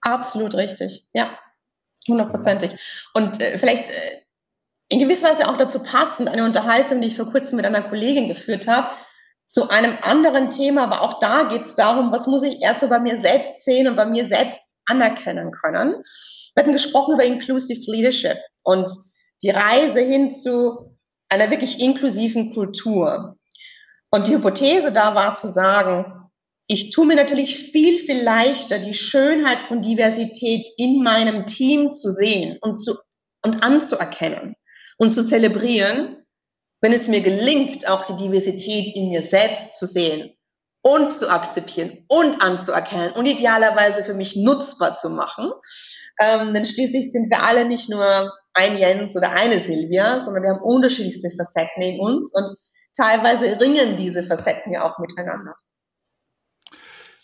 Absolut 0.02 0.54
richtig, 0.54 1.06
ja, 1.14 1.38
hundertprozentig. 2.06 3.08
Und 3.14 3.40
äh, 3.40 3.56
vielleicht 3.58 3.88
in 4.88 4.98
gewisser 4.98 5.30
Weise 5.30 5.48
auch 5.48 5.56
dazu 5.56 5.82
passend, 5.82 6.28
eine 6.28 6.44
Unterhaltung, 6.44 7.00
die 7.00 7.08
ich 7.08 7.16
vor 7.16 7.30
kurzem 7.30 7.56
mit 7.56 7.66
einer 7.66 7.82
Kollegin 7.82 8.28
geführt 8.28 8.66
habe, 8.66 8.90
zu 9.44 9.70
einem 9.70 9.96
anderen 10.02 10.50
Thema, 10.50 10.84
aber 10.84 11.02
auch 11.02 11.18
da 11.20 11.44
geht 11.44 11.62
es 11.62 11.74
darum, 11.74 12.12
was 12.12 12.26
muss 12.26 12.42
ich 12.42 12.62
erst 12.62 12.82
mal 12.82 12.88
bei 12.88 13.00
mir 13.00 13.16
selbst 13.16 13.64
sehen 13.64 13.88
und 13.88 13.96
bei 13.96 14.04
mir 14.04 14.26
selbst 14.26 14.74
anerkennen 14.86 15.52
können. 15.52 16.02
Wir 16.54 16.62
hatten 16.62 16.72
gesprochen 16.72 17.14
über 17.14 17.24
Inclusive 17.24 17.80
Leadership 17.90 18.38
und 18.64 18.90
die 19.42 19.50
Reise 19.50 20.00
hin 20.00 20.30
zu 20.30 20.96
einer 21.30 21.50
wirklich 21.50 21.82
inklusiven 21.82 22.52
Kultur. 22.52 23.36
Und 24.10 24.26
die 24.26 24.34
Hypothese 24.34 24.92
da 24.92 25.14
war 25.14 25.34
zu 25.34 25.50
sagen, 25.50 26.30
ich 26.66 26.90
tue 26.90 27.06
mir 27.06 27.16
natürlich 27.16 27.70
viel, 27.70 27.98
viel 27.98 28.22
leichter, 28.22 28.78
die 28.78 28.94
Schönheit 28.94 29.60
von 29.62 29.80
Diversität 29.80 30.66
in 30.76 31.02
meinem 31.02 31.46
Team 31.46 31.90
zu 31.90 32.10
sehen 32.10 32.58
und, 32.60 32.78
zu, 32.78 32.96
und 33.44 33.62
anzuerkennen 33.62 34.54
und 34.98 35.12
zu 35.12 35.24
zelebrieren, 35.24 36.24
wenn 36.80 36.92
es 36.92 37.08
mir 37.08 37.20
gelingt, 37.20 37.88
auch 37.88 38.04
die 38.04 38.16
Diversität 38.16 38.94
in 38.94 39.10
mir 39.10 39.22
selbst 39.22 39.78
zu 39.78 39.86
sehen 39.86 40.34
und 40.82 41.12
zu 41.12 41.28
akzeptieren 41.30 42.04
und 42.08 42.40
anzuerkennen 42.42 43.12
und 43.12 43.26
idealerweise 43.26 44.04
für 44.04 44.14
mich 44.14 44.36
nutzbar 44.36 44.96
zu 44.96 45.10
machen. 45.10 45.50
Ähm, 46.20 46.54
denn 46.54 46.64
schließlich 46.64 47.10
sind 47.10 47.30
wir 47.30 47.42
alle 47.42 47.64
nicht 47.64 47.90
nur 47.90 48.32
ein 48.54 48.76
Jens 48.76 49.16
oder 49.16 49.32
eine 49.32 49.60
Silvia, 49.60 50.20
sondern 50.20 50.42
wir 50.42 50.50
haben 50.50 50.62
unterschiedlichste 50.62 51.30
Facetten 51.36 51.82
in 51.82 52.00
uns 52.00 52.34
und 52.34 52.48
teilweise 52.96 53.60
ringen 53.60 53.96
diese 53.96 54.22
Facetten 54.22 54.72
ja 54.72 54.88
auch 54.88 54.98
miteinander. 54.98 55.54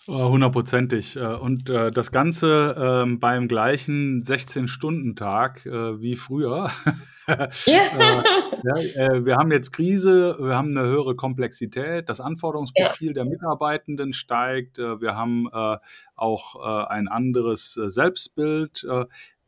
Hundertprozentig. 0.07 1.17
Äh, 1.17 1.37
und 1.37 1.71
äh, 1.71 1.91
das 1.91 2.13
Ganze 2.13 2.77
ähm, 2.79 3.21
beim 3.21 3.49
gleichen 3.49 4.23
16-Stunden-Tag 4.23 5.65
äh, 5.65 6.01
wie 6.01 6.17
früher. 6.17 6.71
ja. 7.27 7.43
ja, 7.95 9.25
wir 9.25 9.37
haben 9.37 9.51
jetzt 9.51 9.73
Krise, 9.73 10.37
wir 10.39 10.55
haben 10.57 10.77
eine 10.77 10.87
höhere 10.87 11.17
Komplexität, 11.17 12.11
das 12.11 12.21
Anforderungsprofil 12.21 13.09
ja. 13.09 13.13
der 13.15 13.25
Mitarbeitenden 13.25 14.13
steigt, 14.13 14.77
wir 14.77 15.17
haben 15.17 15.49
auch 16.17 16.87
ein 16.87 17.09
anderes 17.09 17.73
Selbstbild. 17.73 18.87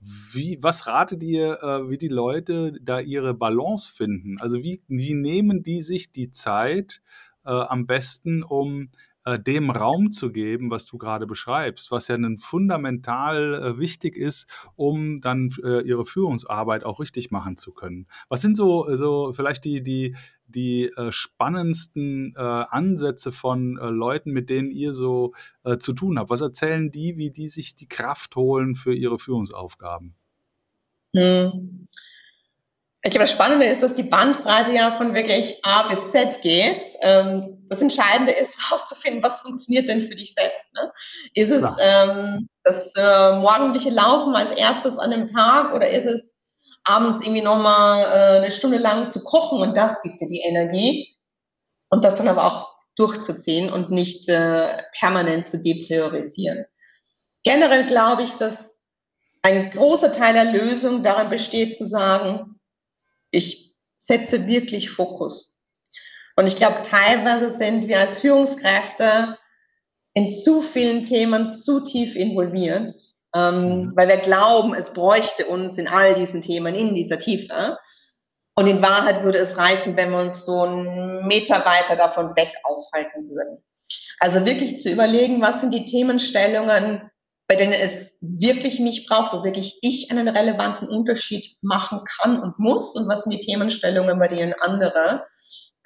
Wie, 0.00 0.58
was 0.62 0.86
ratet 0.86 1.22
ihr, 1.22 1.58
wie 1.86 1.98
die 1.98 2.08
Leute 2.08 2.72
da 2.80 2.98
ihre 2.98 3.34
Balance 3.34 3.92
finden? 3.92 4.40
Also 4.40 4.62
wie, 4.62 4.80
wie 4.88 5.12
nehmen 5.12 5.62
die 5.62 5.82
sich 5.82 6.12
die 6.12 6.30
Zeit 6.30 7.02
am 7.44 7.86
besten, 7.86 8.42
um 8.42 8.88
äh, 9.26 9.40
dem 9.40 9.70
Raum 9.70 10.12
zu 10.12 10.30
geben, 10.30 10.70
was 10.70 10.86
du 10.86 10.98
gerade 10.98 11.26
beschreibst, 11.26 11.90
was 11.90 12.06
ja 12.06 12.14
ein 12.14 12.38
fundamental 12.38 13.54
äh, 13.54 13.78
wichtig 13.78 14.16
ist, 14.16 14.48
um 14.76 15.20
dann 15.20 15.50
äh, 15.64 15.80
ihre 15.82 16.04
Führungsarbeit 16.04 16.84
auch 16.84 17.00
richtig 17.00 17.32
machen 17.32 17.56
zu 17.56 17.72
können. 17.72 18.06
Was 18.28 18.40
sind 18.40 18.56
so, 18.56 18.94
so 18.94 19.32
vielleicht 19.32 19.64
die, 19.64 19.82
die, 19.82 20.14
die 20.46 20.84
äh, 20.96 21.10
spannendsten 21.10 22.34
äh, 22.36 22.40
Ansätze 22.40 23.32
von 23.32 23.76
äh, 23.78 23.90
Leuten, 23.90 24.30
mit 24.30 24.48
denen 24.48 24.70
ihr 24.70 24.94
so 24.94 25.32
zu 25.80 25.92
tun 25.92 26.20
habt? 26.20 26.30
Was 26.30 26.40
erzählen 26.40 26.92
die, 26.92 27.16
wie 27.16 27.32
die 27.32 27.48
sich 27.48 27.74
die 27.74 27.88
Kraft 27.88 28.36
holen 28.36 28.76
für 28.76 28.94
ihre 28.94 29.18
Führungsaufgaben? 29.18 30.14
Hm. 31.16 31.86
Ich 33.06 33.12
glaube, 33.12 33.22
das 33.22 33.30
Spannende 33.30 33.66
ist, 33.66 33.84
dass 33.84 33.94
die 33.94 34.02
Bandbreite 34.02 34.72
ja 34.72 34.90
von 34.90 35.14
wirklich 35.14 35.64
A 35.64 35.84
bis 35.84 36.10
Z 36.10 36.42
geht. 36.42 36.82
Ähm, 37.02 37.64
das 37.68 37.80
Entscheidende 37.80 38.32
ist, 38.32 38.58
herauszufinden, 38.68 39.22
was 39.22 39.40
funktioniert 39.40 39.88
denn 39.88 40.00
für 40.00 40.16
dich 40.16 40.34
selbst. 40.34 40.74
Ne? 40.74 40.90
Ist 41.34 41.50
es 41.50 41.76
ähm, 41.80 42.48
das 42.64 42.94
äh, 42.96 43.36
morgendliche 43.36 43.90
Laufen 43.90 44.34
als 44.34 44.50
erstes 44.50 44.98
an 44.98 45.12
dem 45.12 45.28
Tag 45.28 45.72
oder 45.72 45.88
ist 45.88 46.06
es 46.06 46.36
abends 46.82 47.24
irgendwie 47.24 47.42
nochmal 47.42 48.02
äh, 48.02 48.38
eine 48.38 48.50
Stunde 48.50 48.78
lang 48.78 49.08
zu 49.08 49.22
kochen 49.22 49.60
und 49.60 49.76
das 49.76 50.02
gibt 50.02 50.20
dir 50.20 50.26
die 50.26 50.40
Energie 50.40 51.16
und 51.88 52.04
das 52.04 52.16
dann 52.16 52.26
aber 52.26 52.44
auch 52.44 52.74
durchzuziehen 52.96 53.70
und 53.70 53.92
nicht 53.92 54.28
äh, 54.28 54.66
permanent 54.98 55.46
zu 55.46 55.60
depriorisieren. 55.60 56.64
Generell 57.44 57.86
glaube 57.86 58.24
ich, 58.24 58.32
dass 58.34 58.84
ein 59.42 59.70
großer 59.70 60.10
Teil 60.10 60.34
der 60.34 60.52
Lösung 60.52 61.04
darin 61.04 61.28
besteht, 61.28 61.76
zu 61.76 61.86
sagen, 61.86 62.55
ich 63.37 63.77
setze 63.99 64.46
wirklich 64.46 64.90
Fokus. 64.90 65.59
Und 66.37 66.46
ich 66.46 66.57
glaube, 66.57 66.83
teilweise 66.83 67.51
sind 67.51 67.88
wir 67.88 68.01
als 68.01 68.18
Führungskräfte 68.18 69.38
in 70.14 70.31
zu 70.31 70.62
vielen 70.62 71.03
Themen 71.03 71.51
zu 71.51 71.81
tief 71.81 72.16
involviert, 72.16 72.92
ähm, 73.35 73.55
mhm. 73.55 73.92
weil 73.94 74.09
wir 74.09 74.16
glauben, 74.16 74.75
es 74.75 74.92
bräuchte 74.92 75.46
uns 75.46 75.79
in 75.79 75.88
all 75.88 76.14
diesen 76.14 76.40
Themen 76.40 76.75
in 76.75 76.94
dieser 76.94 77.18
Tiefe. 77.18 77.79
Und 78.55 78.66
in 78.66 78.81
Wahrheit 78.81 79.22
würde 79.22 79.38
es 79.38 79.59
reichen, 79.59 79.96
wenn 79.96 80.11
wir 80.11 80.20
uns 80.20 80.46
so 80.46 80.62
einen 80.62 81.27
Meter 81.27 81.64
weiter 81.66 81.96
davon 81.96 82.35
weg 82.37 82.53
aufhalten 82.64 83.29
würden. 83.29 83.62
Also 84.18 84.46
wirklich 84.46 84.79
zu 84.79 84.90
überlegen, 84.90 85.42
was 85.42 85.61
sind 85.61 85.75
die 85.75 85.85
Themenstellungen, 85.85 87.11
bei 87.48 87.54
denen 87.54 87.72
es 87.72 88.14
wirklich 88.20 88.80
mich 88.80 89.06
braucht, 89.06 89.32
wo 89.32 89.44
wirklich 89.44 89.78
ich 89.82 90.11
einen 90.11 90.28
relevanten 90.28 90.88
Unterschied 90.88 91.46
machen 91.62 92.00
kann 92.20 92.42
und 92.42 92.59
muss 92.59 92.96
und 92.96 93.09
was 93.09 93.22
sind 93.22 93.35
die 93.35 93.40
Themenstellungen, 93.40 94.18
bei 94.18 94.28
denen 94.28 94.54
andere 94.61 95.26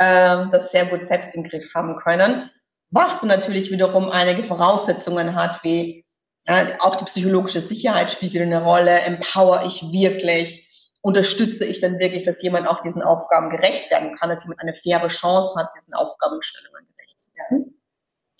ähm, 0.00 0.48
das 0.50 0.70
sehr 0.70 0.86
gut 0.86 1.04
selbst 1.04 1.34
im 1.34 1.44
Griff 1.44 1.74
haben 1.74 1.96
können. 1.98 2.50
Was 2.90 3.20
dann 3.20 3.28
natürlich 3.28 3.70
wiederum 3.70 4.10
einige 4.10 4.42
Voraussetzungen 4.42 5.34
hat, 5.34 5.62
wie 5.62 6.04
äh, 6.46 6.66
auch 6.80 6.96
die 6.96 7.04
psychologische 7.04 7.60
Sicherheit 7.60 8.10
spielt 8.10 8.32
wieder 8.32 8.44
eine 8.44 8.62
Rolle, 8.62 8.98
empower 9.02 9.64
ich 9.66 9.82
wirklich, 9.92 10.66
unterstütze 11.02 11.66
ich 11.66 11.80
dann 11.80 11.98
wirklich, 11.98 12.22
dass 12.22 12.42
jemand 12.42 12.66
auch 12.66 12.82
diesen 12.82 13.02
Aufgaben 13.02 13.50
gerecht 13.50 13.90
werden 13.90 14.16
kann, 14.16 14.30
dass 14.30 14.44
jemand 14.44 14.60
eine 14.60 14.74
faire 14.74 15.08
Chance 15.08 15.58
hat, 15.58 15.70
diesen 15.78 15.94
Aufgabenstellungen 15.94 16.86
gerecht 16.96 17.20
zu 17.20 17.30
werden. 17.36 17.80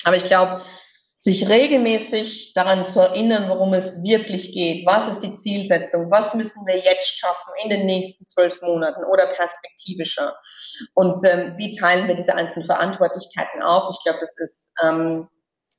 Aber 0.04 0.16
ich 0.16 0.24
glaube, 0.24 0.62
sich 1.22 1.50
regelmäßig 1.50 2.54
daran 2.54 2.87
zu 2.87 3.00
erinnern, 3.00 3.50
worum 3.50 3.74
es 3.74 4.02
wirklich 4.02 4.54
geht. 4.54 4.87
Was 4.87 5.06
ist 5.06 5.20
die 5.20 5.37
Zielsetzung? 5.37 6.11
Was 6.11 6.35
müssen 6.35 6.64
wir 6.66 6.78
jetzt 6.78 7.18
schaffen 7.18 7.52
in 7.62 7.68
den 7.68 7.85
nächsten 7.85 8.24
zwölf 8.24 8.62
Monaten 8.62 9.04
oder 9.04 9.26
perspektivischer? 9.26 10.35
Und 10.94 11.20
ähm, 11.24 11.54
wie 11.59 11.72
teilen 11.72 12.09
wir 12.09 12.14
diese 12.14 12.35
einzelnen 12.35 12.64
Verantwortlichkeiten 12.64 13.62
auf? 13.62 13.94
Ich 13.94 14.02
glaube, 14.02 14.18
das 14.18 14.35
ist 14.38 14.72
ähm, 14.83 15.28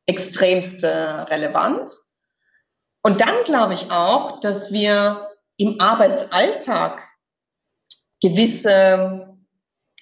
extremst 0.06 0.84
äh, 0.84 0.88
relevant. 0.88 1.90
Und 3.02 3.22
dann 3.22 3.44
glaube 3.46 3.74
ich 3.74 3.90
auch, 3.90 4.40
dass 4.42 4.72
wir 4.72 5.28
im 5.58 5.82
Arbeitsalltag 5.82 7.02
gewisse 8.22 9.28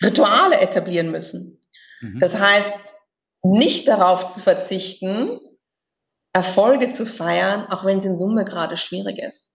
Rituale 0.04 0.60
etablieren 0.60 1.12
müssen. 1.12 1.62
Mhm. 2.02 2.19
Das 2.19 2.38
heißt, 2.38 2.98
nicht 3.44 3.87
darauf 3.87 4.27
zu 4.27 4.40
verzichten, 4.40 5.40
Erfolge 6.33 6.92
zu 6.92 7.06
feiern, 7.06 7.67
auch 7.71 7.85
wenn 7.85 7.98
es 7.98 8.06
in 8.06 8.15
Summe 8.15 8.46
gerade 8.46 8.77
schwierig 8.77 9.17
ist. 9.17 9.54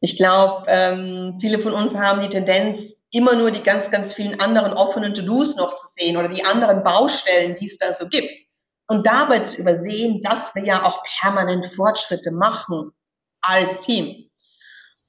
Ich 0.00 0.16
glaube, 0.16 0.64
ähm, 0.68 1.34
viele 1.40 1.58
von 1.58 1.72
uns 1.72 1.96
haben 1.96 2.20
die 2.20 2.28
Tendenz, 2.28 3.04
immer 3.12 3.34
nur 3.34 3.50
die 3.50 3.62
ganz, 3.62 3.90
ganz 3.90 4.14
vielen 4.14 4.40
anderen 4.40 4.72
offenen 4.72 5.12
To-Dos 5.12 5.56
noch 5.56 5.74
zu 5.74 5.86
sehen 5.88 6.16
oder 6.16 6.28
die 6.28 6.44
anderen 6.44 6.84
Baustellen, 6.84 7.56
die 7.56 7.66
es 7.66 7.78
da 7.78 7.92
so 7.92 8.08
gibt. 8.08 8.38
Und 8.86 9.06
dabei 9.06 9.40
zu 9.40 9.60
übersehen, 9.60 10.20
dass 10.22 10.54
wir 10.54 10.64
ja 10.64 10.84
auch 10.84 11.02
permanent 11.20 11.66
Fortschritte 11.66 12.30
machen 12.30 12.92
als 13.42 13.80
Team. 13.80 14.30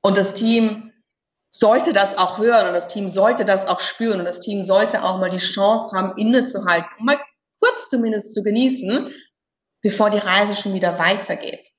Und 0.01 0.17
das 0.17 0.33
Team 0.33 0.91
sollte 1.49 1.93
das 1.93 2.17
auch 2.17 2.37
hören 2.37 2.67
und 2.67 2.73
das 2.73 2.87
Team 2.87 3.09
sollte 3.09 3.45
das 3.45 3.67
auch 3.67 3.79
spüren 3.79 4.19
und 4.19 4.25
das 4.25 4.39
Team 4.39 4.63
sollte 4.63 5.03
auch 5.03 5.19
mal 5.19 5.29
die 5.29 5.37
Chance 5.37 5.95
haben, 5.95 6.13
innezuhalten, 6.17 6.89
um 6.99 7.05
mal 7.05 7.17
kurz 7.59 7.89
zumindest 7.89 8.33
zu 8.33 8.43
genießen, 8.43 9.13
bevor 9.81 10.09
die 10.09 10.17
Reise 10.17 10.55
schon 10.55 10.73
wieder 10.73 10.99
weitergeht. 10.99 11.69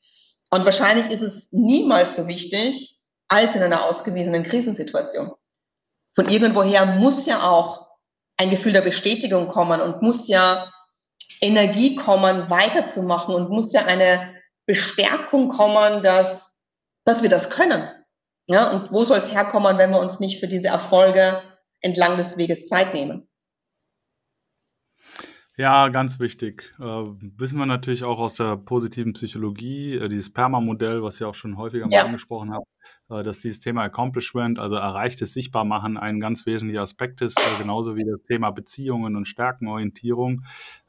Und 0.50 0.64
wahrscheinlich 0.64 1.12
ist 1.12 1.22
es 1.22 1.48
niemals 1.52 2.16
so 2.16 2.26
wichtig, 2.26 2.98
als 3.28 3.54
in 3.54 3.62
einer 3.62 3.84
ausgewiesenen 3.84 4.42
Krisensituation. 4.42 5.32
Von 6.14 6.28
irgendwoher 6.28 6.86
muss 6.86 7.26
ja 7.26 7.48
auch 7.48 7.88
ein 8.36 8.50
Gefühl 8.50 8.72
der 8.72 8.80
Bestätigung 8.80 9.48
kommen 9.48 9.80
und 9.80 10.02
muss 10.02 10.26
ja 10.26 10.72
Energie 11.40 11.94
kommen, 11.94 12.50
weiterzumachen 12.50 13.34
und 13.34 13.50
muss 13.50 13.72
ja 13.72 13.84
eine 13.84 14.34
Bestärkung 14.66 15.48
kommen, 15.48 16.02
dass, 16.02 16.64
dass 17.04 17.22
wir 17.22 17.28
das 17.28 17.50
können. 17.50 17.88
Ja, 18.48 18.70
und 18.70 18.92
wo 18.92 19.04
soll 19.04 19.18
es 19.18 19.32
herkommen, 19.32 19.78
wenn 19.78 19.90
wir 19.90 20.00
uns 20.00 20.18
nicht 20.18 20.40
für 20.40 20.48
diese 20.48 20.68
Erfolge 20.68 21.40
entlang 21.82 22.16
des 22.16 22.36
Weges 22.36 22.66
Zeit 22.66 22.94
nehmen? 22.94 23.29
Ja, 25.60 25.88
ganz 25.88 26.18
wichtig. 26.20 26.72
Äh, 26.80 26.82
wissen 27.36 27.58
wir 27.58 27.66
natürlich 27.66 28.02
auch 28.02 28.18
aus 28.18 28.32
der 28.32 28.56
positiven 28.56 29.12
Psychologie, 29.12 29.94
äh, 29.94 30.08
dieses 30.08 30.32
PERMA-Modell, 30.32 31.02
was 31.02 31.16
ich 31.16 31.24
auch 31.24 31.34
schon 31.34 31.58
häufiger 31.58 31.86
mal 31.86 32.00
angesprochen 32.00 32.50
habe, 32.50 32.64
äh, 33.10 33.22
dass 33.22 33.40
dieses 33.40 33.60
Thema 33.60 33.82
Accomplishment, 33.82 34.58
also 34.58 34.76
erreichtes 34.76 35.34
Sichtbarmachen, 35.34 35.98
ein 35.98 36.18
ganz 36.18 36.46
wesentlicher 36.46 36.80
Aspekt 36.80 37.20
ist, 37.20 37.38
äh, 37.38 37.58
genauso 37.58 37.94
wie 37.94 38.06
das 38.06 38.22
Thema 38.22 38.52
Beziehungen 38.52 39.16
und 39.16 39.28
Stärkenorientierung. 39.28 40.40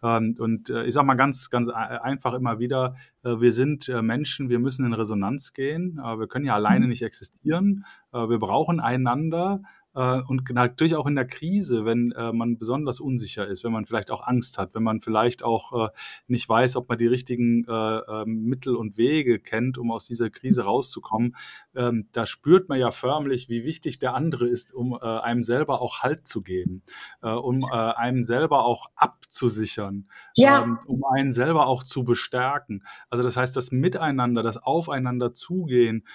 Ähm, 0.03 0.35
und 0.39 0.69
äh, 0.69 0.85
ich 0.85 0.93
sage 0.93 1.05
mal 1.05 1.15
ganz, 1.15 1.49
ganz 1.49 1.67
einfach 1.67 2.33
immer 2.33 2.59
wieder, 2.59 2.95
äh, 3.23 3.41
wir 3.41 3.51
sind 3.51 3.89
Menschen, 4.01 4.49
wir 4.49 4.59
müssen 4.59 4.85
in 4.85 4.93
Resonanz 4.93 5.51
gehen. 5.51 5.97
wir 5.97 6.27
können 6.27 6.45
ja 6.45 6.55
alleine 6.55 6.85
mhm. 6.85 6.91
nicht 6.91 7.01
existieren. 7.01 7.83
wir 8.13 8.39
brauchen 8.39 8.79
einander. 8.79 9.61
Äh, 9.93 10.21
und 10.27 10.49
natürlich 10.51 10.95
auch 10.95 11.07
in 11.07 11.15
der 11.15 11.27
Krise, 11.27 11.85
wenn 11.85 12.11
äh, 12.13 12.31
man 12.31 12.57
besonders 12.57 12.99
unsicher 12.99 13.47
ist, 13.47 13.63
wenn 13.63 13.71
man 13.71 13.85
vielleicht 13.85 14.11
auch 14.11 14.25
Angst 14.25 14.57
hat, 14.57 14.73
wenn 14.73 14.83
man 14.83 15.01
vielleicht 15.01 15.43
auch 15.43 15.87
äh, 15.87 15.89
nicht 16.27 16.47
weiß, 16.47 16.75
ob 16.77 16.87
man 16.87 16.97
die 16.97 17.07
richtigen 17.07 17.65
ähm, 17.67 18.43
Mittel 18.43 18.75
und 18.75 18.97
Wege 18.97 19.39
kennt, 19.39 19.77
um 19.77 19.91
aus 19.91 20.05
dieser 20.05 20.29
Krise 20.29 20.63
rauszukommen, 20.63 21.35
ähm, 21.75 22.07
da 22.11 22.25
spürt 22.25 22.69
man 22.69 22.79
ja 22.79 22.91
förmlich, 22.91 23.49
wie 23.49 23.63
wichtig 23.63 23.99
der 23.99 24.15
andere 24.15 24.47
ist, 24.47 24.73
um 24.73 24.93
einem 24.93 25.41
selber 25.41 25.81
auch 25.81 25.99
Halt 26.01 26.27
zu 26.27 26.41
geben, 26.41 26.83
um 27.21 27.65
einem 27.71 28.23
selber 28.23 28.65
auch 28.65 28.91
abzusichern, 28.95 30.07
ja. 30.35 30.63
Ähm, 30.63 30.79
um 30.85 31.03
einen 31.05 31.31
selber 31.31 31.67
auch 31.67 31.83
zu 31.83 32.03
bestärken. 32.03 32.83
Also 33.09 33.23
das 33.23 33.37
heißt, 33.37 33.55
das 33.55 33.71
Miteinander, 33.71 34.43
das 34.43 34.57
Aufeinander 34.57 35.33
zugehen, 35.33 36.05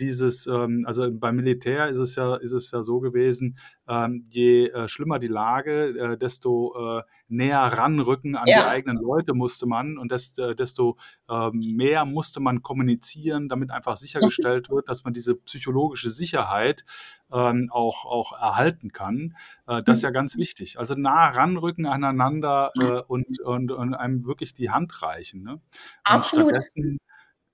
dieses, 0.00 0.48
also 0.48 1.10
beim 1.12 1.36
Militär 1.36 1.88
ist 1.88 1.98
es 1.98 2.16
ja, 2.16 2.36
ist 2.36 2.52
es 2.52 2.70
ja 2.70 2.82
so 2.82 3.00
gewesen, 3.00 3.25
gewesen, 3.26 3.58
ähm, 3.88 4.24
je 4.28 4.68
äh, 4.68 4.88
schlimmer 4.88 5.18
die 5.18 5.28
Lage, 5.28 5.88
äh, 5.88 6.18
desto 6.18 6.98
äh, 6.98 7.02
näher 7.28 7.60
ranrücken 7.60 8.36
an 8.36 8.46
ja. 8.46 8.58
die 8.58 8.66
eigenen 8.66 8.96
Leute 8.96 9.34
musste 9.34 9.66
man 9.66 9.98
und 9.98 10.12
des, 10.12 10.36
äh, 10.38 10.54
desto 10.54 10.96
ähm, 11.28 11.74
mehr 11.76 12.04
musste 12.04 12.40
man 12.40 12.62
kommunizieren, 12.62 13.48
damit 13.48 13.70
einfach 13.70 13.96
sichergestellt 13.96 14.70
wird, 14.70 14.88
dass 14.88 15.04
man 15.04 15.12
diese 15.12 15.34
psychologische 15.36 16.10
Sicherheit 16.10 16.84
ähm, 17.32 17.68
auch, 17.70 18.06
auch 18.06 18.32
erhalten 18.32 18.92
kann. 18.92 19.36
Äh, 19.66 19.82
das 19.82 19.98
ist 19.98 20.02
ja 20.02 20.10
ganz 20.10 20.36
wichtig. 20.36 20.78
Also 20.78 20.94
nah 20.94 21.28
ranrücken 21.28 21.86
aneinander 21.86 22.72
äh, 22.80 23.02
und, 23.06 23.40
und, 23.40 23.72
und 23.72 23.94
einem 23.94 24.24
wirklich 24.26 24.54
die 24.54 24.70
Hand 24.70 25.02
reichen. 25.02 25.42
Ne? 25.42 25.60
Absolut. 26.04 26.56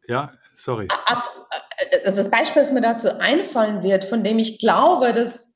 Ja, 0.08 0.32
sorry. 0.54 0.88
Das 2.04 2.30
Beispiel, 2.30 2.62
das 2.62 2.72
mir 2.72 2.80
dazu 2.80 3.20
einfallen 3.20 3.82
wird, 3.82 4.04
von 4.04 4.24
dem 4.24 4.38
ich 4.38 4.58
glaube, 4.58 5.12
dass 5.12 5.51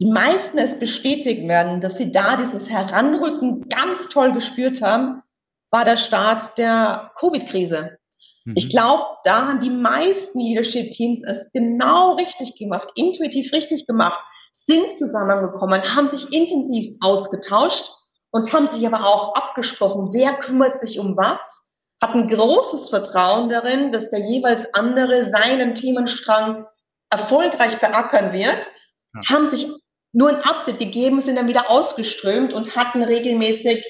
die 0.00 0.10
meisten 0.10 0.58
es 0.58 0.78
bestätigen 0.78 1.48
werden, 1.48 1.80
dass 1.80 1.96
sie 1.96 2.10
da 2.12 2.36
dieses 2.36 2.70
Heranrücken 2.70 3.68
ganz 3.68 4.08
toll 4.08 4.32
gespürt 4.32 4.82
haben, 4.82 5.22
war 5.70 5.84
der 5.84 5.96
Start 5.96 6.58
der 6.58 7.12
Covid-Krise. 7.16 7.98
Mhm. 8.44 8.54
Ich 8.56 8.70
glaube, 8.70 9.04
da 9.24 9.48
haben 9.48 9.60
die 9.60 9.70
meisten 9.70 10.38
Leadership-Teams 10.38 11.22
es 11.24 11.52
genau 11.52 12.14
richtig 12.14 12.56
gemacht, 12.56 12.88
intuitiv 12.94 13.52
richtig 13.52 13.86
gemacht, 13.86 14.18
sind 14.52 14.96
zusammengekommen, 14.96 15.82
haben 15.94 16.08
sich 16.08 16.32
intensiv 16.34 16.88
ausgetauscht 17.02 17.86
und 18.30 18.52
haben 18.52 18.68
sich 18.68 18.86
aber 18.86 19.06
auch 19.06 19.34
abgesprochen, 19.34 20.10
wer 20.12 20.34
kümmert 20.34 20.76
sich 20.76 20.98
um 20.98 21.16
was, 21.16 21.70
hatten 22.02 22.28
großes 22.28 22.88
Vertrauen 22.88 23.48
darin, 23.48 23.92
dass 23.92 24.08
der 24.08 24.20
jeweils 24.20 24.74
andere 24.74 25.24
seinen 25.24 25.74
Themenstrang 25.74 26.66
erfolgreich 27.10 27.78
beackern 27.78 28.32
wird, 28.32 28.66
ja. 29.14 29.20
haben 29.28 29.46
sich 29.46 29.70
nur 30.12 30.28
ein 30.28 30.42
Update 30.42 30.78
gegeben, 30.78 31.20
sind 31.20 31.36
dann 31.36 31.48
wieder 31.48 31.70
ausgeströmt 31.70 32.52
und 32.52 32.76
hatten 32.76 33.02
regelmäßig 33.02 33.84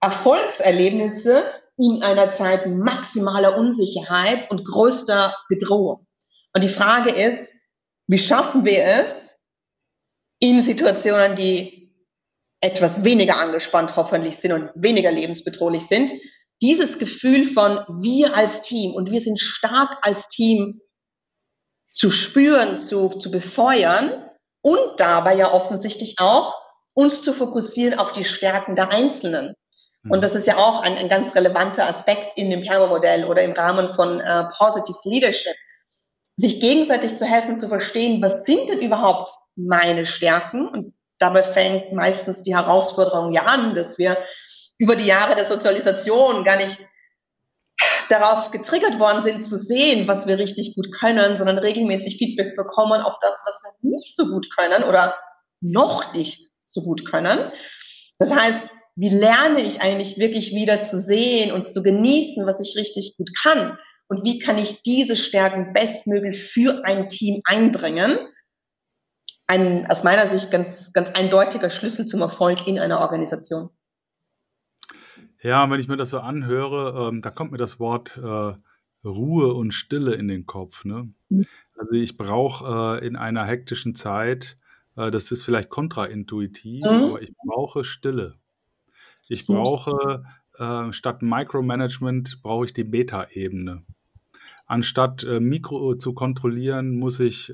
Erfolgserlebnisse 0.00 1.44
in 1.78 2.02
einer 2.02 2.30
Zeit 2.30 2.66
maximaler 2.66 3.56
Unsicherheit 3.56 4.50
und 4.50 4.64
größter 4.64 5.34
Bedrohung. 5.48 6.06
Und 6.54 6.64
die 6.64 6.68
Frage 6.68 7.10
ist, 7.10 7.54
wie 8.08 8.18
schaffen 8.18 8.64
wir 8.64 8.84
es 8.84 9.46
in 10.40 10.60
Situationen, 10.60 11.36
die 11.36 11.94
etwas 12.60 13.04
weniger 13.04 13.36
angespannt 13.36 13.96
hoffentlich 13.96 14.36
sind 14.36 14.52
und 14.52 14.70
weniger 14.74 15.10
lebensbedrohlich 15.10 15.86
sind, 15.86 16.12
dieses 16.60 16.98
Gefühl 16.98 17.46
von 17.46 17.78
wir 18.02 18.36
als 18.36 18.62
Team 18.62 18.92
und 18.94 19.10
wir 19.10 19.20
sind 19.20 19.40
stark 19.40 19.98
als 20.02 20.28
Team 20.28 20.80
zu 21.88 22.10
spüren, 22.10 22.78
zu, 22.78 23.08
zu 23.10 23.30
befeuern 23.30 24.28
und 24.62 24.98
dabei 24.98 25.34
ja 25.34 25.52
offensichtlich 25.52 26.16
auch 26.18 26.56
uns 26.94 27.22
zu 27.22 27.32
fokussieren 27.32 27.98
auf 27.98 28.12
die 28.12 28.24
Stärken 28.24 28.76
der 28.76 28.90
Einzelnen. 28.90 29.54
Und 30.04 30.14
hm. 30.16 30.20
das 30.20 30.34
ist 30.34 30.46
ja 30.46 30.56
auch 30.56 30.82
ein, 30.82 30.96
ein 30.96 31.08
ganz 31.08 31.34
relevanter 31.34 31.86
Aspekt 31.86 32.36
in 32.36 32.50
dem 32.50 32.62
Perma-Modell 32.62 33.24
oder 33.24 33.42
im 33.42 33.52
Rahmen 33.52 33.88
von 33.88 34.20
äh, 34.20 34.44
Positive 34.56 34.98
Leadership. 35.04 35.54
Sich 36.36 36.60
gegenseitig 36.60 37.16
zu 37.16 37.26
helfen, 37.26 37.58
zu 37.58 37.68
verstehen, 37.68 38.22
was 38.22 38.44
sind 38.44 38.68
denn 38.68 38.80
überhaupt 38.80 39.28
meine 39.54 40.06
Stärken? 40.06 40.66
Und 40.66 40.94
dabei 41.18 41.42
fängt 41.42 41.92
meistens 41.92 42.42
die 42.42 42.56
Herausforderung 42.56 43.32
ja 43.32 43.42
an, 43.42 43.74
dass 43.74 43.98
wir 43.98 44.16
über 44.78 44.96
die 44.96 45.06
Jahre 45.06 45.34
der 45.34 45.44
Sozialisation 45.44 46.42
gar 46.42 46.56
nicht 46.56 46.88
darauf 48.08 48.50
getriggert 48.50 48.98
worden 48.98 49.22
sind, 49.22 49.44
zu 49.44 49.56
sehen, 49.56 50.06
was 50.08 50.26
wir 50.26 50.38
richtig 50.38 50.74
gut 50.74 50.92
können, 50.92 51.36
sondern 51.36 51.58
regelmäßig 51.58 52.18
Feedback 52.18 52.56
bekommen 52.56 53.00
auf 53.00 53.18
das, 53.20 53.42
was 53.46 53.62
wir 53.62 53.90
nicht 53.90 54.14
so 54.14 54.26
gut 54.26 54.48
können 54.56 54.84
oder 54.84 55.16
noch 55.60 56.12
nicht 56.14 56.42
so 56.64 56.82
gut 56.82 57.04
können. 57.04 57.50
Das 58.18 58.34
heißt, 58.34 58.72
wie 58.96 59.08
lerne 59.08 59.62
ich 59.62 59.80
eigentlich 59.80 60.18
wirklich 60.18 60.54
wieder 60.54 60.82
zu 60.82 61.00
sehen 61.00 61.52
und 61.52 61.66
zu 61.66 61.82
genießen, 61.82 62.46
was 62.46 62.60
ich 62.60 62.76
richtig 62.76 63.14
gut 63.16 63.30
kann? 63.42 63.78
Und 64.08 64.24
wie 64.24 64.38
kann 64.38 64.58
ich 64.58 64.82
diese 64.82 65.16
Stärken 65.16 65.72
bestmöglich 65.72 66.52
für 66.52 66.84
ein 66.84 67.08
Team 67.08 67.40
einbringen? 67.44 68.18
Ein 69.46 69.90
aus 69.90 70.02
meiner 70.04 70.26
Sicht 70.26 70.50
ganz, 70.50 70.92
ganz 70.92 71.10
eindeutiger 71.12 71.70
Schlüssel 71.70 72.04
zum 72.06 72.20
Erfolg 72.20 72.66
in 72.66 72.78
einer 72.78 73.00
Organisation. 73.00 73.70
Ja, 75.42 75.68
wenn 75.68 75.80
ich 75.80 75.88
mir 75.88 75.96
das 75.96 76.10
so 76.10 76.20
anhöre, 76.20 77.08
ähm, 77.08 77.20
da 77.20 77.30
kommt 77.30 77.52
mir 77.52 77.58
das 77.58 77.80
Wort 77.80 78.16
äh, 78.16 78.54
Ruhe 79.04 79.54
und 79.54 79.72
Stille 79.72 80.14
in 80.14 80.28
den 80.28 80.46
Kopf. 80.46 80.84
Ne? 80.84 81.12
Mhm. 81.28 81.46
Also 81.76 81.94
ich 81.94 82.16
brauche 82.16 83.00
äh, 83.00 83.06
in 83.06 83.16
einer 83.16 83.44
hektischen 83.44 83.94
Zeit, 83.94 84.56
äh, 84.96 85.10
das 85.10 85.32
ist 85.32 85.42
vielleicht 85.42 85.68
kontraintuitiv, 85.68 86.84
mhm. 86.84 86.90
aber 86.90 87.22
ich 87.22 87.32
brauche 87.44 87.84
Stille. 87.84 88.36
Ich 89.28 89.46
brauche 89.46 90.24
äh, 90.58 90.92
statt 90.92 91.22
Micromanagement 91.22 92.42
brauche 92.42 92.66
ich 92.66 92.72
die 92.72 92.84
Beta-Ebene. 92.84 93.82
Anstatt 94.66 95.24
äh, 95.24 95.40
Mikro 95.40 95.96
zu 95.96 96.14
kontrollieren, 96.14 96.96
muss 96.96 97.20
ich 97.20 97.52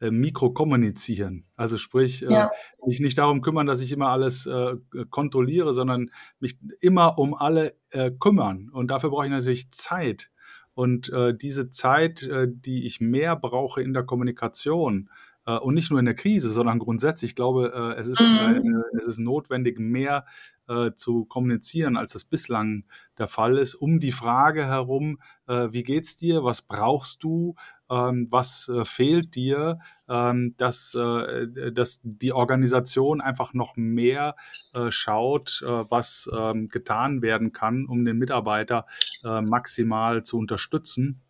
äh, 0.00 0.08
äh, 0.08 0.10
mikrokommunizieren. 0.10 1.44
Also 1.56 1.76
sprich, 1.76 2.22
äh, 2.22 2.32
ja. 2.32 2.50
mich 2.86 3.00
nicht 3.00 3.18
darum 3.18 3.40
kümmern, 3.40 3.66
dass 3.66 3.80
ich 3.80 3.90
immer 3.90 4.10
alles 4.10 4.46
äh, 4.46 4.76
kontrolliere, 5.10 5.72
sondern 5.72 6.10
mich 6.38 6.56
immer 6.80 7.18
um 7.18 7.34
alle 7.34 7.74
äh, 7.90 8.10
kümmern. 8.10 8.68
Und 8.72 8.92
dafür 8.92 9.10
brauche 9.10 9.24
ich 9.24 9.30
natürlich 9.30 9.72
Zeit. 9.72 10.30
Und 10.74 11.12
äh, 11.12 11.36
diese 11.36 11.70
Zeit, 11.70 12.22
äh, 12.22 12.46
die 12.48 12.86
ich 12.86 13.00
mehr 13.00 13.34
brauche 13.34 13.82
in 13.82 13.92
der 13.92 14.04
Kommunikation, 14.04 15.10
äh, 15.48 15.58
und 15.58 15.74
nicht 15.74 15.90
nur 15.90 15.98
in 15.98 16.04
der 16.04 16.14
Krise, 16.14 16.50
sondern 16.50 16.78
grundsätzlich. 16.78 17.32
Ich 17.32 17.36
glaube, 17.36 17.72
äh, 17.74 18.00
es, 18.00 18.06
ist, 18.06 18.20
mhm. 18.20 18.82
äh, 18.94 18.98
es 18.98 19.06
ist 19.06 19.18
notwendig, 19.18 19.80
mehr 19.80 20.26
äh, 20.68 20.92
zu 20.94 21.24
kommunizieren, 21.24 21.96
als 21.96 22.12
das 22.12 22.24
bislang 22.24 22.84
der 23.16 23.26
Fall 23.26 23.56
ist, 23.56 23.74
um 23.74 23.98
die 23.98 24.12
Frage 24.12 24.66
herum, 24.66 25.18
äh, 25.46 25.68
wie 25.70 25.82
geht's 25.82 26.16
dir, 26.16 26.44
was 26.44 26.62
brauchst 26.62 27.24
du, 27.24 27.54
was 27.88 28.68
äh, 28.68 28.84
fehlt 28.84 29.34
dir, 29.34 29.78
ähm, 30.08 30.54
dass, 30.56 30.94
äh, 30.94 31.72
dass 31.72 32.00
die 32.02 32.32
Organisation 32.32 33.20
einfach 33.20 33.54
noch 33.54 33.76
mehr 33.76 34.36
äh, 34.74 34.90
schaut, 34.90 35.62
äh, 35.62 35.66
was 35.66 36.30
ähm, 36.36 36.68
getan 36.68 37.22
werden 37.22 37.52
kann, 37.52 37.86
um 37.86 38.04
den 38.04 38.18
Mitarbeiter 38.18 38.86
äh, 39.24 39.40
maximal 39.40 40.22
zu 40.22 40.38
unterstützen 40.38 41.22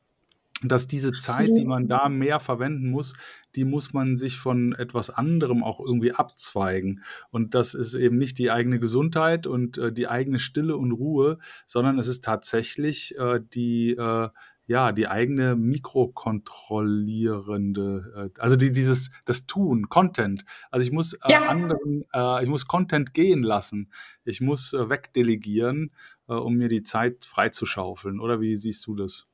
dass 0.63 0.89
diese 0.89 1.13
Zeit, 1.13 1.49
die 1.49 1.65
man 1.65 1.87
da 1.87 2.09
mehr 2.09 2.41
verwenden 2.41 2.91
muss, 2.91 3.15
die 3.55 3.65
muss 3.65 3.93
man 3.93 4.17
sich 4.17 4.39
von 4.39 4.73
etwas 4.73 5.11
anderem 5.11 5.63
auch 5.63 5.81
irgendwie 5.81 6.13
abzweigen. 6.13 7.05
Und 7.31 7.55
das 7.55 7.75
ist 7.75 7.95
eben 7.95 8.19
nicht 8.19 8.39
die 8.39 8.51
eigene 8.51 8.81
Gesundheit 8.81 9.47
und 9.47 9.79
äh, 9.79 9.93
die 9.93 10.09
eigene 10.09 10.39
Stille 10.39 10.77
und 10.77 10.93
Ruhe, 10.93 11.39
sondern 11.67 11.99
es 11.99 12.09
ist 12.09 12.25
tatsächlich 12.25 13.17
äh, 13.19 13.41
die, 13.55 13.91
äh, 13.91 14.29
ja, 14.69 14.93
die 14.93 15.09
eigene 15.09 15.57
mikrokontrollierende, 15.57 18.31
äh, 18.37 18.39
also 18.39 18.55
die, 18.55 18.71
dieses, 18.71 19.11
das 19.25 19.47
Tun, 19.47 19.89
Content. 19.89 20.45
Also 20.71 20.87
ich 20.87 20.93
muss 20.93 21.14
äh, 21.14 21.19
ja. 21.31 21.47
anderen, 21.47 22.05
äh, 22.14 22.43
ich 22.43 22.49
muss 22.51 22.69
Content 22.69 23.14
gehen 23.14 23.43
lassen. 23.43 23.91
Ich 24.25 24.43
muss 24.43 24.75
äh, 24.75 24.91
wegdelegieren, 24.91 25.91
äh, 26.29 26.35
um 26.35 26.53
mir 26.55 26.69
die 26.69 26.83
Zeit 26.83 27.25
freizuschaufeln. 27.25 28.21
Oder 28.21 28.43
wie 28.43 28.57
siehst 28.57 28.87
du 28.87 28.95
das? 28.95 29.25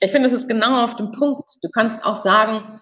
Ich 0.00 0.10
finde, 0.10 0.30
das 0.30 0.40
ist 0.40 0.48
genau 0.48 0.82
auf 0.82 0.96
dem 0.96 1.10
Punkt. 1.10 1.62
Du 1.62 1.68
kannst 1.68 2.06
auch 2.06 2.16
sagen, 2.16 2.80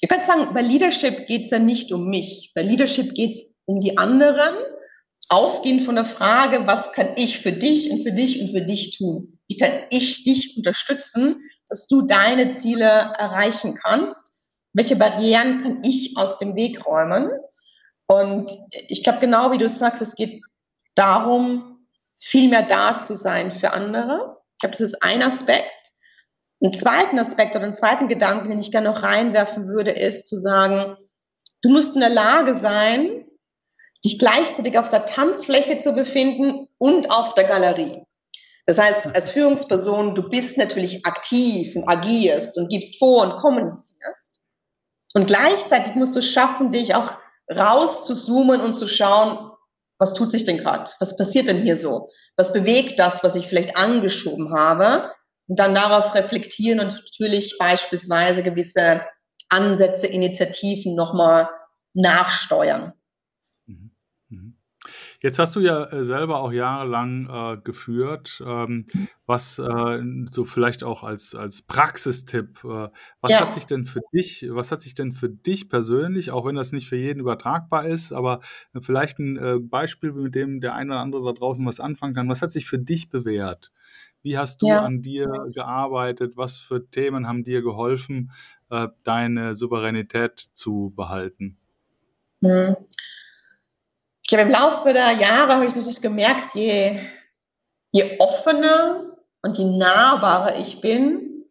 du 0.00 0.08
kannst 0.08 0.26
sagen, 0.26 0.54
bei 0.54 0.62
Leadership 0.62 1.26
geht 1.26 1.44
es 1.44 1.50
ja 1.50 1.58
nicht 1.58 1.92
um 1.92 2.08
mich. 2.08 2.52
Bei 2.54 2.62
Leadership 2.62 3.12
geht 3.14 3.32
es 3.32 3.60
um 3.66 3.80
die 3.80 3.98
anderen, 3.98 4.54
ausgehend 5.28 5.82
von 5.82 5.94
der 5.94 6.04
Frage, 6.04 6.66
was 6.66 6.92
kann 6.92 7.12
ich 7.16 7.38
für 7.40 7.52
dich 7.52 7.90
und 7.90 8.02
für 8.02 8.12
dich 8.12 8.40
und 8.40 8.50
für 8.50 8.62
dich 8.62 8.96
tun? 8.96 9.38
Wie 9.48 9.56
kann 9.56 9.72
ich 9.90 10.24
dich 10.24 10.56
unterstützen, 10.56 11.40
dass 11.68 11.86
du 11.86 12.02
deine 12.02 12.50
Ziele 12.50 13.12
erreichen 13.18 13.74
kannst? 13.74 14.32
Welche 14.72 14.96
Barrieren 14.96 15.58
kann 15.58 15.80
ich 15.84 16.16
aus 16.16 16.38
dem 16.38 16.56
Weg 16.56 16.86
räumen? 16.86 17.30
Und 18.06 18.50
ich 18.88 19.02
glaube, 19.02 19.20
genau 19.20 19.52
wie 19.52 19.58
du 19.58 19.68
sagst, 19.68 20.02
es 20.02 20.14
geht 20.14 20.42
darum, 20.94 21.86
viel 22.18 22.48
mehr 22.48 22.62
da 22.62 22.96
zu 22.96 23.16
sein 23.16 23.50
für 23.52 23.72
andere. 23.72 24.38
Ich 24.54 24.60
glaube, 24.60 24.72
das 24.72 24.80
ist 24.80 25.02
ein 25.02 25.22
Aspekt. 25.22 25.70
Einen 26.62 26.72
zweiten 26.72 27.18
Aspekt 27.18 27.56
oder 27.56 27.64
einen 27.64 27.74
zweiten 27.74 28.08
Gedanken, 28.08 28.50
den 28.50 28.58
ich 28.58 28.70
gerne 28.70 28.88
noch 28.88 29.02
reinwerfen 29.02 29.68
würde, 29.68 29.90
ist 29.90 30.26
zu 30.26 30.36
sagen, 30.36 30.96
du 31.62 31.70
musst 31.70 31.94
in 31.94 32.00
der 32.00 32.10
Lage 32.10 32.56
sein, 32.56 33.26
dich 34.04 34.18
gleichzeitig 34.18 34.78
auf 34.78 34.88
der 34.88 35.06
Tanzfläche 35.06 35.78
zu 35.78 35.94
befinden 35.94 36.68
und 36.78 37.10
auf 37.10 37.34
der 37.34 37.44
Galerie. 37.44 38.04
Das 38.66 38.78
heißt, 38.78 39.14
als 39.14 39.30
Führungsperson, 39.30 40.14
du 40.14 40.28
bist 40.28 40.56
natürlich 40.56 41.04
aktiv 41.06 41.76
und 41.76 41.88
agierst 41.88 42.56
und 42.56 42.70
gibst 42.70 42.98
vor 42.98 43.22
und 43.22 43.38
kommunizierst. 43.38 44.40
Und 45.14 45.26
gleichzeitig 45.26 45.94
musst 45.94 46.14
du 46.14 46.20
es 46.20 46.30
schaffen, 46.30 46.72
dich 46.72 46.94
auch 46.94 47.12
raus 47.54 48.04
zu 48.04 48.14
zoomen 48.14 48.60
und 48.60 48.74
zu 48.74 48.88
schauen, 48.88 49.50
was 49.98 50.14
tut 50.14 50.30
sich 50.30 50.44
denn 50.44 50.58
gerade? 50.58 50.90
Was 50.98 51.16
passiert 51.16 51.46
denn 51.46 51.62
hier 51.62 51.76
so? 51.76 52.08
Was 52.36 52.52
bewegt 52.52 52.98
das, 52.98 53.22
was 53.22 53.36
ich 53.36 53.46
vielleicht 53.46 53.76
angeschoben 53.76 54.52
habe? 54.52 55.10
und 55.48 55.58
dann 55.58 55.74
darauf 55.74 56.14
reflektieren 56.14 56.80
und 56.80 56.92
natürlich 56.92 57.56
beispielsweise 57.58 58.42
gewisse 58.42 59.04
Ansätze, 59.48 60.06
Initiativen 60.06 60.94
nochmal 60.94 61.48
nachsteuern. 61.92 62.92
Jetzt 65.24 65.38
hast 65.38 65.56
du 65.56 65.60
ja 65.60 65.84
äh, 65.84 66.04
selber 66.04 66.40
auch 66.40 66.52
jahrelang 66.52 67.30
äh, 67.30 67.56
geführt, 67.64 68.42
ähm, 68.46 68.84
was 69.24 69.58
äh, 69.58 70.02
so 70.28 70.44
vielleicht 70.44 70.84
auch 70.84 71.02
als, 71.02 71.34
als 71.34 71.62
Praxistipp, 71.62 72.62
äh, 72.62 72.90
was 73.22 73.30
ja. 73.30 73.40
hat 73.40 73.50
sich 73.54 73.64
denn 73.64 73.86
für 73.86 74.02
dich, 74.12 74.46
was 74.50 74.70
hat 74.70 74.82
sich 74.82 74.94
denn 74.94 75.14
für 75.14 75.30
dich 75.30 75.70
persönlich, 75.70 76.30
auch 76.30 76.44
wenn 76.44 76.56
das 76.56 76.72
nicht 76.72 76.90
für 76.90 76.96
jeden 76.98 77.20
übertragbar 77.20 77.86
ist, 77.86 78.12
aber 78.12 78.40
vielleicht 78.78 79.18
ein 79.18 79.38
äh, 79.38 79.58
Beispiel, 79.60 80.12
mit 80.12 80.34
dem 80.34 80.60
der 80.60 80.74
eine 80.74 80.92
oder 80.92 81.00
andere 81.00 81.24
da 81.24 81.32
draußen 81.32 81.64
was 81.64 81.80
anfangen 81.80 82.12
kann, 82.12 82.28
was 82.28 82.42
hat 82.42 82.52
sich 82.52 82.66
für 82.66 82.78
dich 82.78 83.08
bewährt? 83.08 83.72
Wie 84.20 84.36
hast 84.36 84.60
du 84.60 84.66
ja. 84.66 84.82
an 84.82 85.00
dir 85.00 85.32
gearbeitet? 85.54 86.36
Was 86.36 86.58
für 86.58 86.86
Themen 86.90 87.26
haben 87.26 87.44
dir 87.44 87.62
geholfen, 87.62 88.30
äh, 88.68 88.88
deine 89.04 89.54
Souveränität 89.54 90.50
zu 90.52 90.92
behalten? 90.94 91.56
Hm. 92.42 92.76
Ich 94.24 94.28
glaube, 94.28 94.44
im 94.44 94.50
Laufe 94.50 94.92
der 94.94 95.12
Jahre 95.12 95.54
habe 95.54 95.66
ich 95.66 95.74
natürlich 95.74 96.00
gemerkt, 96.00 96.54
je, 96.54 96.98
je 97.92 98.16
offener 98.18 99.18
und 99.42 99.58
je 99.58 99.66
nahbarer 99.66 100.58
ich 100.58 100.80
bin, 100.80 101.44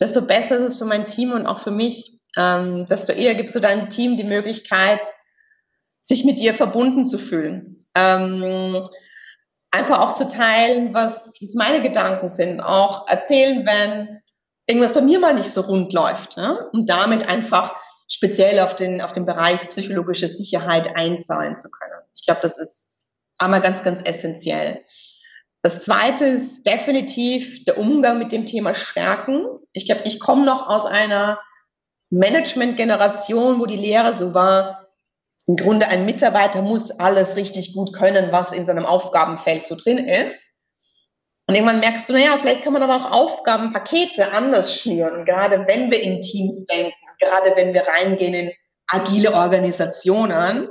desto 0.00 0.22
besser 0.22 0.56
ist 0.56 0.72
es 0.72 0.78
für 0.78 0.84
mein 0.84 1.06
Team 1.06 1.30
und 1.30 1.46
auch 1.46 1.60
für 1.60 1.70
mich. 1.70 2.20
Ähm, 2.36 2.86
desto 2.88 3.12
eher 3.12 3.36
gibst 3.36 3.54
du 3.54 3.60
deinem 3.60 3.88
Team 3.88 4.16
die 4.16 4.24
Möglichkeit, 4.24 5.06
sich 6.02 6.24
mit 6.24 6.40
dir 6.40 6.54
verbunden 6.54 7.06
zu 7.06 7.18
fühlen. 7.18 7.86
Ähm, 7.94 8.84
einfach 9.70 10.00
auch 10.00 10.14
zu 10.14 10.26
teilen, 10.26 10.92
was, 10.92 11.38
was 11.40 11.54
meine 11.54 11.80
Gedanken 11.80 12.30
sind, 12.30 12.60
auch 12.60 13.08
erzählen, 13.08 13.64
wenn 13.64 14.20
irgendwas 14.66 14.92
bei 14.92 15.00
mir 15.00 15.20
mal 15.20 15.34
nicht 15.34 15.52
so 15.52 15.60
rund 15.60 15.92
läuft 15.92 16.36
ne? 16.36 16.68
und 16.72 16.90
damit 16.90 17.28
einfach 17.28 17.74
speziell 18.08 18.60
auf 18.60 18.76
den, 18.76 19.00
auf 19.00 19.12
den 19.12 19.24
Bereich 19.24 19.68
psychologische 19.68 20.28
Sicherheit 20.28 20.96
einzahlen 20.96 21.56
zu 21.56 21.70
können. 21.70 22.00
Ich 22.14 22.24
glaube, 22.24 22.40
das 22.42 22.58
ist 22.58 22.90
einmal 23.38 23.60
ganz, 23.60 23.82
ganz 23.82 24.02
essentiell. 24.02 24.84
Das 25.62 25.82
zweite 25.82 26.26
ist 26.26 26.64
definitiv 26.64 27.64
der 27.64 27.78
Umgang 27.78 28.18
mit 28.18 28.32
dem 28.32 28.46
Thema 28.46 28.74
Stärken. 28.74 29.44
Ich 29.72 29.86
glaube, 29.86 30.02
ich 30.04 30.20
komme 30.20 30.44
noch 30.44 30.68
aus 30.68 30.86
einer 30.86 31.40
Management-Generation, 32.10 33.58
wo 33.58 33.66
die 33.66 33.76
Lehre 33.76 34.14
so 34.14 34.32
war, 34.32 34.86
im 35.48 35.56
Grunde 35.56 35.88
ein 35.88 36.06
Mitarbeiter 36.06 36.62
muss 36.62 36.90
alles 36.90 37.36
richtig 37.36 37.72
gut 37.72 37.92
können, 37.92 38.32
was 38.32 38.52
in 38.52 38.66
seinem 38.66 38.84
Aufgabenfeld 38.84 39.66
so 39.66 39.76
drin 39.76 39.98
ist. 39.98 40.52
Und 41.46 41.54
irgendwann 41.54 41.78
merkst 41.78 42.08
du, 42.08 42.12
naja, 42.12 42.36
vielleicht 42.38 42.62
kann 42.62 42.72
man 42.72 42.82
aber 42.82 42.96
auch 42.96 43.12
Aufgabenpakete 43.12 44.32
anders 44.32 44.80
schnüren. 44.80 45.24
gerade 45.24 45.64
wenn 45.68 45.90
wir 45.92 46.02
in 46.02 46.20
Teams 46.20 46.64
denken, 46.64 46.94
gerade 47.18 47.54
wenn 47.56 47.74
wir 47.74 47.86
reingehen 47.86 48.34
in 48.34 48.52
agile 48.88 49.32
Organisationen, 49.34 50.68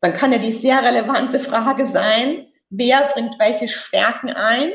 dann 0.00 0.12
kann 0.12 0.32
ja 0.32 0.38
die 0.38 0.52
sehr 0.52 0.82
relevante 0.82 1.40
Frage 1.40 1.86
sein, 1.86 2.46
wer 2.70 3.08
bringt 3.08 3.38
welche 3.38 3.68
Stärken 3.68 4.30
ein 4.30 4.72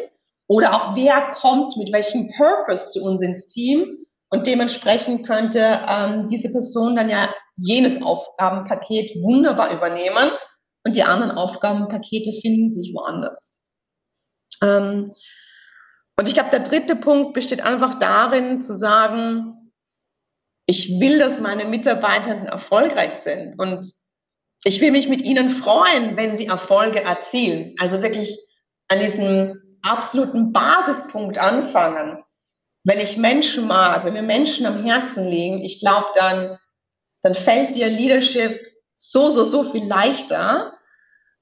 oder 0.48 0.74
auch 0.74 0.96
wer 0.96 1.30
kommt 1.30 1.78
mit 1.78 1.94
welchem 1.94 2.30
Purpose 2.36 2.92
zu 2.92 3.04
uns 3.04 3.22
ins 3.22 3.48
Team. 3.48 3.98
Und 4.30 4.48
dementsprechend 4.48 5.28
könnte 5.28 5.82
ähm, 5.88 6.28
diese 6.28 6.52
Person 6.52 6.96
dann 6.96 7.10
ja 7.10 7.34
jenes 7.58 8.02
Aufgabenpaket 8.02 9.16
wunderbar 9.22 9.72
übernehmen 9.72 10.32
und 10.84 10.96
die 10.96 11.04
anderen 11.04 11.32
Aufgabenpakete 11.32 12.32
finden 12.42 12.70
sich 12.70 12.94
woanders. 12.94 13.60
Ähm, 14.64 15.06
und 16.18 16.28
ich 16.28 16.34
glaube, 16.34 16.50
der 16.52 16.62
dritte 16.62 16.96
Punkt 16.96 17.34
besteht 17.34 17.62
einfach 17.62 17.96
darin 17.96 18.62
zu 18.62 18.78
sagen, 18.78 19.61
ich 20.72 21.00
will, 21.00 21.20
dass 21.20 21.40
meine 21.40 21.66
Mitarbeitenden 21.66 22.48
erfolgreich 22.48 23.14
sind 23.14 23.60
und 23.60 23.86
ich 24.64 24.80
will 24.80 24.92
mich 24.92 25.10
mit 25.10 25.24
ihnen 25.24 25.50
freuen, 25.50 26.18
wenn 26.18 26.38
sie 26.38 26.48
Erfolge 26.48 27.04
erzielen. 27.04 27.76
Also 27.80 28.02
wirklich 28.02 28.38
an 28.88 29.00
diesem 29.00 29.62
absoluten 29.84 30.54
Basispunkt 30.54 31.38
anfangen. 31.40 32.24
Wenn 32.84 33.00
ich 33.00 33.18
Menschen 33.18 33.68
mag, 33.68 34.06
wenn 34.06 34.14
mir 34.14 34.22
Menschen 34.22 34.66
am 34.66 34.84
Herzen 34.84 35.24
liegen, 35.24 35.64
ich 35.64 35.80
glaube, 35.80 36.08
dann 36.16 36.58
dann 37.22 37.36
fällt 37.36 37.76
dir 37.76 37.88
Leadership 37.88 38.60
so, 38.94 39.32
so, 39.32 39.44
so 39.44 39.64
viel 39.72 39.86
leichter, 39.86 40.74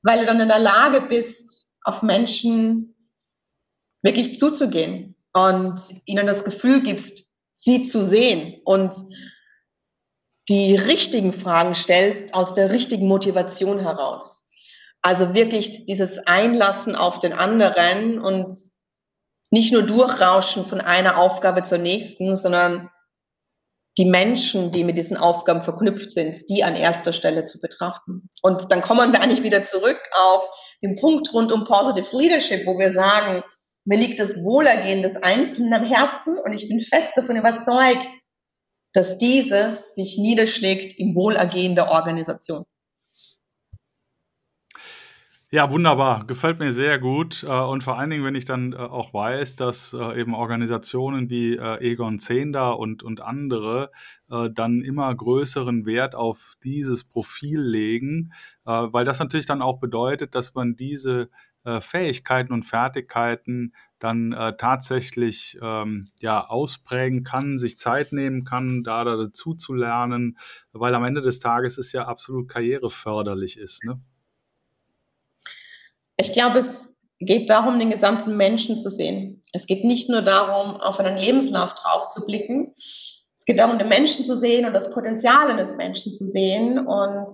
weil 0.01 0.19
du 0.19 0.25
dann 0.25 0.39
in 0.39 0.49
der 0.49 0.59
Lage 0.59 1.01
bist, 1.01 1.77
auf 1.83 2.01
Menschen 2.01 2.95
wirklich 4.01 4.35
zuzugehen 4.35 5.15
und 5.33 5.79
ihnen 6.05 6.27
das 6.27 6.43
Gefühl 6.43 6.81
gibst, 6.81 7.28
sie 7.61 7.83
zu 7.83 8.03
sehen 8.03 8.61
und 8.63 8.93
die 10.47 10.75
richtigen 10.75 11.33
Fragen 11.33 11.75
stellst 11.75 12.33
aus 12.33 12.53
der 12.53 12.71
richtigen 12.71 13.07
Motivation 13.07 13.79
heraus. 13.79 14.47
Also 15.01 15.33
wirklich 15.33 15.85
dieses 15.85 16.19
Einlassen 16.19 16.95
auf 16.95 17.19
den 17.19 17.33
anderen 17.33 18.19
und 18.19 18.51
nicht 19.51 19.71
nur 19.73 19.83
durchrauschen 19.83 20.65
von 20.65 20.81
einer 20.81 21.17
Aufgabe 21.17 21.63
zur 21.63 21.77
nächsten, 21.77 22.35
sondern 22.35 22.89
die 23.97 24.05
Menschen, 24.05 24.71
die 24.71 24.83
mit 24.83 24.97
diesen 24.97 25.17
Aufgaben 25.17 25.61
verknüpft 25.61 26.11
sind, 26.11 26.49
die 26.49 26.63
an 26.63 26.75
erster 26.75 27.11
Stelle 27.11 27.45
zu 27.45 27.59
betrachten. 27.59 28.29
Und 28.41 28.71
dann 28.71 28.81
kommen 28.81 29.11
wir 29.11 29.21
eigentlich 29.21 29.43
wieder 29.43 29.63
zurück 29.63 29.99
auf 30.13 30.49
den 30.81 30.95
Punkt 30.95 31.33
rund 31.33 31.51
um 31.51 31.65
Positive 31.65 32.15
Leadership, 32.15 32.65
wo 32.65 32.77
wir 32.77 32.93
sagen, 32.93 33.43
mir 33.89 33.97
liegt 33.97 34.19
das 34.19 34.43
Wohlergehen 34.43 35.01
des 35.01 35.15
Einzelnen 35.17 35.73
am 35.73 35.83
Herzen 35.83 36.37
und 36.37 36.53
ich 36.53 36.69
bin 36.69 36.79
fest 36.79 37.17
davon 37.17 37.37
überzeugt, 37.37 38.09
dass 38.93 39.17
dieses 39.17 39.95
sich 39.95 40.19
niederschlägt 40.19 40.99
im 40.99 41.15
Wohlergehen 41.15 41.73
der 41.73 41.89
Organisation. 41.89 42.65
Ja, 45.51 45.71
wunderbar. 45.71 46.27
Gefällt 46.27 46.59
mir 46.59 46.71
sehr 46.73 46.99
gut. 46.99 47.41
Äh, 47.41 47.47
und 47.47 47.83
vor 47.83 47.97
allen 47.97 48.11
Dingen, 48.11 48.23
wenn 48.23 48.35
ich 48.35 48.45
dann 48.45 48.73
äh, 48.73 48.75
auch 48.75 49.15
weiß, 49.15 49.55
dass 49.55 49.93
äh, 49.93 50.21
eben 50.21 50.35
Organisationen 50.35 51.31
wie 51.31 51.57
Egon 51.57 52.19
Zehnder 52.19 52.77
und, 52.77 53.01
und 53.01 53.21
andere 53.21 53.89
dann 54.27 54.81
immer 54.81 55.13
größeren 55.15 55.87
Wert 55.87 56.13
auf 56.13 56.53
dieses 56.63 57.03
Profil 57.03 57.59
legen, 57.59 58.31
weil 58.63 59.03
das 59.03 59.17
natürlich 59.17 59.47
dann 59.47 59.63
auch 59.63 59.79
bedeutet, 59.79 60.35
dass 60.35 60.53
man 60.53 60.75
diese 60.75 61.31
Fähigkeiten 61.81 62.53
und 62.53 62.63
Fertigkeiten 62.63 63.73
dann 63.99 64.31
äh, 64.31 64.55
tatsächlich 64.55 65.57
ähm, 65.61 66.09
ja 66.21 66.47
ausprägen 66.47 67.23
kann, 67.23 67.57
sich 67.57 67.77
Zeit 67.77 68.13
nehmen 68.13 68.45
kann, 68.45 68.83
da 68.83 69.03
dazu 69.03 69.53
zu 69.53 69.73
lernen, 69.73 70.37
weil 70.71 70.95
am 70.95 71.03
Ende 71.03 71.21
des 71.21 71.39
Tages 71.39 71.77
es 71.77 71.91
ja 71.91 72.05
absolut 72.05 72.47
karriereförderlich 72.49 73.57
ist. 73.57 73.83
Ne? 73.83 73.99
Ich 76.17 76.33
glaube, 76.33 76.59
es 76.59 76.97
geht 77.19 77.49
darum, 77.49 77.79
den 77.79 77.89
gesamten 77.89 78.37
Menschen 78.37 78.77
zu 78.77 78.89
sehen. 78.89 79.41
Es 79.53 79.67
geht 79.67 79.83
nicht 79.83 80.09
nur 80.09 80.21
darum, 80.21 80.79
auf 80.79 80.99
einen 80.99 81.17
Lebenslauf 81.17 81.75
drauf 81.75 82.07
zu 82.07 82.25
blicken. 82.25 82.71
Es 82.75 83.45
geht 83.45 83.59
darum, 83.59 83.77
den 83.77 83.89
Menschen 83.89 84.23
zu 84.23 84.37
sehen 84.37 84.65
und 84.65 84.73
das 84.73 84.91
Potenzial 84.93 85.49
eines 85.51 85.75
Menschen 85.75 86.13
zu 86.13 86.25
sehen. 86.25 86.79
Und 86.79 87.25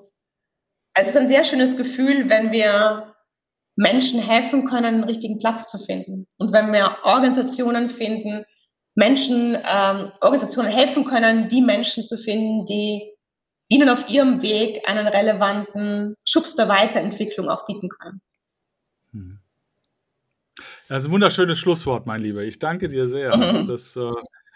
es 0.93 1.07
ist 1.07 1.17
ein 1.17 1.27
sehr 1.27 1.43
schönes 1.43 1.77
Gefühl, 1.77 2.29
wenn 2.29 2.51
wir 2.51 3.14
Menschen 3.75 4.21
helfen 4.21 4.65
können, 4.65 4.85
einen 4.85 5.03
richtigen 5.03 5.37
Platz 5.37 5.69
zu 5.69 5.77
finden. 5.77 6.27
Und 6.37 6.53
wenn 6.53 6.71
wir 6.71 6.97
Organisationen 7.03 7.89
finden, 7.89 8.45
Menschen, 8.95 9.55
ähm, 9.55 10.11
Organisationen 10.21 10.71
helfen 10.71 11.05
können, 11.05 11.49
die 11.49 11.61
Menschen 11.61 12.03
zu 12.03 12.17
finden, 12.17 12.65
die 12.65 13.11
ihnen 13.67 13.89
auf 13.89 14.09
ihrem 14.09 14.41
Weg 14.41 14.89
einen 14.89 15.07
relevanten 15.07 16.15
Schubs 16.23 16.55
der 16.55 16.69
Weiterentwicklung 16.69 17.49
auch 17.49 17.65
bieten 17.65 17.89
können. 17.89 18.21
Hm. 19.11 19.39
Das 20.87 21.03
ist 21.03 21.09
ein 21.09 21.11
wunderschönes 21.11 21.59
Schlusswort, 21.59 22.05
mein 22.05 22.21
Lieber. 22.21 22.43
Ich 22.43 22.59
danke 22.59 22.89
dir 22.89 23.07
sehr. 23.07 23.35
Mhm. 23.35 23.67
Das 23.67 23.95
äh, 23.95 24.11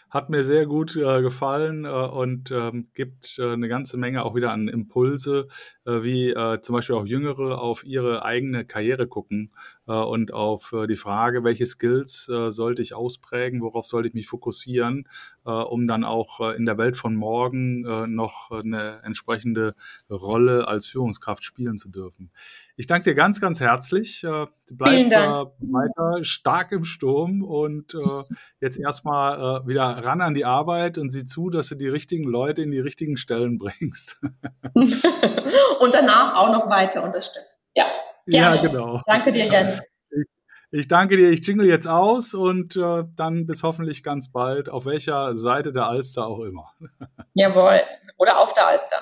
hat 0.10 0.30
mir 0.30 0.44
sehr 0.44 0.66
gut 0.66 0.96
äh, 0.96 1.22
gefallen 1.22 1.86
äh, 1.86 1.90
und 1.90 2.52
ähm, 2.52 2.90
gibt 2.94 3.38
äh, 3.40 3.54
eine 3.54 3.68
ganze 3.68 3.98
Menge 3.98 4.24
auch 4.24 4.36
wieder 4.36 4.52
an 4.52 4.68
Impulse, 4.68 5.48
äh, 5.86 6.02
wie 6.04 6.30
äh, 6.32 6.60
zum 6.62 6.74
Beispiel 6.74 6.96
auch 6.96 7.06
Jüngere 7.06 7.60
auf 7.60 7.84
ihre 7.84 8.24
eigene 8.24 8.66
Karriere 8.66 9.08
gucken 9.08 9.52
und 9.94 10.34
auf 10.34 10.74
äh, 10.74 10.88
die 10.88 10.96
Frage, 10.96 11.44
welche 11.44 11.66
Skills 11.66 12.30
äh, 12.30 12.52
sollte 12.52 12.82
ich 12.82 12.94
ausprägen, 12.94 13.62
worauf 13.62 13.86
sollte 13.86 14.08
ich 14.08 14.14
mich 14.14 14.28
fokussieren, 14.28 15.08
äh, 15.46 15.52
um 15.52 15.86
dann 15.86 16.04
auch 16.04 16.40
äh, 16.40 16.56
in 16.58 16.66
der 16.66 16.78
Welt 16.78 16.98
von 16.98 17.16
morgen 17.16 17.86
äh, 17.86 18.08
noch 18.08 18.52
eine 18.52 19.02
entsprechende 19.04 19.74
Rolle 20.10 20.68
als 20.68 20.86
Führungskraft 20.86 21.44
spielen 21.44 21.78
zu 21.78 21.90
dürfen. 21.90 22.32
Ich 22.76 22.88
danke 22.88 23.10
dir 23.10 23.16
ganz, 23.16 23.42
ganz 23.42 23.60
herzlich. 23.60 24.24
Äh, 24.24 24.48
bleib 24.72 25.12
weiter 25.12 26.24
stark 26.24 26.72
im 26.72 26.84
Sturm 26.84 27.44
und 27.44 27.94
äh, 27.94 28.24
jetzt 28.62 28.78
erstmal 28.78 29.64
äh, 29.64 29.68
wieder 29.68 29.84
ran 29.84 30.22
an 30.22 30.34
die 30.34 30.46
Arbeit 30.46 30.98
und 30.98 31.10
sieh 31.10 31.26
zu, 31.26 31.50
dass 31.50 31.70
du 31.70 31.76
die 31.76 31.90
richtigen 31.90 32.26
Leute 32.26 32.62
in 32.62 32.72
die 32.72 32.80
richtigen 32.80 33.18
Stellen 33.18 33.58
bringst. 33.58 34.22
und 34.74 35.94
danach 35.94 36.38
auch 36.38 36.52
noch 36.52 36.70
weiter 36.70 37.04
unterstützt. 37.04 37.60
Ja, 37.76 37.86
gerne. 38.26 38.56
ja 38.56 38.62
genau. 38.62 39.02
Danke 39.06 39.32
dir, 39.32 39.46
Jens. 39.46 39.82
Ich, 40.72 40.88
danke 40.88 41.18
dir. 41.18 41.32
Ich 41.32 41.46
jingle 41.48 41.68
jetzt 41.68 41.88
aus 41.88 42.36
und 42.36 42.76
äh, 42.76 43.04
dann 43.16 43.48
bis 43.48 43.64
hoffentlich 43.64 44.04
ganz 44.04 44.32
bald, 44.32 44.70
auf 44.70 44.86
welcher 44.86 45.36
Seite 45.36 45.74
der 45.74 45.88
Alster 45.88 46.28
auch 46.28 46.42
immer. 46.42 46.72
Jawohl. 47.34 47.82
Oder 48.18 48.38
auf 48.38 48.54
der 48.54 48.68
Alster. 48.68 49.02